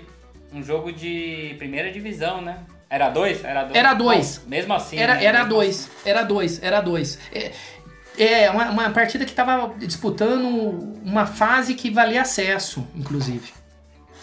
um 0.55 0.63
jogo 0.63 0.93
de 0.93 1.57
primeira 1.59 1.91
divisão, 1.91 2.41
né? 2.41 2.59
Era 2.89 3.09
dois? 3.09 3.45
Era 3.45 3.65
dois. 3.65 3.77
Era 3.77 3.95
dois. 3.95 4.39
Bom, 4.39 4.51
mesmo 4.51 4.75
assim. 4.75 4.97
Era, 4.97 5.15
né? 5.15 5.25
era, 5.25 5.45
dois. 5.45 5.89
Assim. 5.89 6.09
era 6.11 6.23
dois. 6.23 6.63
Era 6.63 6.81
dois. 6.81 7.19
É, 7.33 7.53
é, 8.23 8.51
uma, 8.51 8.71
uma 8.71 8.91
partida 8.91 9.25
que 9.25 9.31
estava 9.31 9.75
disputando 9.79 10.47
uma 11.03 11.25
fase 11.25 11.75
que 11.75 11.91
valia 11.91 12.21
acesso, 12.21 12.87
inclusive. 12.95 13.51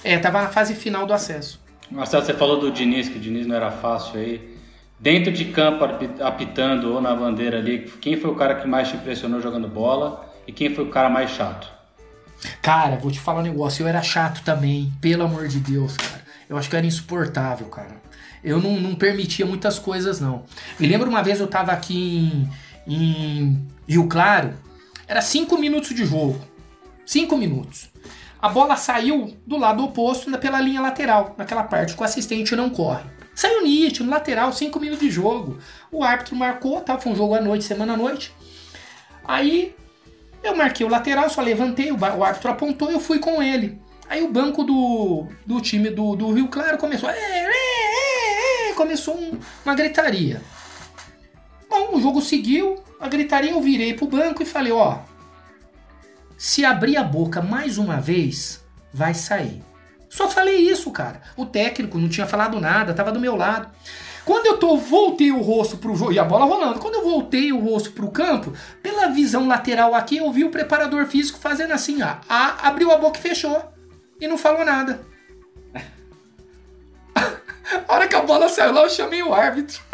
É, 0.04 0.20
tava 0.20 0.44
na 0.44 0.50
fase 0.50 0.76
final 0.76 1.08
do 1.08 1.14
acesso. 1.14 1.60
Marcelo, 1.90 2.24
você 2.24 2.34
falou 2.34 2.60
do 2.60 2.72
Diniz, 2.72 3.10
que 3.10 3.18
o 3.18 3.20
Diniz 3.20 3.48
não 3.48 3.56
era 3.56 3.72
fácil 3.72 4.20
aí. 4.20 4.56
Dentro 5.00 5.32
de 5.32 5.46
campo, 5.46 5.84
apitando 6.24 6.94
ou 6.94 7.02
na 7.02 7.16
bandeira 7.16 7.58
ali, 7.58 7.92
quem 8.00 8.16
foi 8.18 8.30
o 8.30 8.36
cara 8.36 8.56
que 8.56 8.68
mais 8.68 8.90
te 8.90 8.96
impressionou 8.96 9.42
jogando 9.42 9.68
bola 9.68 10.32
e 10.46 10.52
quem 10.52 10.74
foi 10.74 10.84
o 10.84 10.90
cara 10.90 11.10
mais 11.10 11.32
chato? 11.32 11.68
Cara, 12.62 12.98
vou 12.98 13.12
te 13.12 13.20
falar 13.20 13.40
um 13.40 13.44
negócio, 13.44 13.82
eu 13.82 13.88
era 13.88 14.04
chato 14.04 14.44
também, 14.44 14.94
pelo 15.02 15.24
amor 15.24 15.48
de 15.48 15.60
Deus, 15.60 15.98
cara. 15.98 16.22
Eu 16.48 16.56
acho 16.56 16.70
que 16.70 16.76
eu 16.76 16.78
era 16.78 16.86
insuportável, 16.86 17.68
cara. 17.68 18.00
Eu 18.44 18.62
não, 18.62 18.80
não 18.80 18.94
permitia 18.94 19.46
muitas 19.46 19.80
coisas, 19.80 20.20
não. 20.20 20.44
Me 20.80 20.88
lembro 20.88 21.10
uma 21.10 21.24
vez 21.24 21.40
eu 21.40 21.48
tava 21.48 21.72
aqui 21.72 22.48
em, 22.86 22.94
em 22.96 23.68
Rio 23.88 24.08
Claro, 24.08 24.54
era 25.08 25.22
5 25.22 25.58
minutos 25.58 25.96
de 25.96 26.06
jogo. 26.06 26.40
5 27.06 27.38
minutos. 27.38 27.90
A 28.42 28.50
bola 28.50 28.76
saiu 28.76 29.36
do 29.46 29.58
lado 29.58 29.84
oposto 29.84 30.36
pela 30.38 30.60
linha 30.60 30.82
lateral, 30.82 31.34
naquela 31.38 31.64
parte 31.64 31.96
que 31.96 32.02
o 32.02 32.06
assistente 32.06 32.56
não 32.56 32.70
corre. 32.70 33.04
Saiu 33.34 33.64
nítido, 33.64 34.10
lateral, 34.10 34.52
5 34.52 34.80
minutos 34.80 35.06
de 35.06 35.12
jogo. 35.12 35.58
O 35.92 36.04
árbitro 36.04 36.36
marcou, 36.36 36.82
tá? 36.82 36.98
Foi 36.98 37.12
um 37.12 37.16
jogo 37.16 37.36
à 37.36 37.42
noite, 37.42 37.64
semana 37.64 37.94
à 37.94 37.98
noite. 37.98 38.34
Aí 39.24 39.76
eu 40.44 40.56
marquei 40.56 40.86
o 40.86 40.90
lateral, 40.90 41.30
só 41.30 41.42
levantei, 41.42 41.92
o 41.92 42.24
árbitro 42.24 42.52
apontou 42.52 42.90
e 42.90 42.94
eu 42.94 43.00
fui 43.00 43.20
com 43.20 43.42
ele. 43.42 43.80
Aí 44.10 44.24
o 44.24 44.32
banco 44.32 44.64
do, 44.64 45.28
do 45.46 45.62
time 45.62 45.90
do, 45.90 46.16
do 46.16 46.32
Rio 46.32 46.48
Claro 46.48 46.78
começou. 46.78 47.10
É, 47.10 47.16
é, 47.16 48.70
é, 48.70 48.74
começou 48.74 49.16
um, 49.16 49.40
uma 49.66 49.76
gritaria. 49.76 50.42
Bom, 51.70 51.96
o 51.96 52.02
jogo 52.02 52.22
seguiu, 52.22 52.76
a 53.00 53.08
gritaria 53.08 53.52
eu 53.52 53.62
virei 53.62 53.94
pro 53.94 54.08
banco 54.08 54.42
e 54.42 54.46
falei, 54.46 54.72
ó, 54.72 55.00
se 56.38 56.64
abrir 56.64 56.98
a 56.98 57.04
boca 57.04 57.42
mais 57.42 57.78
uma 57.78 58.00
vez, 58.00 58.64
vai 58.94 59.14
sair. 59.14 59.62
Só 60.10 60.30
falei 60.30 60.58
isso, 60.58 60.90
cara. 60.92 61.22
O 61.36 61.46
técnico 61.46 61.98
não 61.98 62.08
tinha 62.08 62.26
falado 62.26 62.60
nada, 62.60 62.94
tava 62.94 63.12
do 63.12 63.20
meu 63.20 63.36
lado. 63.36 63.70
Quando 64.24 64.46
eu 64.46 64.58
tô, 64.58 64.78
voltei 64.78 65.32
o 65.32 65.42
rosto 65.42 65.78
pro 65.78 65.96
jogo, 65.96 66.12
e 66.12 66.20
a 66.20 66.26
bola 66.26 66.46
rolando, 66.46 66.80
quando 66.80 66.96
eu 66.96 67.04
voltei 67.04 67.52
o 67.54 67.60
rosto 67.60 67.92
pro 67.92 68.12
campo, 68.12 68.54
pela 68.84 69.08
visão 69.08 69.48
lateral 69.48 69.96
aqui, 69.96 70.18
eu 70.18 70.30
vi 70.32 70.44
o 70.44 70.50
preparador 70.50 71.06
físico 71.06 71.40
fazendo 71.40 71.72
assim, 71.72 72.04
ó. 72.04 72.18
A, 72.28 72.68
abriu 72.68 72.92
a 72.92 72.98
boca 72.98 73.20
e 73.20 73.22
fechou. 73.22 73.62
E 74.20 74.28
não 74.28 74.38
falou 74.38 74.66
nada. 74.66 75.02
a 77.88 77.94
hora 77.94 78.08
que 78.08 78.16
a 78.16 78.22
bola 78.22 78.50
saiu 78.50 78.74
lá, 78.74 78.82
eu 78.82 78.90
chamei 78.90 79.24
o 79.24 79.34
árbitro. 79.34 79.87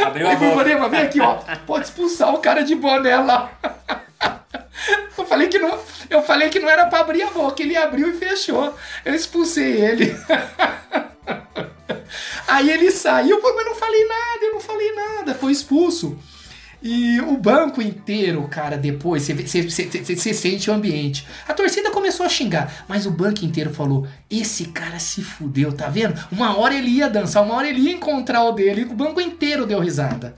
Abriu 0.00 0.28
a 0.28 0.34
boca. 0.36 0.88
Vem 0.88 1.00
aqui, 1.02 1.20
ó. 1.20 1.38
Pode 1.66 1.86
expulsar 1.86 2.34
o 2.34 2.38
cara 2.38 2.62
de 2.62 2.74
boné 2.74 3.16
lá. 3.16 3.50
Eu 5.16 5.26
falei 5.26 5.48
que 5.48 5.58
não, 5.58 5.78
eu 6.10 6.22
falei 6.22 6.48
que 6.48 6.58
não 6.58 6.68
era 6.68 6.86
para 6.86 7.00
abrir 7.00 7.22
a 7.22 7.30
boca, 7.30 7.62
ele 7.62 7.76
abriu 7.76 8.08
e 8.10 8.18
fechou. 8.18 8.74
Eu 9.04 9.14
expulsei 9.14 9.80
ele. 9.80 10.16
Aí 12.48 12.70
ele 12.70 12.90
saiu, 12.90 13.40
mas 13.42 13.64
não 13.64 13.74
falei 13.74 14.04
nada, 14.06 14.44
eu 14.44 14.52
não 14.54 14.60
falei 14.60 14.92
nada, 14.92 15.34
foi 15.34 15.52
expulso. 15.52 16.18
E 16.82 17.20
o 17.20 17.36
banco 17.36 17.80
inteiro, 17.80 18.42
cara, 18.48 18.76
depois, 18.76 19.28
você 19.28 20.34
sente 20.34 20.68
o 20.68 20.74
ambiente. 20.74 21.24
A 21.46 21.54
torcida 21.54 21.92
começou 21.92 22.26
a 22.26 22.28
xingar, 22.28 22.84
mas 22.88 23.06
o 23.06 23.10
banco 23.10 23.44
inteiro 23.44 23.72
falou: 23.72 24.06
esse 24.28 24.66
cara 24.66 24.98
se 24.98 25.22
fudeu, 25.22 25.72
tá 25.72 25.88
vendo? 25.88 26.20
Uma 26.32 26.58
hora 26.58 26.74
ele 26.74 26.88
ia 26.88 27.08
dançar, 27.08 27.44
uma 27.44 27.54
hora 27.54 27.68
ele 27.68 27.80
ia 27.80 27.92
encontrar 27.92 28.42
o 28.44 28.52
dele. 28.52 28.84
O 28.84 28.94
banco 28.94 29.20
inteiro 29.20 29.64
deu 29.64 29.78
risada. 29.78 30.34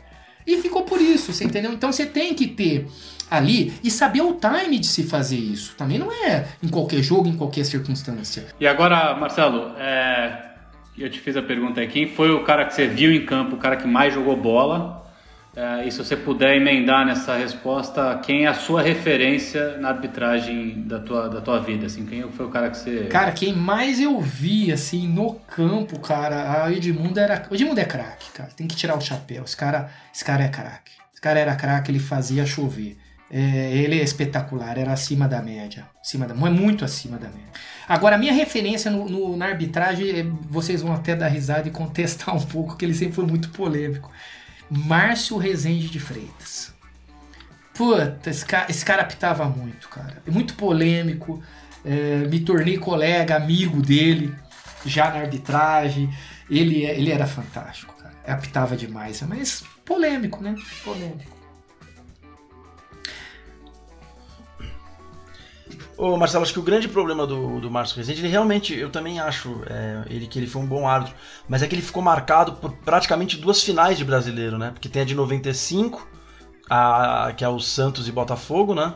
E 0.47 0.59
ficou 0.59 0.83
por 0.83 1.01
isso, 1.01 1.33
você 1.33 1.45
entendeu? 1.45 1.73
Então 1.73 1.91
você 1.91 2.05
tem 2.05 2.35
que 2.35 2.47
ter 2.47 2.87
ali 3.31 3.73
e 3.83 3.91
saber 3.91 4.21
o 4.21 4.35
time 4.35 4.79
de 4.79 4.87
se 4.87 5.03
fazer 5.03 5.39
isso. 5.39 5.75
Também 5.77 5.99
não 5.99 6.13
é 6.13 6.47
em 6.63 6.69
qualquer 6.69 7.03
jogo, 7.03 7.27
em 7.29 7.37
qualquer 7.37 7.65
circunstância. 7.65 8.45
E 8.61 8.67
agora, 8.67 9.15
Marcelo, 9.17 9.73
é... 9.79 10.53
eu 10.99 11.09
te 11.09 11.19
fiz 11.21 11.37
a 11.39 11.43
pergunta 11.43 11.81
aí, 11.81 11.89
quem 11.89 12.07
foi 12.07 12.31
o 12.31 12.45
cara 12.45 12.67
que 12.67 12.75
você 12.75 12.87
viu 12.87 13.11
em 13.11 13.25
campo, 13.25 13.57
o 13.57 13.59
cara 13.59 13.77
que 13.77 13.87
mais 13.87 14.13
jogou 14.13 14.37
bola? 14.37 15.04
É, 15.57 15.87
e 15.87 15.93
se 15.93 15.99
você 15.99 16.17
puder 16.17 16.57
emendar 16.57 17.07
nessa 17.07 17.37
resposta, 17.37 18.19
quem 18.25 18.45
é 18.45 18.49
a 18.49 18.55
sua 18.55 18.83
referência 18.83 19.79
na 19.79 19.91
arbitragem 19.91 20.83
da 20.83 20.99
tua, 20.99 21.29
da 21.29 21.41
tua 21.41 21.61
vida? 21.61 21.87
Assim, 21.87 22.05
quem 22.05 22.29
foi 22.33 22.47
o 22.47 22.51
cara 22.51 22.71
que 22.71 22.77
você. 22.77 23.05
Cara, 23.05 23.31
quem 23.31 23.55
mais 23.55 24.01
eu 24.01 24.21
vi, 24.21 24.73
assim, 24.73 25.07
no 25.07 25.35
campo, 25.35 26.01
cara, 26.01 26.65
a 26.65 26.73
Edmundo 26.73 27.21
era. 27.21 27.47
O 27.49 27.55
Edmundo 27.55 27.79
é 27.79 27.85
craque, 27.85 28.33
cara. 28.33 28.51
Tem 28.57 28.67
que 28.67 28.75
tirar 28.75 28.97
o 28.97 29.01
chapéu. 29.01 29.45
Esse 29.45 29.57
cara, 29.57 29.91
esse 30.13 30.25
cara 30.25 30.43
é 30.43 30.49
craque. 30.49 30.91
Esse 31.13 31.21
cara 31.21 31.39
era 31.39 31.55
craque, 31.55 31.91
ele 31.91 32.01
fazia 32.01 32.45
chover. 32.45 32.99
É, 33.31 33.73
ele 33.73 33.99
é 33.99 34.03
espetacular, 34.03 34.77
era 34.77 34.93
acima 34.93 35.27
da 35.27 35.41
média. 35.41 35.87
Acima 36.01 36.27
da, 36.27 36.35
muito 36.35 36.85
acima 36.85 37.17
da 37.17 37.29
média. 37.29 37.53
Agora, 37.89 38.17
a 38.17 38.19
minha 38.19 38.33
referência 38.33 38.91
no, 38.91 39.09
no, 39.09 39.37
na 39.37 39.47
arbitragem, 39.47 40.11
é, 40.11 40.23
vocês 40.49 40.83
vão 40.83 40.93
até 40.93 41.15
dar 41.15 41.29
risada 41.29 41.69
e 41.69 41.71
contestar 41.71 42.35
um 42.37 42.41
pouco, 42.41 42.77
que 42.77 42.85
ele 42.85 42.95
sempre 42.95 43.15
foi 43.15 43.27
muito 43.27 43.51
polêmico. 43.51 44.11
Márcio 44.71 45.37
Rezende 45.37 45.89
de 45.89 46.01
Freitas. 46.01 46.73
Puta, 47.75 48.31
esse 48.31 48.45
cara, 48.47 48.71
esse 48.71 48.85
cara 48.85 49.03
apitava 49.03 49.45
muito, 49.47 49.89
cara. 49.89 50.23
É 50.27 50.31
muito 50.31 50.55
polêmico. 50.55 51.43
É, 51.85 52.27
me 52.29 52.41
tornei 52.41 52.79
colega, 52.79 53.37
amigo 53.37 53.83
dele, 53.83 54.35
já 54.87 55.11
na 55.11 55.21
arbitragem. 55.21 56.09
Ele, 56.49 56.85
ele 56.85 57.11
era 57.11 57.27
fantástico, 57.27 57.95
cara. 57.95 58.15
Apitava 58.27 58.77
demais, 58.77 59.21
mas 59.23 59.65
polêmico, 59.85 60.43
né? 60.43 60.55
Polêmico. 60.85 61.34
Ô 65.97 66.17
Marcelo, 66.17 66.43
acho 66.43 66.53
que 66.53 66.59
o 66.59 66.63
grande 66.63 66.89
problema 66.89 67.25
do, 67.25 67.61
do 67.61 67.71
Márcio 67.71 67.97
Rezende, 67.97 68.21
ele 68.21 68.29
realmente, 68.29 68.75
eu 68.75 68.91
também 68.91 69.21
acho 69.21 69.63
é, 69.67 70.03
ele 70.11 70.27
que 70.27 70.39
ele 70.39 70.47
foi 70.47 70.61
um 70.61 70.67
bom 70.67 70.89
árbitro, 70.89 71.15
mas 71.49 71.63
é 71.63 71.69
que 71.69 71.75
ele 71.75 71.83
ficou 71.83 72.03
marcado 72.03 72.55
por 72.55 72.73
praticamente 72.73 73.37
duas 73.37 73.63
finais 73.63 73.97
de 73.97 74.05
brasileiro, 74.05 74.59
né? 74.59 74.71
Porque 74.73 74.89
tem 74.89 75.03
a 75.03 75.05
de 75.05 75.15
95, 75.15 76.07
a, 76.69 77.33
que 77.37 77.45
é 77.45 77.49
o 77.49 77.61
Santos 77.61 78.09
e 78.09 78.13
Botafogo, 78.13 78.75
né? 78.75 78.95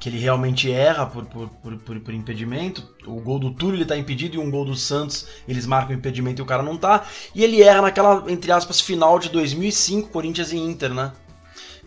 Que 0.00 0.08
ele 0.08 0.18
realmente 0.18 0.72
erra 0.72 1.04
por, 1.04 1.26
por, 1.26 1.48
por, 1.48 2.00
por, 2.00 2.14
impedimento. 2.14 2.88
O 3.06 3.20
gol 3.20 3.38
do 3.38 3.50
Túlio 3.50 3.76
ele 3.76 3.84
tá 3.84 3.96
impedido 3.96 4.36
e 4.36 4.38
um 4.38 4.50
gol 4.50 4.64
do 4.64 4.74
Santos 4.74 5.26
eles 5.46 5.66
marcam 5.66 5.94
impedimento 5.94 6.40
e 6.40 6.44
o 6.44 6.46
cara 6.46 6.62
não 6.62 6.78
tá. 6.78 7.04
E 7.34 7.44
ele 7.44 7.62
erra 7.62 7.82
naquela, 7.82 8.24
entre 8.28 8.50
aspas, 8.52 8.80
final 8.80 9.18
de 9.18 9.28
2005, 9.28 10.08
Corinthians 10.08 10.50
e 10.50 10.56
Inter, 10.56 10.94
né? 10.94 11.12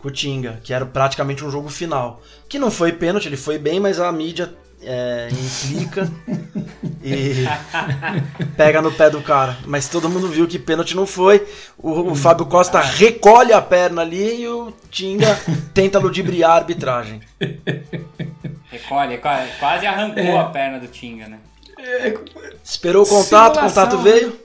Cotinga, 0.02 0.60
que 0.64 0.74
era 0.74 0.84
praticamente 0.84 1.44
um 1.44 1.50
jogo 1.50 1.68
final. 1.68 2.20
Que 2.48 2.58
não 2.58 2.70
foi 2.70 2.92
pênalti, 2.92 3.26
ele 3.26 3.36
foi 3.36 3.56
bem, 3.56 3.78
mas 3.78 4.00
a 4.00 4.10
mídia 4.10 4.52
é, 4.82 5.28
implica 5.30 6.10
e 7.02 7.46
pega 8.56 8.82
no 8.82 8.90
pé 8.90 9.08
do 9.08 9.22
cara. 9.22 9.56
Mas 9.64 9.88
todo 9.88 10.10
mundo 10.10 10.28
viu 10.28 10.48
que 10.48 10.58
pênalti 10.58 10.96
não 10.96 11.06
foi. 11.06 11.46
O, 11.78 12.10
o 12.10 12.14
Fábio 12.16 12.46
Costa 12.46 12.80
recolhe 12.80 13.52
a 13.52 13.62
perna 13.62 14.02
ali 14.02 14.42
e 14.42 14.48
o 14.48 14.72
Tinga 14.90 15.38
tenta 15.72 16.00
ludibriar 16.00 16.50
a 16.50 16.54
arbitragem. 16.56 17.20
Recolhe, 18.68 19.18
quase 19.60 19.86
arrancou 19.86 20.22
é. 20.24 20.38
a 20.38 20.44
perna 20.44 20.80
do 20.80 20.88
Tinga, 20.88 21.28
né? 21.28 21.38
Esperou 22.64 23.04
o 23.04 23.08
contato, 23.08 23.56
o 23.56 23.60
contato 23.60 23.98
veio. 23.98 24.38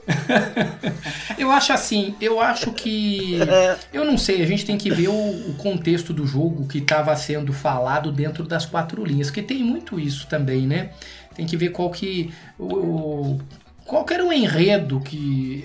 eu 1.38 1.50
acho 1.50 1.72
assim, 1.72 2.14
eu 2.20 2.40
acho 2.40 2.72
que. 2.72 3.38
Eu 3.92 4.04
não 4.04 4.18
sei, 4.18 4.42
a 4.42 4.46
gente 4.46 4.64
tem 4.64 4.76
que 4.76 4.90
ver 4.90 5.08
o, 5.08 5.12
o 5.50 5.54
contexto 5.54 6.12
do 6.12 6.26
jogo 6.26 6.66
que 6.66 6.78
estava 6.78 7.14
sendo 7.16 7.52
falado 7.52 8.10
dentro 8.10 8.44
das 8.44 8.66
quatro 8.66 9.04
linhas, 9.04 9.30
que 9.30 9.42
tem 9.42 9.62
muito 9.62 9.98
isso 9.98 10.26
também, 10.26 10.66
né? 10.66 10.90
Tem 11.34 11.46
que 11.46 11.56
ver 11.56 11.70
qual 11.70 11.90
que. 11.90 12.32
O, 12.58 13.38
qual 13.84 14.04
que 14.04 14.14
era 14.14 14.24
o 14.24 14.32
enredo 14.32 15.00
que, 15.00 15.64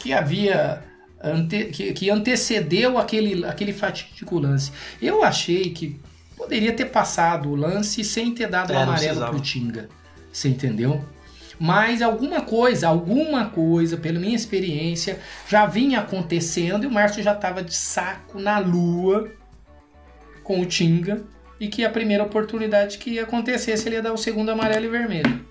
que 0.00 0.12
havia. 0.12 0.82
Ante, 1.22 1.64
que, 1.66 1.92
que 1.92 2.08
antecedeu 2.08 2.96
aquele, 2.96 3.44
aquele 3.44 3.74
fatídico 3.74 4.38
lance. 4.38 4.72
Eu 5.02 5.22
achei 5.22 5.70
que 5.70 6.00
poderia 6.34 6.72
ter 6.72 6.86
passado 6.86 7.50
o 7.50 7.54
lance 7.54 8.02
sem 8.02 8.32
ter 8.32 8.48
dado 8.48 8.70
o 8.70 8.72
é, 8.72 8.82
amarelo 8.82 9.26
pro 9.26 9.40
Tinga. 9.40 9.88
Você 10.32 10.48
entendeu? 10.48 11.04
Mas 11.60 12.00
alguma 12.00 12.40
coisa, 12.40 12.88
alguma 12.88 13.50
coisa, 13.50 13.98
pela 13.98 14.18
minha 14.18 14.34
experiência, 14.34 15.20
já 15.46 15.66
vinha 15.66 16.00
acontecendo 16.00 16.84
e 16.84 16.86
o 16.86 16.90
Márcio 16.90 17.22
já 17.22 17.34
estava 17.34 17.62
de 17.62 17.74
saco 17.74 18.38
na 18.40 18.58
lua 18.58 19.30
com 20.42 20.60
o 20.60 20.64
Tinga 20.64 21.22
e 21.60 21.68
que 21.68 21.84
a 21.84 21.90
primeira 21.90 22.24
oportunidade 22.24 22.96
que 22.96 23.10
ia 23.10 23.24
acontecesse 23.24 23.86
ele 23.86 23.96
ia 23.96 24.02
dar 24.02 24.14
o 24.14 24.16
segundo 24.16 24.50
amarelo 24.50 24.86
e 24.86 24.88
vermelho. 24.88 25.50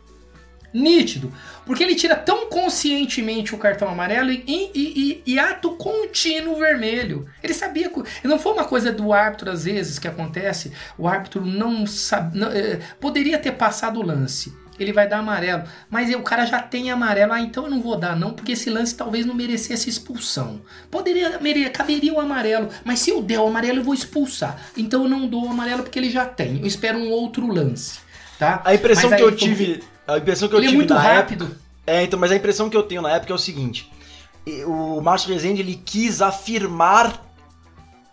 Nítido, 0.74 1.32
porque 1.64 1.84
ele 1.84 1.96
tira 1.96 2.16
tão 2.16 2.48
conscientemente 2.48 3.54
o 3.54 3.58
cartão 3.58 3.88
amarelo 3.88 4.32
e, 4.32 4.44
e, 4.48 4.72
e, 4.76 5.34
e 5.34 5.40
ato 5.40 5.72
contínuo 5.72 6.58
vermelho. 6.58 7.28
Ele 7.44 7.54
sabia. 7.54 7.92
Não 8.24 8.40
foi 8.40 8.54
uma 8.54 8.66
coisa 8.66 8.92
do 8.92 9.12
árbitro, 9.12 9.50
às 9.50 9.66
vezes, 9.66 9.98
que 9.98 10.08
acontece. 10.08 10.72
O 10.96 11.08
árbitro 11.08 11.44
não 11.44 11.88
sabe. 11.88 12.38
Não, 12.38 12.52
é, 12.52 12.80
poderia 13.00 13.40
ter 13.40 13.54
passado 13.54 14.00
o 14.00 14.06
lance 14.06 14.54
ele 14.84 14.94
vai 14.94 15.08
dar 15.08 15.20
amarelo. 15.20 15.64
Mas 15.90 16.14
o 16.14 16.22
cara 16.22 16.46
já 16.46 16.62
tem 16.62 16.92
amarelo, 16.92 17.34
ah, 17.34 17.42
então 17.42 17.66
eu 17.66 17.70
não 17.70 17.82
vou 17.82 17.98
dar 17.98 18.16
não, 18.16 18.34
porque 18.34 18.54
esse 18.54 18.70
lance 18.70 18.96
talvez 18.96 19.26
não 19.26 19.34
merecesse 19.34 19.90
expulsão. 19.90 20.62
Poderia, 20.90 21.40
mere, 21.40 21.70
caberia 21.70 22.14
o 22.14 22.20
amarelo, 22.20 22.70
mas 22.84 23.00
se 23.00 23.10
eu 23.12 23.22
der 23.22 23.40
o 23.40 23.48
amarelo 23.48 23.80
eu 23.80 23.84
vou 23.84 23.94
expulsar. 23.94 24.60
Então 24.76 25.04
eu 25.04 25.10
não 25.10 25.28
dou 25.28 25.46
o 25.46 25.50
amarelo 25.50 25.84
porque 25.84 26.00
ele 26.00 26.10
já 26.10 26.26
tem. 26.26 26.60
Eu 26.60 26.68
espero 26.68 26.98
um 26.98 27.10
outro 27.10 27.48
lance, 27.48 28.00
tá? 28.38 28.62
A 28.64 28.74
impressão 28.74 29.10
que 29.10 29.22
eu 29.22 29.36
tive, 29.36 29.84
a 30.08 30.18
impressão 30.18 30.48
que 30.48 30.56
eu 30.56 30.60
ele 30.60 30.68
é 30.68 30.70
tive 30.70 30.84
é 30.84 30.86
muito 30.86 30.94
rápido. 30.94 31.46
Época, 31.46 31.60
é, 31.86 32.04
então, 32.04 32.20
mas 32.20 32.32
a 32.32 32.36
impressão 32.36 32.70
que 32.70 32.78
eu 32.78 32.84
tenho 32.84 33.02
na 33.02 33.12
época 33.12 33.34
é 33.34 33.36
o 33.36 33.40
seguinte: 33.40 33.92
o 34.66 35.02
Márcio 35.02 35.34
Rezende 35.34 35.62
ele 35.62 35.76
quis 35.76 36.22
afirmar, 36.22 37.26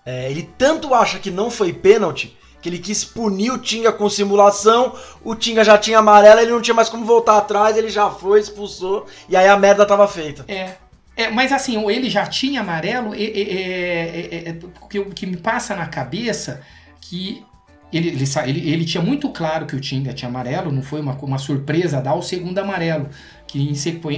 é, 0.04 0.30
ele 0.30 0.48
tanto 0.56 0.94
acha 0.94 1.18
que 1.18 1.30
não 1.30 1.50
foi 1.50 1.72
pênalti 1.72 2.36
que 2.66 2.70
ele 2.70 2.78
quis 2.80 3.04
punir 3.04 3.52
o 3.52 3.58
Tinga 3.58 3.92
com 3.92 4.10
simulação, 4.10 4.92
o 5.22 5.36
Tinga 5.36 5.62
já 5.62 5.78
tinha 5.78 6.00
amarela, 6.00 6.42
ele 6.42 6.50
não 6.50 6.60
tinha 6.60 6.74
mais 6.74 6.88
como 6.88 7.04
voltar 7.04 7.38
atrás, 7.38 7.76
ele 7.76 7.88
já 7.88 8.10
foi, 8.10 8.40
expulsou, 8.40 9.06
e 9.28 9.36
aí 9.36 9.46
a 9.46 9.56
merda 9.56 9.86
tava 9.86 10.08
feita. 10.08 10.44
É. 10.48 10.74
É, 11.16 11.30
mas 11.30 11.52
assim, 11.52 11.88
ele 11.88 12.10
já 12.10 12.26
tinha 12.26 12.60
amarelo, 12.60 13.14
é, 13.14 13.22
é, 13.22 14.48
é, 14.48 14.58
o 14.82 14.88
que, 14.88 15.02
que 15.04 15.26
me 15.26 15.36
passa 15.36 15.76
na 15.76 15.86
cabeça 15.86 16.60
que 17.00 17.42
ele, 17.92 18.08
ele, 18.08 18.24
ele, 18.44 18.70
ele, 18.70 18.84
tinha 18.84 19.02
muito 19.02 19.30
claro 19.30 19.64
que 19.64 19.76
o 19.76 19.80
Tinga 19.80 20.12
tinha 20.12 20.28
amarelo, 20.28 20.72
não 20.72 20.82
foi 20.82 21.00
uma, 21.00 21.12
uma 21.14 21.38
surpresa 21.38 22.02
dar 22.02 22.14
o 22.14 22.22
segundo 22.22 22.58
amarelo, 22.58 23.08
que 23.46 23.72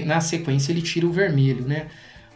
na 0.07 0.20
sequência 0.22 0.72
ele 0.72 0.80
tira 0.80 1.07
o 1.07 1.12
vermelho, 1.12 1.64
né? 1.68 1.86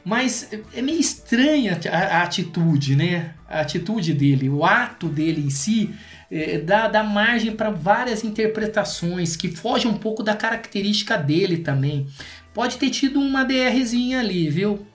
Mas 0.05 0.49
é 0.75 0.83
meio 0.83 0.99
estranha 0.99 1.79
a, 1.91 2.19
a, 2.19 2.23
atitude, 2.23 2.97
né? 2.97 3.35
A 3.53 3.61
atitude 3.61 4.15
dele, 4.15 4.49
o 4.49 4.65
ato 4.65 5.09
dele 5.09 5.45
em 5.45 5.51
si, 5.51 5.95
é, 6.31 6.59
dá, 6.59 6.89
dá 6.89 7.03
margem 7.03 7.55
para 7.55 7.71
várias 7.71 8.25
interpretações 8.25 9.37
que 9.37 9.49
fogem 9.55 9.91
um 9.91 9.99
pouco 9.99 10.23
da 10.23 10.35
característica 10.35 11.19
dele 11.19 11.59
também. 11.59 12.07
Pode 12.55 12.79
ter 12.79 12.89
tido 12.89 13.21
uma 13.21 13.45
DRzinha 13.45 14.21
ali, 14.21 14.49
viu? 14.49 14.87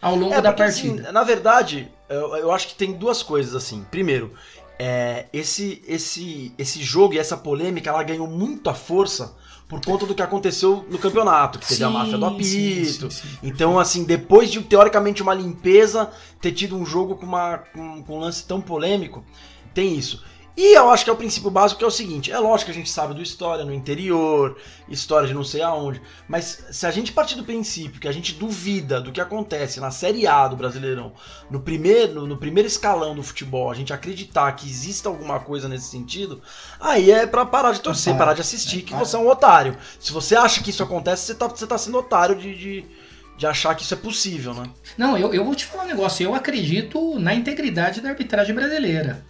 Ao 0.00 0.14
longo 0.14 0.34
é, 0.34 0.40
da 0.42 0.50
porque, 0.50 0.64
partida. 0.64 1.02
Assim, 1.02 1.12
na 1.12 1.24
verdade, 1.24 1.88
eu, 2.08 2.36
eu, 2.36 2.52
acho 2.52 2.68
que 2.68 2.74
tem 2.74 2.92
duas 2.92 3.22
coisas 3.22 3.54
assim. 3.54 3.86
Primeiro, 3.90 4.34
é, 4.78 5.26
esse, 5.32 5.82
esse, 5.86 6.52
esse 6.58 6.82
jogo 6.82 7.14
e 7.14 7.18
essa 7.18 7.36
polêmica 7.36 7.88
ela 7.88 8.02
ganhou 8.02 8.26
muita 8.26 8.74
força 8.74 9.34
por 9.72 9.80
conta 9.82 10.04
do 10.04 10.14
que 10.14 10.20
aconteceu 10.20 10.84
no 10.90 10.98
campeonato, 10.98 11.58
que 11.58 11.66
teve 11.66 11.78
sim, 11.78 11.84
a 11.84 11.88
máfia 11.88 12.18
do 12.18 12.26
apito. 12.26 13.10
Sim, 13.10 13.22
sim, 13.22 13.38
então, 13.42 13.78
assim, 13.78 14.04
depois 14.04 14.50
de 14.50 14.60
teoricamente 14.60 15.22
uma 15.22 15.32
limpeza, 15.32 16.10
ter 16.42 16.52
tido 16.52 16.76
um 16.76 16.84
jogo 16.84 17.16
com, 17.16 17.24
uma, 17.24 17.56
com, 17.56 18.02
com 18.02 18.18
um 18.18 18.20
lance 18.20 18.44
tão 18.44 18.60
polêmico, 18.60 19.24
tem 19.72 19.96
isso. 19.96 20.22
E 20.56 20.76
eu 20.76 20.90
acho 20.90 21.04
que 21.04 21.10
é 21.10 21.12
o 21.12 21.16
princípio 21.16 21.50
básico 21.50 21.78
que 21.78 21.84
é 21.84 21.88
o 21.88 21.90
seguinte: 21.90 22.30
é 22.30 22.38
lógico 22.38 22.66
que 22.66 22.72
a 22.72 22.78
gente 22.78 22.90
sabe 22.90 23.14
do 23.14 23.22
história 23.22 23.64
no 23.64 23.72
interior, 23.72 24.56
história 24.88 25.26
de 25.26 25.32
não 25.32 25.44
sei 25.44 25.62
aonde, 25.62 26.00
mas 26.28 26.66
se 26.70 26.86
a 26.86 26.90
gente 26.90 27.12
partir 27.12 27.36
do 27.36 27.44
princípio 27.44 28.00
que 28.00 28.08
a 28.08 28.12
gente 28.12 28.34
duvida 28.34 29.00
do 29.00 29.10
que 29.10 29.20
acontece 29.20 29.80
na 29.80 29.90
Série 29.90 30.26
A 30.26 30.46
do 30.46 30.56
Brasileirão, 30.56 31.12
no 31.50 31.60
primeiro, 31.60 32.26
no 32.26 32.36
primeiro 32.36 32.66
escalão 32.66 33.14
do 33.14 33.22
futebol, 33.22 33.70
a 33.70 33.74
gente 33.74 33.92
acreditar 33.92 34.52
que 34.52 34.68
exista 34.68 35.08
alguma 35.08 35.40
coisa 35.40 35.68
nesse 35.68 35.88
sentido, 35.88 36.42
aí 36.78 37.10
é 37.10 37.26
para 37.26 37.46
parar 37.46 37.72
de 37.72 37.80
torcer, 37.80 38.16
parar 38.16 38.34
de 38.34 38.42
assistir, 38.42 38.82
que 38.82 38.94
você 38.94 39.16
é 39.16 39.18
um 39.18 39.28
otário. 39.28 39.76
Se 39.98 40.12
você 40.12 40.36
acha 40.36 40.62
que 40.62 40.70
isso 40.70 40.82
acontece, 40.82 41.26
você 41.26 41.34
tá, 41.34 41.46
você 41.46 41.66
tá 41.66 41.78
sendo 41.78 41.98
otário 41.98 42.36
de, 42.36 42.54
de 42.54 42.84
de 43.34 43.46
achar 43.46 43.74
que 43.74 43.82
isso 43.82 43.94
é 43.94 43.96
possível, 43.96 44.54
né? 44.54 44.64
Não, 44.96 45.16
eu, 45.16 45.32
eu 45.34 45.44
vou 45.44 45.54
te 45.54 45.64
falar 45.64 45.84
um 45.84 45.86
negócio. 45.86 46.22
Eu 46.22 46.34
acredito 46.34 47.18
na 47.18 47.34
integridade 47.34 48.00
da 48.00 48.10
arbitragem 48.10 48.54
brasileira. 48.54 49.24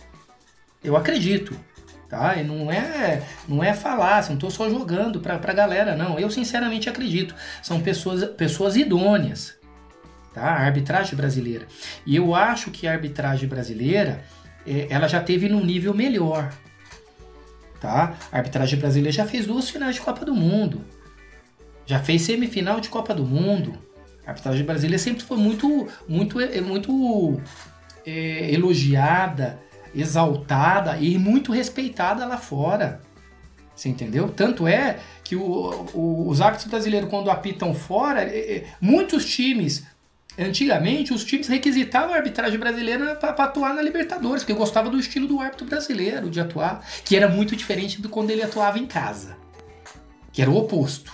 Eu 0.82 0.96
acredito. 0.96 1.58
Tá? 2.08 2.36
E 2.36 2.44
não 2.44 2.70
é, 2.70 3.22
não 3.48 3.64
é 3.64 3.72
falar, 3.72 4.22
não 4.26 4.34
estou 4.34 4.50
só 4.50 4.68
jogando 4.68 5.18
para 5.20 5.34
a 5.36 5.54
galera, 5.54 5.96
não. 5.96 6.18
Eu 6.18 6.30
sinceramente 6.30 6.88
acredito. 6.88 7.34
São 7.62 7.80
pessoas, 7.80 8.24
pessoas 8.32 8.76
idôneas. 8.76 9.54
Tá? 10.34 10.42
A 10.42 10.64
arbitragem 10.64 11.16
brasileira. 11.16 11.66
E 12.04 12.14
eu 12.14 12.34
acho 12.34 12.70
que 12.70 12.86
a 12.86 12.92
arbitragem 12.92 13.48
brasileira 13.48 14.22
é, 14.66 14.88
ela 14.90 15.08
já 15.08 15.22
teve 15.22 15.48
num 15.48 15.64
nível 15.64 15.94
melhor. 15.94 16.52
Tá? 17.80 18.14
A 18.30 18.36
arbitragem 18.36 18.78
brasileira 18.78 19.10
já 19.10 19.26
fez 19.26 19.46
duas 19.46 19.70
finais 19.70 19.94
de 19.94 20.02
Copa 20.02 20.24
do 20.24 20.34
Mundo. 20.34 20.84
Já 21.86 21.98
fez 21.98 22.22
semifinal 22.22 22.78
de 22.78 22.90
Copa 22.90 23.14
do 23.14 23.24
Mundo. 23.24 23.78
A 24.26 24.30
arbitragem 24.30 24.64
brasileira 24.64 24.98
sempre 24.98 25.24
foi 25.24 25.36
muito, 25.36 25.88
muito, 26.06 26.38
muito 26.62 27.40
é, 28.06 28.52
elogiada, 28.52 29.58
exaltada 29.94 30.96
e 30.98 31.18
muito 31.18 31.52
respeitada 31.52 32.24
lá 32.26 32.38
fora. 32.38 33.00
Você 33.74 33.88
entendeu? 33.88 34.28
Tanto 34.28 34.66
é 34.68 34.98
que 35.24 35.34
o, 35.34 35.42
o, 35.94 36.28
os 36.28 36.40
árbitros 36.40 36.68
brasileiros, 36.68 37.08
quando 37.08 37.30
apitam 37.30 37.74
fora, 37.74 38.22
é, 38.22 38.56
é, 38.56 38.66
muitos 38.80 39.24
times 39.24 39.84
Antigamente, 40.38 41.12
os 41.12 41.24
times 41.24 41.46
requisitavam 41.46 42.14
a 42.14 42.16
arbitragem 42.16 42.58
brasileira 42.58 43.14
para 43.16 43.30
atuar 43.44 43.74
na 43.74 43.82
Libertadores, 43.82 44.42
porque 44.42 44.58
gostava 44.58 44.88
do 44.88 44.98
estilo 44.98 45.28
do 45.28 45.38
árbitro 45.38 45.66
brasileiro 45.66 46.30
de 46.30 46.40
atuar, 46.40 46.82
que 47.04 47.14
era 47.14 47.28
muito 47.28 47.54
diferente 47.54 48.00
do 48.00 48.08
quando 48.08 48.30
ele 48.30 48.42
atuava 48.42 48.78
em 48.78 48.86
casa, 48.86 49.36
que 50.32 50.40
era 50.40 50.50
o 50.50 50.56
oposto. 50.56 51.12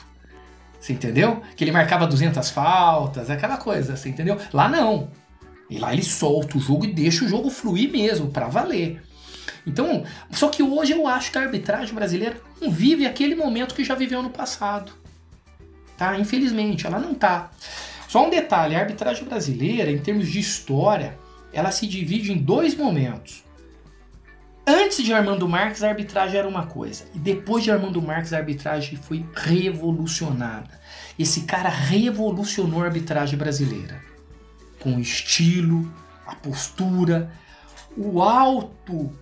Você 0.78 0.92
entendeu? 0.92 1.42
Que 1.56 1.64
ele 1.64 1.72
marcava 1.72 2.06
200 2.06 2.48
faltas, 2.50 3.28
aquela 3.28 3.56
coisa, 3.56 3.96
você 3.96 4.08
entendeu? 4.08 4.38
Lá 4.52 4.68
não. 4.68 5.10
E 5.70 5.78
lá 5.78 5.92
ele 5.92 6.02
solta 6.02 6.56
o 6.56 6.60
jogo 6.60 6.84
e 6.84 6.92
deixa 6.92 7.24
o 7.24 7.28
jogo 7.28 7.50
fluir 7.50 7.90
mesmo, 7.90 8.30
para 8.30 8.48
valer. 8.48 9.02
Então, 9.66 10.04
só 10.30 10.48
que 10.48 10.62
hoje 10.62 10.92
eu 10.92 11.06
acho 11.06 11.30
que 11.30 11.38
a 11.38 11.42
arbitragem 11.42 11.94
brasileira 11.94 12.40
não 12.60 12.70
vive 12.70 13.06
aquele 13.06 13.34
momento 13.34 13.74
que 13.74 13.84
já 13.84 13.94
viveu 13.94 14.22
no 14.22 14.30
passado. 14.30 14.92
Tá? 15.96 16.18
Infelizmente, 16.18 16.86
ela 16.86 16.98
não 16.98 17.14
tá. 17.14 17.50
Só 18.08 18.26
um 18.26 18.30
detalhe, 18.30 18.74
a 18.74 18.80
arbitragem 18.80 19.24
brasileira, 19.24 19.90
em 19.90 19.98
termos 19.98 20.28
de 20.28 20.38
história, 20.38 21.18
ela 21.52 21.70
se 21.70 21.86
divide 21.86 22.32
em 22.32 22.38
dois 22.38 22.74
momentos. 22.74 23.44
Antes 24.66 25.02
de 25.02 25.12
Armando 25.12 25.48
Marques, 25.48 25.82
a 25.82 25.88
arbitragem 25.88 26.38
era 26.38 26.48
uma 26.48 26.66
coisa. 26.66 27.04
E 27.14 27.18
depois 27.18 27.64
de 27.64 27.70
Armando 27.70 28.00
Marques, 28.00 28.32
a 28.32 28.38
arbitragem 28.38 28.96
foi 28.96 29.24
revolucionada. 29.34 30.78
Esse 31.18 31.42
cara 31.42 31.68
revolucionou 31.68 32.82
a 32.82 32.84
arbitragem 32.84 33.38
brasileira. 33.38 34.07
Com 34.80 34.96
o 34.96 35.00
estilo, 35.00 35.92
a 36.26 36.34
postura, 36.34 37.32
o 37.96 38.22
alto, 38.22 39.12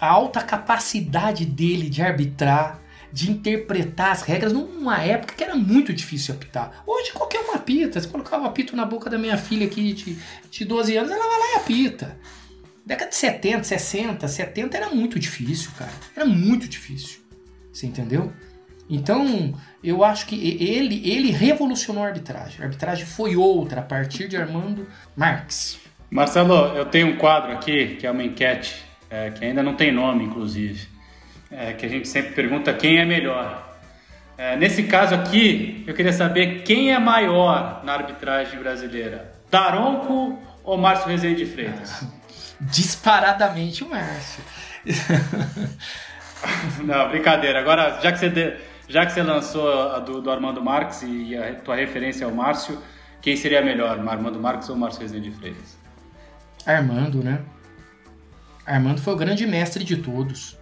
a 0.00 0.06
alta 0.06 0.40
capacidade 0.40 1.44
dele 1.44 1.88
de 1.88 2.02
arbitrar, 2.02 2.80
de 3.12 3.30
interpretar 3.30 4.12
as 4.12 4.22
regras 4.22 4.52
numa 4.52 5.00
época 5.02 5.34
que 5.34 5.44
era 5.44 5.54
muito 5.54 5.92
difícil 5.92 6.34
apitar. 6.34 6.82
Hoje 6.86 7.12
qualquer 7.12 7.40
uma 7.40 7.54
apita. 7.54 8.00
Se 8.00 8.08
colocar 8.08 8.38
um 8.38 8.44
apito 8.44 8.76
na 8.76 8.84
boca 8.84 9.08
da 9.08 9.16
minha 9.16 9.38
filha 9.38 9.66
aqui 9.66 9.92
de, 9.92 10.18
de 10.50 10.64
12 10.64 10.96
anos, 10.96 11.10
ela 11.10 11.26
vai 11.26 11.38
lá 11.38 11.46
e 11.54 11.56
apita. 11.56 12.18
Década 12.84 13.10
de 13.10 13.16
70, 13.16 13.64
60, 13.64 14.28
70 14.28 14.76
era 14.76 14.90
muito 14.90 15.18
difícil, 15.18 15.70
cara. 15.78 15.92
Era 16.14 16.26
muito 16.26 16.68
difícil. 16.68 17.20
Você 17.72 17.86
entendeu? 17.86 18.32
Então, 18.88 19.54
eu 19.82 20.04
acho 20.04 20.26
que 20.26 20.36
ele, 20.62 21.00
ele 21.08 21.30
revolucionou 21.30 22.02
a 22.02 22.06
arbitragem. 22.06 22.60
A 22.60 22.64
arbitragem 22.64 23.06
foi 23.06 23.36
outra 23.36 23.80
a 23.80 23.84
partir 23.84 24.28
de 24.28 24.36
Armando 24.36 24.86
Marx. 25.16 25.80
Marcelo, 26.10 26.76
eu 26.76 26.84
tenho 26.84 27.08
um 27.08 27.16
quadro 27.16 27.52
aqui 27.52 27.96
que 27.96 28.06
é 28.06 28.10
uma 28.10 28.22
enquete, 28.22 28.84
é, 29.10 29.30
que 29.30 29.44
ainda 29.44 29.62
não 29.62 29.74
tem 29.74 29.90
nome, 29.90 30.24
inclusive 30.24 30.94
é, 31.56 31.72
que 31.72 31.86
a 31.86 31.88
gente 31.88 32.08
sempre 32.08 32.32
pergunta 32.32 32.74
quem 32.74 32.98
é 32.98 33.04
melhor. 33.04 33.72
É, 34.36 34.56
nesse 34.56 34.82
caso 34.84 35.14
aqui, 35.14 35.84
eu 35.86 35.94
queria 35.94 36.12
saber 36.12 36.62
quem 36.62 36.92
é 36.92 36.98
maior 36.98 37.82
na 37.84 37.92
arbitragem 37.92 38.58
brasileira: 38.58 39.32
Daronco 39.50 40.38
ou 40.64 40.76
Márcio 40.76 41.08
Rezende 41.08 41.44
de 41.44 41.50
Freitas? 41.50 42.04
Disparadamente 42.60 43.84
o 43.84 43.88
Márcio. 43.88 44.42
Não, 46.84 47.08
brincadeira. 47.08 47.60
Agora, 47.60 48.00
já 48.02 48.12
que 48.12 48.18
você, 48.18 48.58
já 48.88 49.06
que 49.06 49.12
você 49.12 49.22
lançou 49.22 49.92
a 49.92 49.98
do, 49.98 50.20
do 50.20 50.30
Armando 50.30 50.62
Marques 50.62 51.02
e 51.02 51.36
a 51.36 51.54
tua 51.54 51.76
referência 51.76 52.26
ao 52.26 52.32
é 52.32 52.34
Márcio, 52.34 52.78
quem 53.22 53.36
seria 53.36 53.62
melhor, 53.62 53.98
Armando 53.98 54.38
Marques 54.38 54.68
ou 54.68 54.76
Márcio 54.76 55.02
Rezende 55.02 55.30
de 55.30 55.36
Freitas? 55.36 55.78
Armando, 56.66 57.22
né? 57.22 57.40
Armando 58.66 59.00
foi 59.00 59.14
o 59.14 59.16
grande 59.16 59.46
mestre 59.46 59.84
de 59.84 59.96
todos. 59.96 60.58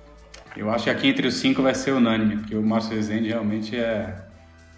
Eu 0.56 0.70
acho 0.70 0.84
que 0.84 0.90
aqui 0.90 1.08
entre 1.08 1.26
os 1.26 1.34
cinco 1.34 1.62
vai 1.62 1.74
ser 1.74 1.92
unânime, 1.92 2.36
porque 2.36 2.54
o 2.54 2.62
Márcio 2.62 2.94
Rezende 2.94 3.28
realmente 3.28 3.76
é, 3.76 4.14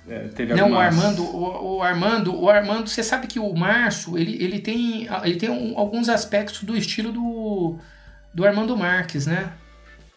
é, 0.08 0.28
teve 0.28 0.54
Não, 0.54 0.64
algumas... 0.64 0.78
o 0.78 0.86
Armando, 0.86 1.22
o, 1.22 1.76
o, 1.76 1.82
Armando, 1.82 2.40
o 2.42 2.50
Armando, 2.50 2.88
você 2.88 3.02
sabe 3.02 3.26
que 3.26 3.38
o 3.38 3.52
Márcio, 3.54 4.18
ele, 4.18 4.42
ele 4.42 4.60
tem, 4.60 5.08
ele 5.22 5.36
tem 5.36 5.50
um, 5.50 5.78
alguns 5.78 6.08
aspectos 6.08 6.62
do 6.62 6.76
estilo 6.76 7.10
do, 7.10 7.78
do 8.32 8.46
Armando 8.46 8.76
Marques, 8.76 9.26
né? 9.26 9.52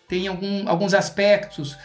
Tem 0.08 0.28
algum, 0.28 0.68
alguns 0.68 0.94
aspectos. 0.94 1.78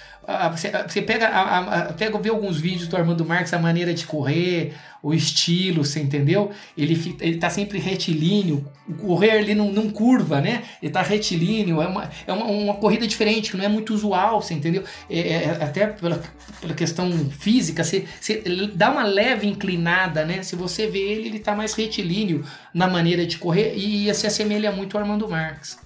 Você, 0.52 0.70
você 0.70 1.02
pega, 1.02 1.26
a, 1.28 1.58
a, 1.58 1.92
pega 1.92 2.16
alguns 2.16 2.60
vídeos 2.60 2.86
do 2.86 2.96
Armando 2.96 3.24
Marques, 3.24 3.52
a 3.52 3.58
maneira 3.58 3.92
de 3.92 4.06
correr, 4.06 4.72
o 5.02 5.12
estilo, 5.12 5.84
você 5.84 6.00
entendeu? 6.00 6.52
Ele, 6.78 7.16
ele 7.20 7.38
tá 7.38 7.50
sempre 7.50 7.80
retilíneo, 7.80 8.64
o 8.88 8.94
correr 8.94 9.34
ele 9.40 9.52
não, 9.52 9.72
não 9.72 9.90
curva, 9.90 10.40
né? 10.40 10.62
Ele 10.80 10.92
tá 10.92 11.02
retilíneo, 11.02 11.82
é 11.82 11.88
uma, 11.88 12.08
é 12.24 12.32
uma, 12.32 12.46
uma 12.46 12.74
corrida 12.74 13.04
diferente, 13.04 13.50
que 13.50 13.56
não 13.56 13.64
é 13.64 13.68
muito 13.68 13.92
usual, 13.92 14.40
você 14.40 14.54
entendeu? 14.54 14.84
É, 15.10 15.18
é, 15.18 15.44
é 15.44 15.50
até 15.64 15.88
pela, 15.88 16.22
pela 16.60 16.74
questão 16.74 17.10
física, 17.30 17.82
você, 17.82 18.04
você 18.20 18.44
dá 18.74 18.92
uma 18.92 19.02
leve 19.02 19.48
inclinada, 19.48 20.24
né? 20.24 20.44
Se 20.44 20.54
você 20.54 20.86
vê 20.86 21.00
ele, 21.00 21.28
ele 21.28 21.38
tá 21.40 21.56
mais 21.56 21.74
retilíneo 21.74 22.44
na 22.72 22.86
maneira 22.86 23.26
de 23.26 23.38
correr 23.38 23.74
e 23.74 24.12
se 24.14 24.26
assemelha 24.28 24.70
muito 24.70 24.96
ao 24.96 25.02
Armando 25.02 25.28
Marques. 25.28 25.76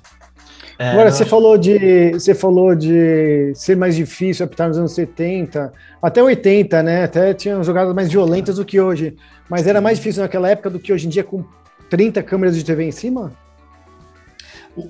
É, 0.78 0.90
Agora, 0.90 1.10
você 1.10 1.24
falou 1.24 1.56
de 1.56 2.10
você 2.10 2.34
falou 2.34 2.74
de 2.74 3.52
ser 3.54 3.76
mais 3.76 3.96
difícil 3.96 4.44
apitar 4.44 4.68
nos 4.68 4.76
anos 4.76 4.92
70, 4.92 5.72
até 6.02 6.22
80, 6.22 6.82
né? 6.82 7.04
Até 7.04 7.32
tinham 7.32 7.64
jogadas 7.64 7.94
mais 7.94 8.10
violentas 8.10 8.56
do 8.56 8.64
que 8.64 8.78
hoje. 8.78 9.16
Mas 9.48 9.66
era 9.66 9.80
mais 9.80 9.98
difícil 9.98 10.22
naquela 10.22 10.50
época 10.50 10.68
do 10.68 10.78
que 10.78 10.92
hoje 10.92 11.06
em 11.06 11.10
dia 11.10 11.24
com 11.24 11.44
30 11.88 12.22
câmeras 12.22 12.56
de 12.56 12.64
TV 12.64 12.84
em 12.84 12.92
cima? 12.92 13.32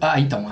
Ah, 0.01 0.19
então, 0.19 0.47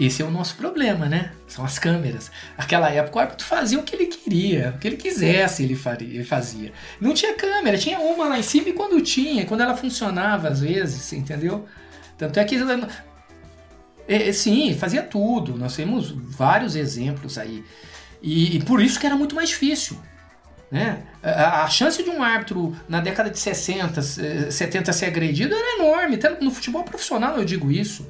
esse 0.00 0.22
é 0.22 0.24
o 0.24 0.30
nosso 0.30 0.54
problema, 0.56 1.06
né? 1.06 1.32
São 1.48 1.64
as 1.64 1.80
câmeras. 1.80 2.30
Naquela 2.56 2.88
época 2.88 3.16
o 3.16 3.20
árbitro 3.20 3.44
fazia 3.44 3.76
o 3.76 3.82
que 3.82 3.96
ele 3.96 4.06
queria, 4.06 4.72
o 4.76 4.78
que 4.78 4.86
ele 4.86 4.96
quisesse 4.96 5.64
ele 5.64 5.74
fazia. 6.24 6.72
Não 7.00 7.12
tinha 7.12 7.34
câmera, 7.34 7.76
tinha 7.76 7.98
uma 7.98 8.28
lá 8.28 8.38
em 8.38 8.42
cima 8.42 8.68
e 8.68 8.72
quando 8.72 9.00
tinha, 9.00 9.44
quando 9.46 9.62
ela 9.62 9.76
funcionava 9.76 10.46
às 10.46 10.60
vezes, 10.60 11.12
entendeu? 11.12 11.66
Tanto 12.16 12.38
é 12.38 12.44
que 12.44 12.56
é, 14.08 14.30
é, 14.30 14.32
sim, 14.32 14.74
fazia 14.74 15.02
tudo. 15.02 15.56
Nós 15.56 15.76
temos 15.76 16.10
vários 16.10 16.74
exemplos 16.74 17.36
aí. 17.36 17.62
E, 18.22 18.56
e, 18.56 18.64
por 18.64 18.80
isso 18.80 18.98
que 18.98 19.06
era 19.06 19.14
muito 19.14 19.34
mais 19.36 19.50
difícil. 19.50 19.98
Né? 20.70 21.02
A, 21.22 21.62
a, 21.62 21.68
chance 21.68 22.02
de 22.02 22.10
um 22.10 22.22
árbitro 22.22 22.74
na 22.88 23.00
década 23.00 23.30
de 23.30 23.38
60, 23.38 24.02
70 24.02 24.90
eh, 24.90 24.92
ser 24.92 25.06
agredido 25.06 25.54
era 25.54 25.76
enorme. 25.78 26.16
Até 26.16 26.30
no 26.40 26.50
futebol 26.50 26.82
profissional 26.82 27.36
eu 27.36 27.44
digo 27.44 27.70
isso. 27.70 28.08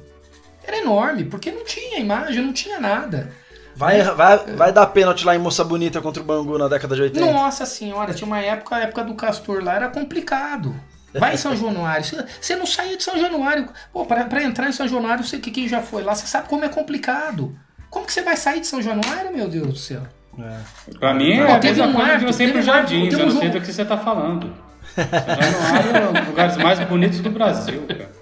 Era 0.63 0.77
enorme, 0.77 1.25
porque 1.25 1.51
não 1.51 1.65
tinha 1.65 1.99
imagem, 1.99 2.43
não 2.43 2.53
tinha 2.53 2.79
nada. 2.79 3.31
Vai, 3.75 3.99
é, 3.99 4.03
vai, 4.03 4.37
vai 4.55 4.73
dar 4.73 4.87
pênalti 4.87 5.25
lá 5.25 5.35
em 5.35 5.39
Moça 5.39 5.63
Bonita 5.63 6.01
contra 6.01 6.21
o 6.21 6.25
Bangu 6.25 6.57
na 6.57 6.67
década 6.67 6.95
de 6.95 7.01
80. 7.01 7.31
Nossa 7.31 7.65
senhora, 7.65 8.13
tinha 8.13 8.27
uma 8.27 8.39
época, 8.39 8.75
a 8.75 8.79
época 8.81 9.03
do 9.03 9.15
Castor 9.15 9.63
lá 9.63 9.75
era 9.75 9.89
complicado. 9.89 10.75
Vai 11.13 11.33
em 11.33 11.37
São 11.37 11.55
Januário. 11.55 12.05
Você 12.39 12.55
não 12.55 12.65
saía 12.65 12.97
de 12.97 13.03
São 13.03 13.17
Januário. 13.19 13.67
Pô, 13.91 14.05
para 14.05 14.43
entrar 14.43 14.67
em 14.69 14.71
São 14.71 14.87
Januário, 14.87 15.23
você 15.23 15.39
que 15.39 15.51
quem 15.51 15.67
já 15.67 15.81
foi 15.81 16.03
lá, 16.03 16.13
você 16.13 16.27
sabe 16.27 16.47
como 16.47 16.65
é 16.65 16.69
complicado. 16.69 17.57
Como 17.89 18.05
que 18.05 18.13
você 18.13 18.21
vai 18.21 18.37
sair 18.37 18.59
de 18.59 18.67
São 18.67 18.81
Januário, 18.81 19.35
meu 19.35 19.47
Deus 19.47 19.67
do 19.67 19.75
céu? 19.75 20.03
É. 20.37 20.91
Pra 20.99 21.13
mim 21.13 21.33
é 21.33 21.45
Pô, 21.45 21.53
a 21.53 21.59
mesma 21.59 21.87
um 21.87 21.93
coisa 21.93 22.17
de 22.17 22.25
você 22.25 22.45
ir 22.45 22.51
pro 22.51 22.61
Jardins, 22.61 23.13
eu 23.13 23.19
não 23.19 23.39
sei 23.39 23.49
do 23.49 23.59
que 23.59 23.71
você 23.71 23.83
tá 23.83 23.97
falando. 23.97 24.53
São 24.95 25.05
Januário 25.05 25.95
é 25.95 26.09
um 26.09 26.13
dos 26.13 26.27
lugares 26.27 26.57
mais 26.57 26.79
bonitos 26.81 27.19
do 27.19 27.29
Brasil, 27.29 27.83
cara. 27.87 28.19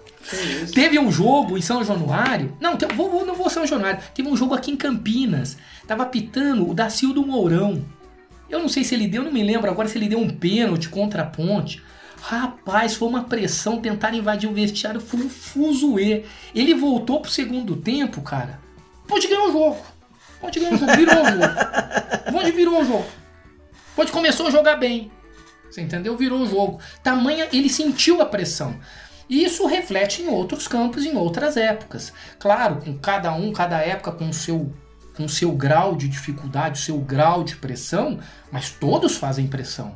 Teve 0.73 0.99
um 0.99 1.11
jogo 1.11 1.57
em 1.57 1.61
São 1.61 1.83
Januário. 1.83 2.55
Não, 2.59 2.77
vou, 2.95 3.09
vou, 3.09 3.25
não 3.25 3.35
vou 3.35 3.49
São 3.49 3.65
Januário. 3.65 3.99
Teve 4.13 4.27
um 4.27 4.35
jogo 4.35 4.53
aqui 4.53 4.71
em 4.71 4.75
Campinas. 4.75 5.57
Tava 5.88 6.05
pitando 6.05 6.69
o 6.69 6.73
Dacildo 6.73 7.25
Mourão. 7.25 7.83
Eu 8.49 8.59
não 8.59 8.69
sei 8.69 8.83
se 8.83 8.95
ele 8.95 9.07
deu, 9.07 9.23
não 9.23 9.31
me 9.31 9.43
lembro 9.43 9.69
agora 9.69 9.88
se 9.88 9.97
ele 9.97 10.07
deu 10.07 10.19
um 10.19 10.29
pênalti 10.29 10.89
contra 10.89 11.23
a 11.23 11.25
ponte. 11.25 11.81
Rapaz, 12.22 12.95
foi 12.95 13.07
uma 13.07 13.24
pressão 13.24 13.80
tentar 13.80 14.13
invadir 14.13 14.49
o 14.49 14.53
vestiário, 14.53 14.99
foi 14.99 15.22
um 15.22 15.30
fuzuê. 15.30 16.26
Ele 16.53 16.74
voltou 16.74 17.22
pro 17.22 17.32
segundo 17.32 17.76
tempo, 17.76 18.22
cara. 18.22 18.59
Pode 19.07 19.28
ganhar 19.28 19.45
o 19.45 19.51
jogo. 19.51 19.82
Pode 20.41 20.59
ganhar 20.59 20.74
o 20.74 20.78
jogo, 20.78 20.95
virou 20.95 21.15
o 21.15 21.26
jogo. 21.26 22.38
Onde 22.38 22.51
virou 22.51 22.82
o 22.82 22.86
jogo? 22.86 23.05
Pode 23.95 24.11
começou 24.11 24.47
a 24.47 24.51
jogar 24.51 24.76
bem. 24.76 25.11
Você 25.70 25.82
entendeu? 25.82 26.18
Virou 26.18 26.41
o 26.41 26.47
jogo. 26.47 26.80
Tamanha, 27.03 27.47
ele 27.51 27.70
sentiu 27.70 28.22
a 28.22 28.26
pressão. 28.26 28.80
E 29.30 29.43
isso 29.43 29.65
reflete 29.65 30.22
em 30.22 30.28
outros 30.28 30.68
campos, 30.68 31.05
em 31.05 31.15
outras 31.15 31.57
épocas. 31.57 32.13
Claro, 32.39 32.78
com 32.78 32.97
cada 32.97 33.34
um, 33.34 33.51
cada 33.51 33.80
época 33.80 34.11
com 34.11 34.30
o 34.30 34.34
seu 34.34 34.74
com 35.15 35.28
seu 35.28 35.51
grau 35.51 35.95
de 35.95 36.07
dificuldade, 36.07 36.80
o 36.80 36.84
seu 36.84 36.99
grau 36.99 37.43
de 37.43 37.55
pressão, 37.55 38.20
mas 38.51 38.70
todos 38.70 39.18
fazem 39.18 39.47
pressão. 39.47 39.95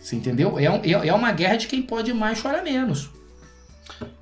Você 0.00 0.16
entendeu? 0.16 0.58
É, 0.58 0.64
é, 0.64 1.08
é 1.08 1.14
uma 1.14 1.30
guerra 1.30 1.56
de 1.56 1.66
quem 1.66 1.82
pode 1.82 2.12
mais 2.14 2.38
chorar 2.38 2.62
menos. 2.62 3.10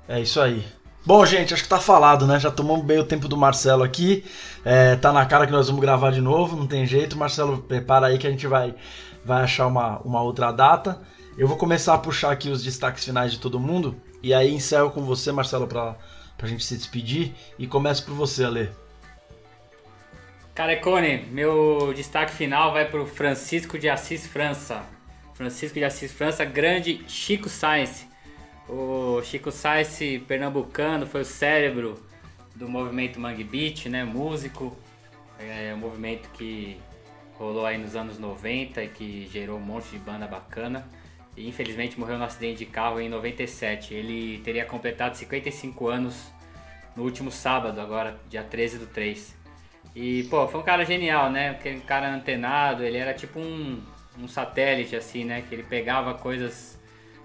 É 0.07 0.19
isso 0.19 0.41
aí. 0.41 0.65
Bom, 1.05 1.25
gente, 1.25 1.53
acho 1.53 1.63
que 1.63 1.69
tá 1.69 1.79
falado, 1.79 2.27
né? 2.27 2.39
Já 2.39 2.51
tomamos 2.51 2.85
bem 2.85 2.99
o 2.99 3.05
tempo 3.05 3.27
do 3.27 3.37
Marcelo 3.37 3.83
aqui. 3.83 4.23
É, 4.65 4.95
tá 4.97 5.13
na 5.13 5.25
cara 5.25 5.45
que 5.45 5.51
nós 5.51 5.67
vamos 5.67 5.81
gravar 5.81 6.11
de 6.11 6.19
novo, 6.19 6.57
não 6.57 6.67
tem 6.67 6.85
jeito. 6.85 7.17
Marcelo, 7.17 7.59
prepara 7.59 8.07
aí 8.07 8.17
que 8.17 8.27
a 8.27 8.29
gente 8.31 8.45
vai, 8.45 8.75
vai 9.23 9.43
achar 9.43 9.67
uma, 9.67 9.99
uma 9.99 10.21
outra 10.21 10.51
data. 10.51 11.01
Eu 11.37 11.47
vou 11.47 11.55
começar 11.55 11.93
a 11.93 11.97
puxar 11.97 12.31
aqui 12.31 12.49
os 12.49 12.61
destaques 12.61 13.05
finais 13.05 13.31
de 13.31 13.39
todo 13.39 13.59
mundo. 13.59 13.95
E 14.21 14.33
aí 14.33 14.53
encerro 14.53 14.91
com 14.91 15.01
você, 15.01 15.31
Marcelo, 15.31 15.65
pra, 15.65 15.95
pra 16.37 16.47
gente 16.47 16.65
se 16.65 16.75
despedir. 16.75 17.33
E 17.57 17.65
começo 17.65 18.03
por 18.05 18.13
você, 18.13 18.43
Ale. 18.43 18.69
Carecone, 20.53 21.25
meu 21.31 21.93
destaque 21.95 22.33
final 22.33 22.73
vai 22.73 22.83
pro 22.83 23.05
Francisco 23.05 23.79
de 23.79 23.87
Assis 23.87 24.27
França. 24.27 24.83
Francisco 25.39 25.79
de 25.79 25.85
Assis 25.85 26.11
França, 26.11 26.43
grande 26.43 27.01
Chico 27.07 27.47
Sainz. 27.47 28.05
O 28.67 29.21
Chico 29.23 29.53
Sainz, 29.53 29.97
pernambucano, 30.27 31.07
foi 31.07 31.21
o 31.21 31.25
cérebro 31.25 31.97
do 32.53 32.67
movimento 32.67 33.21
Mangue 33.21 33.45
Beat, 33.45 33.85
né? 33.85 34.03
Músico. 34.03 34.77
É 35.39 35.73
um 35.73 35.77
movimento 35.77 36.27
que 36.31 36.77
rolou 37.35 37.65
aí 37.65 37.77
nos 37.77 37.95
anos 37.95 38.19
90 38.19 38.83
e 38.83 38.89
que 38.89 39.29
gerou 39.31 39.57
um 39.57 39.61
monte 39.61 39.87
de 39.91 39.97
banda 39.97 40.27
bacana. 40.27 40.85
E 41.37 41.47
infelizmente 41.47 41.97
morreu 41.97 42.17
no 42.17 42.25
acidente 42.25 42.57
de 42.57 42.65
carro 42.65 42.99
em 42.99 43.07
97. 43.07 43.93
Ele 43.93 44.39
teria 44.39 44.65
completado 44.65 45.15
55 45.15 45.87
anos 45.87 46.33
no 46.97 47.03
último 47.03 47.31
sábado, 47.31 47.79
agora, 47.79 48.19
dia 48.29 48.43
13 48.43 48.79
do 48.79 48.87
3. 48.87 49.37
E, 49.95 50.23
pô, 50.23 50.45
foi 50.49 50.59
um 50.59 50.63
cara 50.63 50.83
genial, 50.83 51.31
né? 51.31 51.51
Aquele 51.51 51.79
cara 51.79 52.13
antenado, 52.13 52.83
ele 52.83 52.97
era 52.97 53.13
tipo 53.13 53.39
um, 53.39 53.81
um 54.21 54.27
satélite, 54.27 54.95
assim, 54.95 55.23
né? 55.23 55.43
Que 55.47 55.55
ele 55.55 55.63
pegava 55.63 56.13
coisas 56.13 56.77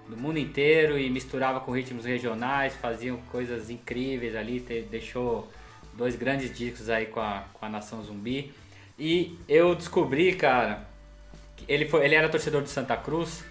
do 0.07 0.15
mundo 0.15 0.37
inteiro 0.37 0.97
e 0.99 1.09
misturava 1.09 1.59
com 1.59 1.71
ritmos 1.71 2.05
regionais, 2.05 2.75
faziam 2.75 3.17
coisas 3.31 3.69
incríveis 3.69 4.35
ali, 4.35 4.59
te, 4.59 4.81
deixou 4.83 5.49
dois 5.93 6.15
grandes 6.15 6.55
discos 6.55 6.89
aí 6.89 7.07
com 7.07 7.19
a, 7.19 7.43
com 7.53 7.65
a 7.65 7.69
Nação 7.69 8.03
Zumbi. 8.03 8.53
E 8.97 9.37
eu 9.47 9.75
descobri, 9.75 10.35
cara, 10.35 10.87
ele, 11.67 11.85
foi, 11.85 12.05
ele 12.05 12.15
era 12.15 12.29
torcedor 12.29 12.61
do 12.61 12.69
Santa 12.69 12.95
Cruz 12.95 13.43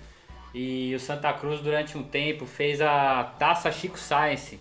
e 0.54 0.94
o 0.94 1.00
Santa 1.00 1.32
Cruz, 1.32 1.60
durante 1.60 1.98
um 1.98 2.02
tempo, 2.02 2.46
fez 2.46 2.80
a 2.80 3.24
Taça 3.38 3.72
Chico 3.72 3.98
Science, 3.98 4.60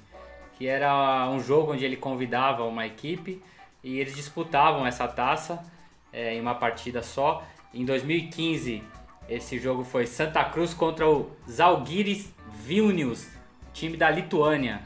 que 0.58 0.68
era 0.68 1.30
um 1.30 1.40
jogo 1.40 1.74
onde 1.74 1.86
ele 1.86 1.96
convidava 1.96 2.64
uma 2.64 2.86
equipe 2.86 3.42
e 3.84 4.00
eles 4.00 4.16
disputavam 4.16 4.88
essa 4.88 5.08
taça 5.08 5.64
é, 6.12 6.34
em 6.34 6.42
uma 6.42 6.56
partida 6.56 7.04
só. 7.04 7.46
Em 7.74 7.84
2015, 7.86 8.84
esse 9.28 9.58
jogo 9.58 9.84
foi 9.84 10.06
Santa 10.06 10.44
Cruz 10.44 10.74
contra 10.74 11.10
o 11.10 11.32
Zalgiris 11.50 12.32
Vilnius, 12.54 13.28
time 13.74 13.98
da 13.98 14.10
Lituânia. 14.10 14.82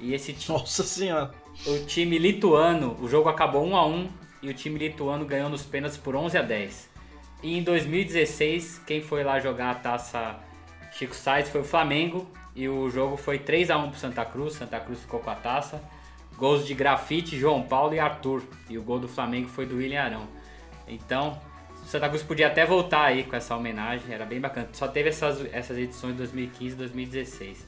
E 0.00 0.12
esse 0.12 0.32
time. 0.32 0.58
Nossa 0.58 0.82
Senhora! 0.82 1.32
O 1.66 1.86
time 1.86 2.18
lituano, 2.18 2.96
o 3.00 3.08
jogo 3.08 3.28
acabou 3.28 3.64
1 3.64 3.76
a 3.76 3.86
1 3.86 4.08
e 4.42 4.48
o 4.48 4.54
time 4.54 4.78
lituano 4.78 5.24
ganhou 5.24 5.48
nos 5.48 5.62
pênaltis 5.62 5.96
por 5.96 6.14
11 6.14 6.36
a 6.36 6.42
10. 6.42 6.90
E 7.42 7.56
em 7.56 7.62
2016, 7.62 8.82
quem 8.86 9.00
foi 9.00 9.22
lá 9.22 9.38
jogar 9.38 9.70
a 9.70 9.74
taça 9.74 10.38
Chico 10.92 11.14
Sainz 11.14 11.48
foi 11.48 11.60
o 11.60 11.64
Flamengo 11.64 12.26
e 12.54 12.68
o 12.68 12.90
jogo 12.90 13.16
foi 13.16 13.38
3 13.38 13.70
a 13.70 13.78
1 13.78 13.90
pro 13.90 14.00
Santa 14.00 14.24
Cruz. 14.24 14.54
Santa 14.54 14.80
Cruz 14.80 15.00
ficou 15.00 15.20
com 15.20 15.30
a 15.30 15.34
taça. 15.34 15.82
Gols 16.36 16.66
de 16.66 16.74
Grafite, 16.74 17.38
João 17.38 17.62
Paulo 17.62 17.94
e 17.94 18.00
Arthur. 18.00 18.42
E 18.68 18.76
o 18.76 18.82
gol 18.82 18.98
do 18.98 19.06
Flamengo 19.06 19.48
foi 19.48 19.64
do 19.64 19.76
William 19.76 20.02
Arão. 20.02 20.28
Então, 20.88 21.40
Santa 21.86 22.08
Cruz 22.08 22.22
podia 22.22 22.48
até 22.48 22.66
voltar 22.66 23.04
aí 23.04 23.22
com 23.22 23.36
essa 23.36 23.54
homenagem, 23.54 24.12
era 24.12 24.24
bem 24.24 24.40
bacana. 24.40 24.68
Só 24.72 24.88
teve 24.88 25.08
essas, 25.08 25.46
essas 25.52 25.78
edições 25.78 26.12
de 26.12 26.18
2015 26.18 26.74
e 26.74 26.76
2016. 26.76 27.66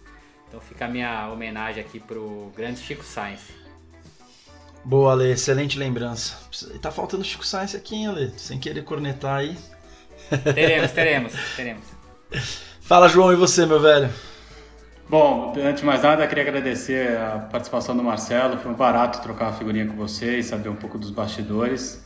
Então 0.48 0.60
fica 0.60 0.86
a 0.86 0.88
minha 0.88 1.28
homenagem 1.30 1.82
aqui 1.82 2.00
pro 2.00 2.50
grande 2.56 2.80
Chico 2.80 3.04
Sainz. 3.04 3.40
Boa, 4.84 5.12
Ale, 5.12 5.30
excelente 5.30 5.78
lembrança. 5.78 6.36
Tá 6.80 6.90
faltando 6.90 7.22
Chico 7.22 7.46
Sainz 7.46 7.74
aqui, 7.74 7.94
hein, 7.94 8.08
Ale? 8.08 8.32
Sem 8.36 8.58
querer 8.58 8.82
cornetar 8.82 9.36
aí. 9.36 9.56
Teremos, 10.54 10.90
teremos, 10.90 11.32
teremos. 11.56 11.84
Fala, 12.80 13.08
João, 13.08 13.32
e 13.32 13.36
você, 13.36 13.64
meu 13.64 13.80
velho? 13.80 14.10
Bom, 15.08 15.54
antes 15.56 15.80
de 15.80 15.86
mais 15.86 16.02
nada, 16.02 16.26
queria 16.26 16.42
agradecer 16.42 17.16
a 17.16 17.38
participação 17.38 17.96
do 17.96 18.02
Marcelo. 18.02 18.58
Foi 18.58 18.70
um 18.70 18.74
barato 18.74 19.22
trocar 19.22 19.46
uma 19.46 19.52
figurinha 19.52 19.86
com 19.86 19.94
vocês, 19.94 20.46
saber 20.46 20.68
um 20.68 20.74
pouco 20.74 20.98
dos 20.98 21.10
bastidores. 21.10 22.04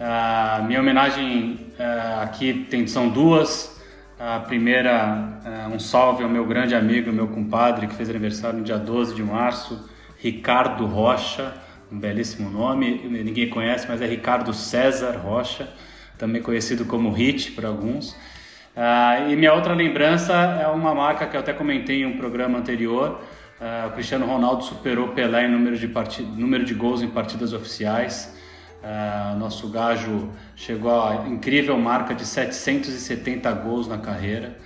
Uh, 0.00 0.64
minha 0.64 0.80
homenagem 0.80 1.58
uh, 1.78 2.22
aqui 2.22 2.66
tem, 2.70 2.86
são 2.86 3.10
duas. 3.10 3.78
A 4.18 4.40
primeira, 4.40 5.40
uh, 5.44 5.74
um 5.74 5.78
salve 5.78 6.22
ao 6.22 6.30
meu 6.30 6.46
grande 6.46 6.74
amigo, 6.74 7.12
meu 7.12 7.28
compadre, 7.28 7.86
que 7.86 7.94
fez 7.94 8.08
aniversário 8.08 8.60
no 8.60 8.64
dia 8.64 8.78
12 8.78 9.14
de 9.14 9.22
março, 9.22 9.90
Ricardo 10.16 10.86
Rocha, 10.86 11.52
um 11.92 11.98
belíssimo 11.98 12.48
nome, 12.48 13.06
ninguém 13.08 13.50
conhece, 13.50 13.86
mas 13.86 14.00
é 14.00 14.06
Ricardo 14.06 14.54
César 14.54 15.18
Rocha, 15.18 15.68
também 16.16 16.40
conhecido 16.40 16.86
como 16.86 17.10
Hit 17.10 17.52
por 17.52 17.66
alguns. 17.66 18.16
E 19.28 19.36
minha 19.36 19.52
outra 19.52 19.74
lembrança 19.74 20.32
é 20.34 20.66
uma 20.68 20.94
marca 20.94 21.26
que 21.26 21.36
eu 21.36 21.40
até 21.40 21.52
comentei 21.52 22.02
em 22.02 22.06
um 22.06 22.16
programa 22.16 22.58
anterior. 22.58 23.20
O 23.88 23.90
Cristiano 23.92 24.26
Ronaldo 24.26 24.62
superou 24.62 25.08
Pelé 25.08 25.46
em 25.46 25.50
número 25.50 25.76
de, 25.76 25.88
número 26.36 26.64
de 26.64 26.74
gols 26.74 27.02
em 27.02 27.08
partidas 27.08 27.52
oficiais. 27.52 28.39
Uh, 28.82 29.38
nosso 29.38 29.68
gajo 29.68 30.30
chegou 30.56 31.02
à 31.02 31.28
incrível 31.28 31.76
marca 31.78 32.14
de 32.14 32.24
770 32.24 33.52
gols 33.52 33.86
na 33.86 33.98
carreira. 33.98 34.56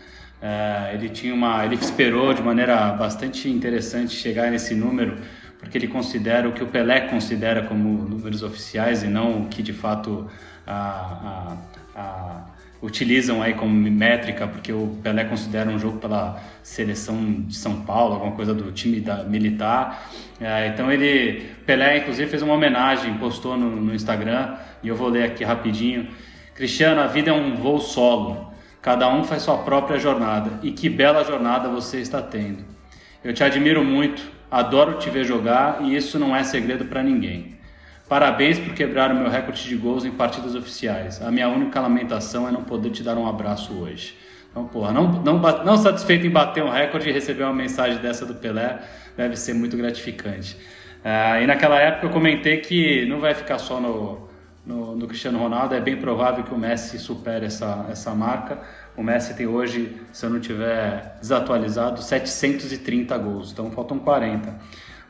ele 0.92 1.08
tinha 1.08 1.34
uma, 1.34 1.64
ele 1.64 1.74
esperou 1.74 2.32
de 2.32 2.42
maneira 2.42 2.92
bastante 2.92 3.48
interessante 3.48 4.14
chegar 4.14 4.50
nesse 4.50 4.74
número, 4.74 5.18
porque 5.58 5.78
ele 5.78 5.88
considera 5.88 6.48
o 6.48 6.52
que 6.52 6.62
o 6.62 6.66
Pelé 6.66 7.08
considera 7.08 7.62
como 7.66 8.08
números 8.08 8.42
oficiais 8.42 9.02
e 9.02 9.08
não 9.08 9.42
o 9.42 9.48
que 9.48 9.62
de 9.62 9.72
fato 9.72 10.30
a, 10.66 11.56
a, 11.96 12.00
a 12.00 12.53
utilizam 12.84 13.42
aí 13.42 13.54
como 13.54 13.72
métrica, 13.72 14.46
porque 14.46 14.70
o 14.72 14.98
Pelé 15.02 15.24
considera 15.24 15.70
um 15.70 15.78
jogo 15.78 15.98
pela 15.98 16.38
seleção 16.62 17.40
de 17.40 17.56
São 17.56 17.80
Paulo, 17.80 18.14
alguma 18.14 18.32
coisa 18.32 18.52
do 18.52 18.70
time 18.72 19.00
da, 19.00 19.24
militar. 19.24 20.10
É, 20.38 20.68
então 20.68 20.92
ele, 20.92 21.46
Pelé 21.64 21.98
inclusive 21.98 22.28
fez 22.28 22.42
uma 22.42 22.52
homenagem, 22.52 23.14
postou 23.14 23.56
no, 23.56 23.70
no 23.76 23.94
Instagram, 23.94 24.56
e 24.82 24.88
eu 24.88 24.94
vou 24.94 25.08
ler 25.08 25.24
aqui 25.24 25.42
rapidinho. 25.42 26.08
Cristiano, 26.54 27.00
a 27.00 27.06
vida 27.06 27.30
é 27.30 27.32
um 27.32 27.54
voo 27.54 27.80
solo. 27.80 28.52
Cada 28.82 29.08
um 29.08 29.24
faz 29.24 29.42
sua 29.42 29.58
própria 29.58 29.98
jornada. 29.98 30.60
E 30.62 30.70
que 30.70 30.90
bela 30.90 31.24
jornada 31.24 31.70
você 31.70 32.00
está 32.00 32.20
tendo. 32.20 32.64
Eu 33.24 33.32
te 33.32 33.42
admiro 33.42 33.82
muito, 33.82 34.22
adoro 34.50 34.98
te 34.98 35.08
ver 35.08 35.24
jogar 35.24 35.78
e 35.82 35.96
isso 35.96 36.18
não 36.18 36.36
é 36.36 36.44
segredo 36.44 36.84
para 36.84 37.02
ninguém. 37.02 37.56
Parabéns 38.08 38.58
por 38.58 38.74
quebrar 38.74 39.10
o 39.10 39.14
meu 39.14 39.30
recorde 39.30 39.66
de 39.66 39.76
gols 39.76 40.04
em 40.04 40.10
partidas 40.10 40.54
oficiais. 40.54 41.22
A 41.22 41.30
minha 41.30 41.48
única 41.48 41.80
lamentação 41.80 42.46
é 42.46 42.52
não 42.52 42.62
poder 42.62 42.90
te 42.90 43.02
dar 43.02 43.16
um 43.16 43.26
abraço 43.26 43.72
hoje. 43.72 44.16
Então, 44.50 44.66
porra, 44.68 44.92
não, 44.92 45.10
não, 45.22 45.38
não 45.38 45.76
satisfeito 45.76 46.26
em 46.26 46.30
bater 46.30 46.62
um 46.62 46.70
recorde 46.70 47.08
e 47.08 47.12
receber 47.12 47.42
uma 47.44 47.52
mensagem 47.54 47.98
dessa 47.98 48.26
do 48.26 48.34
Pelé 48.34 48.78
deve 49.16 49.36
ser 49.36 49.54
muito 49.54 49.76
gratificante. 49.76 50.56
Uh, 51.04 51.42
e 51.42 51.46
naquela 51.46 51.78
época 51.78 52.06
eu 52.06 52.10
comentei 52.10 52.58
que 52.58 53.04
não 53.06 53.20
vai 53.20 53.34
ficar 53.34 53.58
só 53.58 53.80
no, 53.80 54.28
no, 54.64 54.94
no, 54.94 55.06
Cristiano 55.06 55.38
Ronaldo, 55.38 55.74
é 55.74 55.80
bem 55.80 55.96
provável 55.96 56.44
que 56.44 56.54
o 56.54 56.58
Messi 56.58 56.98
supere 56.98 57.46
essa, 57.46 57.86
essa 57.90 58.14
marca. 58.14 58.58
O 58.96 59.02
Messi 59.02 59.34
tem 59.34 59.46
hoje, 59.46 60.00
se 60.12 60.24
eu 60.24 60.30
não 60.30 60.40
tiver 60.40 61.16
desatualizado, 61.20 62.00
730 62.00 63.18
gols, 63.18 63.50
então 63.50 63.70
faltam 63.70 63.98
40. 63.98 64.54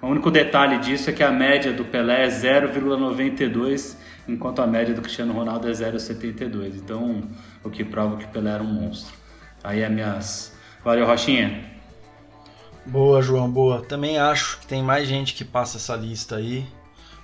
O 0.04 0.08
único 0.08 0.30
detalhe 0.30 0.78
disso 0.80 1.08
é 1.08 1.14
que 1.14 1.22
a 1.22 1.30
média 1.30 1.72
do 1.72 1.82
Pelé 1.82 2.26
é 2.26 2.28
0,92, 2.28 3.96
enquanto 4.28 4.60
a 4.60 4.66
média 4.66 4.92
do 4.92 5.00
Cristiano 5.00 5.32
Ronaldo 5.32 5.66
é 5.66 5.72
0,72. 5.72 6.74
Então, 6.76 7.22
o 7.64 7.70
que 7.70 7.82
prova 7.82 8.18
que 8.18 8.26
o 8.26 8.28
Pelé 8.28 8.50
era 8.50 8.62
um 8.62 8.66
monstro. 8.66 9.14
Aí 9.62 9.80
é 9.80 9.88
minhas. 9.88 10.54
Valeu, 10.84 11.06
Rochinha. 11.06 11.58
Boa, 12.84 13.22
João, 13.22 13.50
boa. 13.50 13.80
Também 13.80 14.18
acho 14.18 14.60
que 14.60 14.66
tem 14.66 14.82
mais 14.82 15.08
gente 15.08 15.32
que 15.32 15.42
passa 15.42 15.78
essa 15.78 15.96
lista 15.96 16.36
aí. 16.36 16.66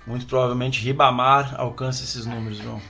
Muito 0.07 0.25
provavelmente 0.25 0.83
Ribamar 0.83 1.55
alcança 1.61 2.03
esses 2.03 2.25
números, 2.25 2.57
João. 2.57 2.81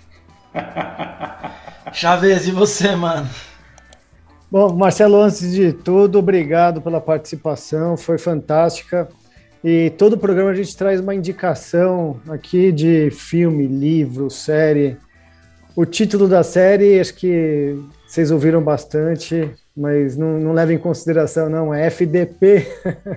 Chaves, 1.93 2.47
e 2.47 2.53
você, 2.53 2.95
mano? 2.95 3.29
Bom, 4.49 4.73
Marcelo, 4.73 5.21
antes 5.21 5.51
de 5.51 5.73
tudo, 5.73 6.21
obrigado 6.21 6.81
pela 6.81 7.01
participação, 7.01 7.97
foi 7.97 8.19
fantástica. 8.19 9.09
E 9.63 9.91
todo 9.91 10.17
programa 10.17 10.51
a 10.51 10.55
gente 10.55 10.75
traz 10.75 11.01
uma 11.01 11.15
indicação 11.15 12.19
aqui 12.29 12.73
de 12.73 13.11
filme, 13.11 13.67
livro, 13.67 14.31
série. 14.31 14.97
O 15.77 15.85
título 15.85 16.27
da 16.27 16.43
série, 16.43 16.99
acho 16.99 17.15
que 17.15 17.77
vocês 18.07 18.31
ouviram 18.31 18.63
bastante, 18.63 19.51
mas 19.77 20.17
não, 20.17 20.41
não 20.41 20.53
leva 20.53 20.73
em 20.73 20.79
consideração, 20.79 21.51
não, 21.51 21.75
é 21.75 21.87
FDP. 21.87 22.67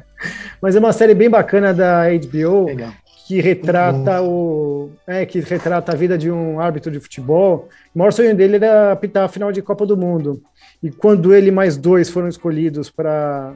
mas 0.62 0.76
é 0.76 0.80
uma 0.80 0.92
série 0.92 1.14
bem 1.14 1.30
bacana 1.30 1.74
da 1.74 2.04
HBO. 2.10 2.66
Legal. 2.66 2.92
Que 3.26 3.40
retrata 3.40 4.22
o. 4.22 4.92
É, 5.08 5.26
que 5.26 5.40
retrata 5.40 5.94
a 5.94 5.96
vida 5.96 6.18
de 6.18 6.30
um 6.30 6.60
árbitro 6.60 6.92
de 6.92 7.00
futebol. 7.00 7.70
O 7.96 8.00
maior 8.00 8.12
sonho 8.12 8.36
dele 8.36 8.58
era 8.58 8.92
apitar 8.92 9.24
a 9.24 9.30
final 9.30 9.50
de 9.50 9.62
Copa 9.62 9.86
do 9.86 9.96
Mundo. 9.96 10.42
E 10.84 10.92
quando 10.92 11.34
ele 11.34 11.50
mais 11.50 11.78
dois 11.78 12.10
foram 12.10 12.28
escolhidos 12.28 12.90
para 12.90 13.54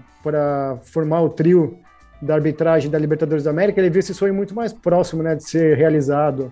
formar 0.84 1.22
o 1.22 1.30
trio 1.30 1.78
da 2.22 2.36
arbitragem 2.36 2.90
da 2.90 2.98
Libertadores 2.98 3.44
da 3.44 3.52
América, 3.52 3.80
ele 3.80 3.90
viu 3.90 4.00
esse 4.00 4.14
sonho 4.14 4.34
muito 4.34 4.56
mais 4.56 4.74
próximo, 4.74 5.22
né, 5.22 5.36
de 5.36 5.44
ser 5.44 5.78
realizado. 5.78 6.52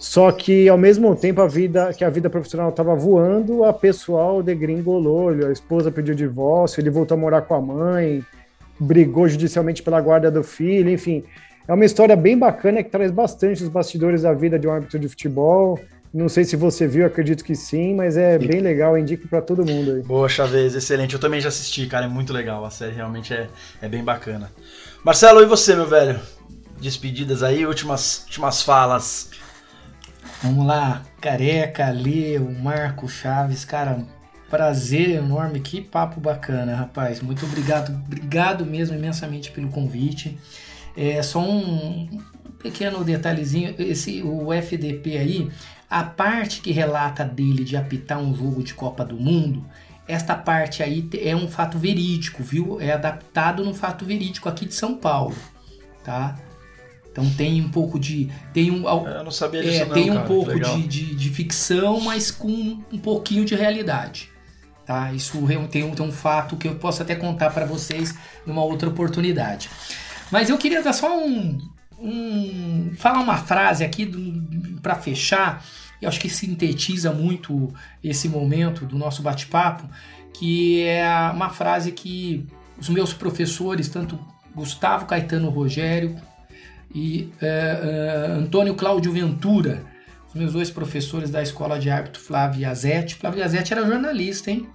Só 0.00 0.30
que 0.30 0.68
ao 0.68 0.78
mesmo 0.78 1.14
tempo 1.16 1.40
a 1.40 1.46
vida 1.48 1.92
que 1.92 2.04
a 2.04 2.10
vida 2.10 2.30
profissional 2.30 2.68
estava 2.68 2.94
voando, 2.94 3.64
a 3.64 3.72
pessoal 3.72 4.42
degringolou, 4.42 5.30
a 5.30 5.52
esposa 5.52 5.90
pediu 5.90 6.14
divórcio, 6.14 6.80
ele 6.80 6.90
voltou 6.90 7.16
a 7.16 7.20
morar 7.20 7.42
com 7.42 7.54
a 7.54 7.60
mãe, 7.60 8.24
brigou 8.78 9.28
judicialmente 9.28 9.82
pela 9.82 10.00
guarda 10.00 10.30
do 10.30 10.44
filho, 10.44 10.88
enfim. 10.88 11.24
É 11.66 11.74
uma 11.74 11.84
história 11.84 12.14
bem 12.14 12.38
bacana 12.38 12.82
que 12.82 12.90
traz 12.90 13.10
bastante 13.10 13.62
os 13.62 13.68
bastidores 13.68 14.22
da 14.22 14.32
vida 14.32 14.58
de 14.58 14.68
um 14.68 14.70
árbitro 14.70 14.98
de 14.98 15.08
futebol. 15.08 15.78
Não 16.12 16.28
sei 16.28 16.44
se 16.44 16.56
você 16.56 16.86
viu, 16.86 17.04
acredito 17.04 17.44
que 17.44 17.54
sim, 17.54 17.94
mas 17.94 18.16
é 18.16 18.38
bem 18.38 18.60
legal, 18.60 18.96
indico 18.96 19.28
para 19.28 19.42
todo 19.42 19.64
mundo 19.64 19.92
aí. 19.92 20.02
Boa, 20.02 20.28
Chavez, 20.28 20.74
excelente. 20.74 21.14
Eu 21.14 21.20
também 21.20 21.40
já 21.40 21.48
assisti, 21.48 21.86
cara, 21.86 22.06
é 22.06 22.08
muito 22.08 22.32
legal. 22.32 22.64
A 22.64 22.70
série 22.70 22.94
realmente 22.94 23.34
é, 23.34 23.48
é 23.82 23.88
bem 23.88 24.02
bacana. 24.02 24.50
Marcelo, 25.04 25.42
e 25.42 25.46
você, 25.46 25.74
meu 25.74 25.86
velho? 25.86 26.18
Despedidas 26.80 27.42
aí, 27.42 27.66
últimas, 27.66 28.24
últimas 28.24 28.62
falas. 28.62 29.30
Vamos 30.42 30.66
lá, 30.66 31.02
Careca, 31.20 31.90
Leo, 31.90 32.50
Marco 32.50 33.08
Chaves, 33.08 33.64
cara, 33.64 34.06
prazer 34.48 35.10
enorme, 35.10 35.60
que 35.60 35.80
papo 35.80 36.20
bacana, 36.20 36.74
rapaz. 36.74 37.20
Muito 37.20 37.44
obrigado, 37.44 37.90
obrigado 38.06 38.64
mesmo 38.64 38.96
imensamente 38.96 39.50
pelo 39.50 39.68
convite. 39.68 40.38
É 40.96 41.22
só 41.22 41.40
um 41.40 42.08
pequeno 42.62 43.04
detalhezinho, 43.04 43.74
esse 43.78 44.22
o 44.22 44.52
FDP 44.52 45.18
aí, 45.18 45.50
a 45.90 46.04
parte 46.04 46.60
que 46.60 46.70
relata 46.70 47.24
dele 47.24 47.64
de 47.64 47.76
apitar 47.76 48.18
um 48.18 48.34
jogo 48.34 48.62
de 48.62 48.74
Copa 48.74 49.04
do 49.04 49.16
Mundo, 49.16 49.64
esta 50.06 50.34
parte 50.34 50.82
aí 50.82 51.08
é 51.20 51.34
um 51.34 51.48
fato 51.48 51.78
verídico, 51.78 52.42
viu? 52.42 52.80
É 52.80 52.92
adaptado 52.92 53.64
no 53.64 53.74
fato 53.74 54.04
verídico 54.04 54.48
aqui 54.48 54.64
de 54.64 54.74
São 54.74 54.94
Paulo, 54.94 55.36
tá? 56.04 56.38
Então 57.10 57.28
tem 57.30 57.60
um 57.60 57.68
pouco 57.68 57.98
de. 57.98 58.30
Tem 58.52 58.70
um, 58.70 58.88
Eu 58.88 59.24
não 59.24 59.30
sabia 59.30 59.62
disso, 59.62 59.82
é, 59.82 59.84
não, 59.86 59.94
Tem 59.94 60.10
um 60.10 60.14
cara, 60.14 60.26
pouco 60.26 60.58
de, 60.58 60.86
de, 60.86 61.14
de 61.14 61.30
ficção, 61.30 62.00
mas 62.00 62.30
com 62.30 62.78
um 62.92 62.98
pouquinho 62.98 63.44
de 63.44 63.54
realidade. 63.54 64.30
Tá? 64.86 65.12
Isso 65.12 65.38
tem 65.46 65.58
um, 65.58 65.94
tem 65.94 66.06
um 66.06 66.12
fato 66.12 66.56
que 66.56 66.68
eu 66.68 66.76
posso 66.76 67.02
até 67.02 67.14
contar 67.14 67.50
para 67.50 67.66
vocês 67.66 68.14
numa 68.46 68.62
outra 68.62 68.88
oportunidade. 68.88 69.68
Mas 70.30 70.48
eu 70.48 70.56
queria 70.56 70.82
dar 70.82 70.92
só 70.92 71.18
um. 71.18 71.58
Um 72.00 72.92
falar 72.96 73.20
uma 73.20 73.36
frase 73.36 73.84
aqui 73.84 74.06
para 74.82 74.94
fechar. 74.94 75.64
Eu 76.00 76.08
acho 76.08 76.20
que 76.20 76.28
sintetiza 76.28 77.12
muito 77.12 77.72
esse 78.02 78.28
momento 78.28 78.86
do 78.86 78.96
nosso 78.96 79.20
bate-papo, 79.20 79.88
que 80.32 80.82
é 80.84 81.04
uma 81.32 81.50
frase 81.50 81.90
que 81.90 82.46
os 82.78 82.88
meus 82.88 83.12
professores, 83.12 83.88
tanto 83.88 84.18
Gustavo 84.54 85.06
Caetano 85.06 85.50
Rogério 85.50 86.14
e 86.94 87.32
eh, 87.42 87.80
eh, 87.82 88.32
Antônio 88.32 88.74
Cláudio 88.74 89.12
Ventura, 89.12 89.84
os 90.28 90.34
meus 90.34 90.52
dois 90.52 90.70
professores 90.70 91.30
da 91.30 91.42
escola 91.42 91.78
de 91.78 91.90
árbitro 91.90 92.20
Flávio 92.20 92.60
Iazetti. 92.60 93.16
Flávio 93.16 93.40
Iazetti 93.40 93.72
era 93.72 93.84
jornalista, 93.84 94.50
hein? 94.50 94.68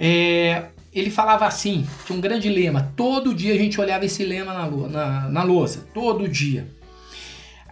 É, 0.00 0.64
ele 0.92 1.10
falava 1.10 1.46
assim, 1.46 1.86
tinha 2.04 2.16
um 2.16 2.20
grande 2.20 2.48
lema, 2.50 2.92
todo 2.94 3.34
dia 3.34 3.54
a 3.54 3.58
gente 3.58 3.80
olhava 3.80 4.04
esse 4.04 4.24
lema 4.24 4.52
na, 4.52 4.68
na, 4.88 5.28
na 5.28 5.42
lousa, 5.42 5.86
todo 5.94 6.28
dia. 6.28 6.68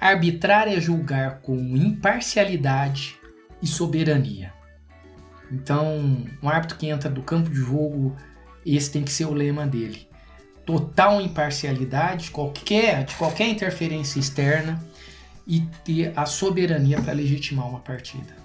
Arbitrar 0.01 0.67
é 0.67 0.81
julgar 0.81 1.41
com 1.43 1.55
imparcialidade 1.77 3.17
e 3.63 3.67
soberania. 3.67 4.53
Então, 5.53 6.25
um 6.43 6.49
árbitro 6.49 6.79
que 6.79 6.87
entra 6.87 7.11
do 7.11 7.23
campo 7.23 7.51
de 7.51 7.57
jogo, 7.57 8.17
esse 8.65 8.91
tem 8.91 9.03
que 9.03 9.13
ser 9.13 9.27
o 9.27 9.35
lema 9.35 9.67
dele. 9.67 10.09
Total 10.65 11.21
imparcialidade 11.21 12.25
de 12.25 12.31
qualquer, 12.31 13.05
de 13.05 13.15
qualquer 13.17 13.49
interferência 13.49 14.19
externa 14.19 14.83
e 15.47 15.61
ter 15.85 16.13
a 16.17 16.25
soberania 16.25 17.01
para 17.03 17.13
legitimar 17.13 17.69
uma 17.69 17.81
partida. 17.81 18.40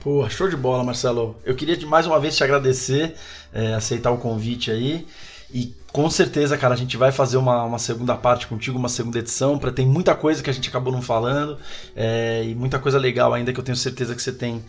Pô, 0.00 0.28
show 0.30 0.48
de 0.48 0.56
bola, 0.56 0.84
Marcelo. 0.84 1.36
Eu 1.44 1.56
queria 1.56 1.76
mais 1.84 2.06
uma 2.06 2.20
vez 2.20 2.36
te 2.36 2.44
agradecer, 2.44 3.16
é, 3.52 3.74
aceitar 3.74 4.12
o 4.12 4.18
convite 4.18 4.70
aí. 4.70 5.04
E 5.52 5.74
com 5.92 6.08
certeza, 6.08 6.56
cara, 6.56 6.74
a 6.74 6.76
gente 6.76 6.96
vai 6.96 7.10
fazer 7.10 7.36
uma, 7.36 7.64
uma 7.64 7.80
segunda 7.80 8.14
parte 8.14 8.46
contigo, 8.46 8.78
uma 8.78 8.88
segunda 8.88 9.18
edição, 9.18 9.58
para 9.58 9.72
tem 9.72 9.84
muita 9.86 10.14
coisa 10.14 10.40
que 10.40 10.48
a 10.48 10.52
gente 10.52 10.68
acabou 10.68 10.92
não 10.92 11.02
falando 11.02 11.58
é, 11.96 12.44
e 12.44 12.54
muita 12.54 12.78
coisa 12.78 12.96
legal 12.96 13.34
ainda 13.34 13.52
que 13.52 13.58
eu 13.58 13.64
tenho 13.64 13.76
certeza 13.76 14.14
que 14.14 14.22
você 14.22 14.30
tem 14.30 14.64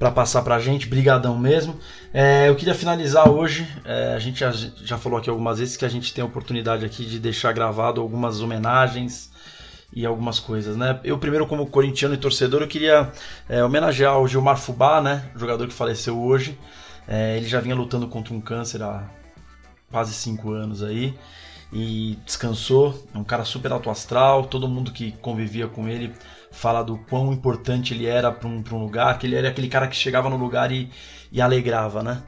para 0.00 0.10
passar 0.10 0.42
pra 0.42 0.58
gente. 0.58 0.88
Brigadão 0.88 1.38
mesmo. 1.38 1.78
É, 2.12 2.48
eu 2.48 2.56
queria 2.56 2.74
finalizar 2.74 3.30
hoje. 3.30 3.68
é, 3.84 4.14
a 4.14 4.18
gente 4.18 4.40
já, 4.40 4.50
já 4.50 4.98
falou 4.98 5.20
aqui 5.20 5.30
algumas 5.30 5.60
vezes 5.60 5.76
que 5.76 5.84
a 5.84 5.88
gente 5.88 6.12
tem 6.12 6.22
a 6.22 6.26
oportunidade 6.26 6.84
aqui 6.84 7.04
de 7.04 7.20
deixar 7.20 7.52
gravado 7.52 8.00
algumas 8.00 8.40
homenagens 8.40 9.30
e 9.96 10.04
algumas 10.04 10.38
coisas, 10.38 10.76
né? 10.76 11.00
Eu 11.02 11.18
primeiro 11.18 11.46
como 11.46 11.66
corintiano 11.66 12.14
e 12.14 12.18
torcedor 12.18 12.60
eu 12.60 12.68
queria 12.68 13.10
é, 13.48 13.64
homenagear 13.64 14.20
o 14.20 14.28
Gilmar 14.28 14.58
Fubá, 14.58 15.00
né? 15.00 15.30
Jogador 15.34 15.66
que 15.66 15.72
faleceu 15.72 16.20
hoje. 16.20 16.58
É, 17.08 17.38
ele 17.38 17.46
já 17.46 17.60
vinha 17.60 17.74
lutando 17.74 18.06
contra 18.06 18.34
um 18.34 18.40
câncer 18.40 18.82
há 18.82 19.08
quase 19.90 20.12
cinco 20.12 20.52
anos 20.52 20.82
aí 20.82 21.14
e 21.72 22.18
descansou. 22.26 23.08
É 23.14 23.16
um 23.16 23.24
cara 23.24 23.42
super 23.46 23.72
alto 23.72 23.88
astral. 23.88 24.44
Todo 24.44 24.68
mundo 24.68 24.92
que 24.92 25.12
convivia 25.12 25.66
com 25.66 25.88
ele 25.88 26.12
fala 26.50 26.82
do 26.82 26.98
quão 26.98 27.32
importante 27.32 27.94
ele 27.94 28.04
era 28.04 28.30
para 28.30 28.48
um, 28.48 28.62
um 28.70 28.78
lugar, 28.78 29.18
que 29.18 29.26
ele 29.26 29.36
era 29.36 29.48
aquele 29.48 29.68
cara 29.68 29.88
que 29.88 29.96
chegava 29.96 30.28
no 30.28 30.36
lugar 30.36 30.70
e, 30.72 30.90
e 31.32 31.40
alegrava, 31.40 32.02
né? 32.02 32.22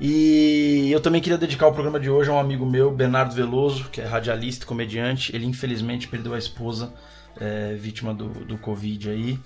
E 0.00 0.90
eu 0.92 1.00
também 1.00 1.22
queria 1.22 1.38
dedicar 1.38 1.66
o 1.66 1.72
programa 1.72 1.98
de 1.98 2.10
hoje 2.10 2.28
a 2.28 2.34
um 2.34 2.38
amigo 2.38 2.66
meu, 2.66 2.90
Bernardo 2.90 3.34
Veloso, 3.34 3.88
que 3.90 4.00
é 4.00 4.04
radialista 4.04 4.64
e 4.64 4.68
comediante. 4.68 5.34
Ele 5.34 5.46
infelizmente 5.46 6.06
perdeu 6.06 6.34
a 6.34 6.38
esposa, 6.38 6.92
é, 7.40 7.74
vítima 7.74 8.12
do, 8.12 8.28
do 8.28 8.58
Covid 8.58 9.10
aí. 9.10 9.38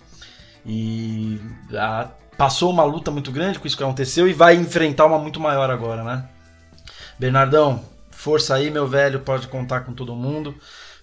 E 0.66 1.40
ah, 1.74 2.10
passou 2.36 2.70
uma 2.70 2.84
luta 2.84 3.10
muito 3.10 3.30
grande 3.30 3.58
com 3.58 3.66
isso 3.66 3.76
que 3.76 3.82
aconteceu 3.82 4.28
e 4.28 4.32
vai 4.32 4.56
enfrentar 4.56 5.06
uma 5.06 5.18
muito 5.18 5.38
maior 5.38 5.70
agora, 5.70 6.02
né? 6.02 6.28
Bernardão, 7.18 7.84
força 8.10 8.54
aí, 8.54 8.70
meu 8.70 8.88
velho, 8.88 9.20
pode 9.20 9.46
contar 9.46 9.80
com 9.80 9.92
todo 9.92 10.16
mundo. 10.16 10.54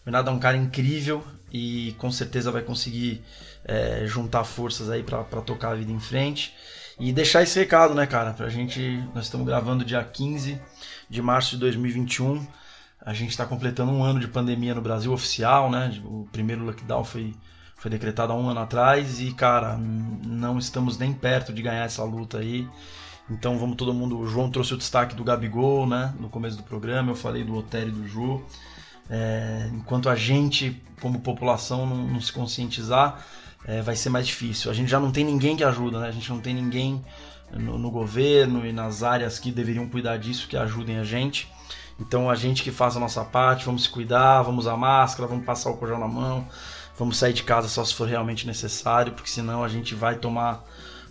Bernardo 0.03 0.29
é 0.29 0.33
um 0.33 0.39
cara 0.39 0.57
incrível 0.57 1.23
e 1.51 1.95
com 1.97 2.11
certeza 2.11 2.51
vai 2.51 2.61
conseguir 2.61 3.23
é, 3.63 4.03
juntar 4.05 4.43
forças 4.43 4.89
aí 4.89 5.03
para 5.03 5.23
tocar 5.41 5.71
a 5.71 5.75
vida 5.75 5.91
em 5.91 5.99
frente. 5.99 6.53
E 6.99 7.13
deixar 7.13 7.43
esse 7.43 7.59
recado, 7.59 7.93
né, 7.93 8.07
cara? 8.07 8.33
Pra 8.33 8.49
gente. 8.49 9.03
Nós 9.13 9.25
estamos 9.25 9.45
gravando 9.45 9.85
dia 9.85 10.03
15 10.03 10.59
de 11.07 11.21
março 11.21 11.51
de 11.51 11.57
2021. 11.57 12.45
A 12.99 13.13
gente 13.13 13.29
está 13.29 13.45
completando 13.45 13.91
um 13.91 14.03
ano 14.03 14.19
de 14.19 14.27
pandemia 14.27 14.73
no 14.73 14.81
Brasil 14.81 15.13
oficial, 15.13 15.69
né? 15.69 16.01
O 16.03 16.27
primeiro 16.31 16.65
lockdown 16.65 17.03
foi, 17.03 17.35
foi 17.75 17.91
decretado 17.91 18.33
há 18.33 18.35
um 18.35 18.49
ano 18.49 18.61
atrás 18.61 19.21
e, 19.21 19.31
cara, 19.31 19.77
não 19.77 20.57
estamos 20.57 20.97
nem 20.97 21.13
perto 21.13 21.53
de 21.53 21.61
ganhar 21.61 21.85
essa 21.85 22.03
luta 22.03 22.39
aí. 22.39 22.67
Então 23.29 23.59
vamos 23.59 23.75
todo 23.75 23.93
mundo. 23.93 24.17
O 24.17 24.27
João 24.27 24.49
trouxe 24.49 24.73
o 24.73 24.77
destaque 24.77 25.15
do 25.15 25.23
Gabigol, 25.23 25.85
né? 25.85 26.15
No 26.19 26.29
começo 26.29 26.57
do 26.57 26.63
programa, 26.63 27.11
eu 27.11 27.15
falei 27.15 27.43
do 27.43 27.55
Otério 27.55 27.89
e 27.89 27.91
do 27.91 28.07
Ju. 28.07 28.43
É, 29.07 29.69
enquanto 29.71 30.09
a 30.09 30.15
gente, 30.15 30.81
como 30.99 31.19
população, 31.19 31.85
não, 31.85 32.07
não 32.07 32.19
se 32.19 32.33
conscientizar, 32.33 33.23
é, 33.65 33.81
vai 33.81 33.95
ser 33.95 34.09
mais 34.09 34.27
difícil. 34.27 34.69
A 34.69 34.73
gente 34.73 34.89
já 34.89 34.99
não 34.99 35.11
tem 35.11 35.23
ninguém 35.23 35.55
que 35.55 35.63
ajuda, 35.63 35.99
né? 35.99 36.07
A 36.07 36.11
gente 36.11 36.29
não 36.29 36.39
tem 36.39 36.53
ninguém 36.53 37.03
no, 37.51 37.77
no, 37.77 37.91
governo 37.91 38.65
e 38.65 38.71
nas 38.71 39.03
áreas 39.03 39.39
que 39.39 39.51
deveriam 39.51 39.87
cuidar 39.87 40.17
disso 40.17 40.47
que 40.47 40.57
ajudem 40.57 40.97
a 40.99 41.03
gente. 41.03 41.51
Então 41.99 42.29
a 42.29 42.35
gente 42.35 42.63
que 42.63 42.71
faz 42.71 42.95
a 42.95 42.99
nossa 42.99 43.23
parte, 43.23 43.65
vamos 43.65 43.83
se 43.83 43.89
cuidar, 43.89 44.41
vamos 44.43 44.65
usar 44.65 44.77
máscara, 44.77 45.27
vamos 45.27 45.45
passar 45.45 45.71
o 45.71 45.77
cojão 45.77 45.99
na 45.99 46.07
mão, 46.07 46.47
vamos 46.97 47.17
sair 47.17 47.33
de 47.33 47.43
casa 47.43 47.67
só 47.67 47.83
se 47.83 47.93
for 47.93 48.07
realmente 48.07 48.45
necessário, 48.45 49.13
porque 49.13 49.29
senão 49.29 49.63
a 49.63 49.67
gente 49.67 49.95
vai 49.95 50.15
tomar 50.15 50.63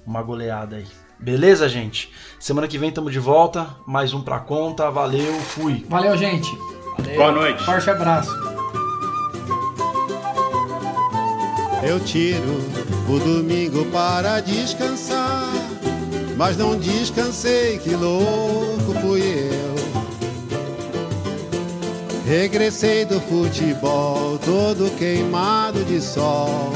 uma 0.07 0.23
goleada 0.23 0.77
aí. 0.77 0.87
Beleza, 1.19 1.69
gente? 1.69 2.13
Semana 2.39 2.69
que 2.69 2.79
vem 2.79 2.91
estamos 2.91 3.13
de 3.13 3.19
volta. 3.19 3.67
Mais 3.87 4.13
um 4.13 4.23
pra 4.23 4.39
conta. 4.39 4.91
Valeu, 4.91 5.33
fui. 5.41 5.85
Valeu, 5.89 6.17
gente. 6.17 6.51
Valeu. 6.99 7.17
Boa 7.17 7.33
noite. 7.33 7.65
Forte 7.65 7.89
abraço. 7.89 8.56
Eu 11.87 12.01
tiro 12.01 12.59
o 13.09 13.19
domingo 13.21 13.85
para 13.87 14.41
descansar, 14.41 15.53
mas 16.37 16.57
não 16.57 16.77
descansei, 16.77 17.79
que 17.79 17.91
louco 17.91 18.93
fui 19.01 19.23
eu. 19.23 19.77
Regressei 22.27 23.05
do 23.05 23.21
futebol, 23.21 24.37
todo 24.39 24.91
queimado 24.99 25.85
de 25.85 26.01
sol. 26.01 26.73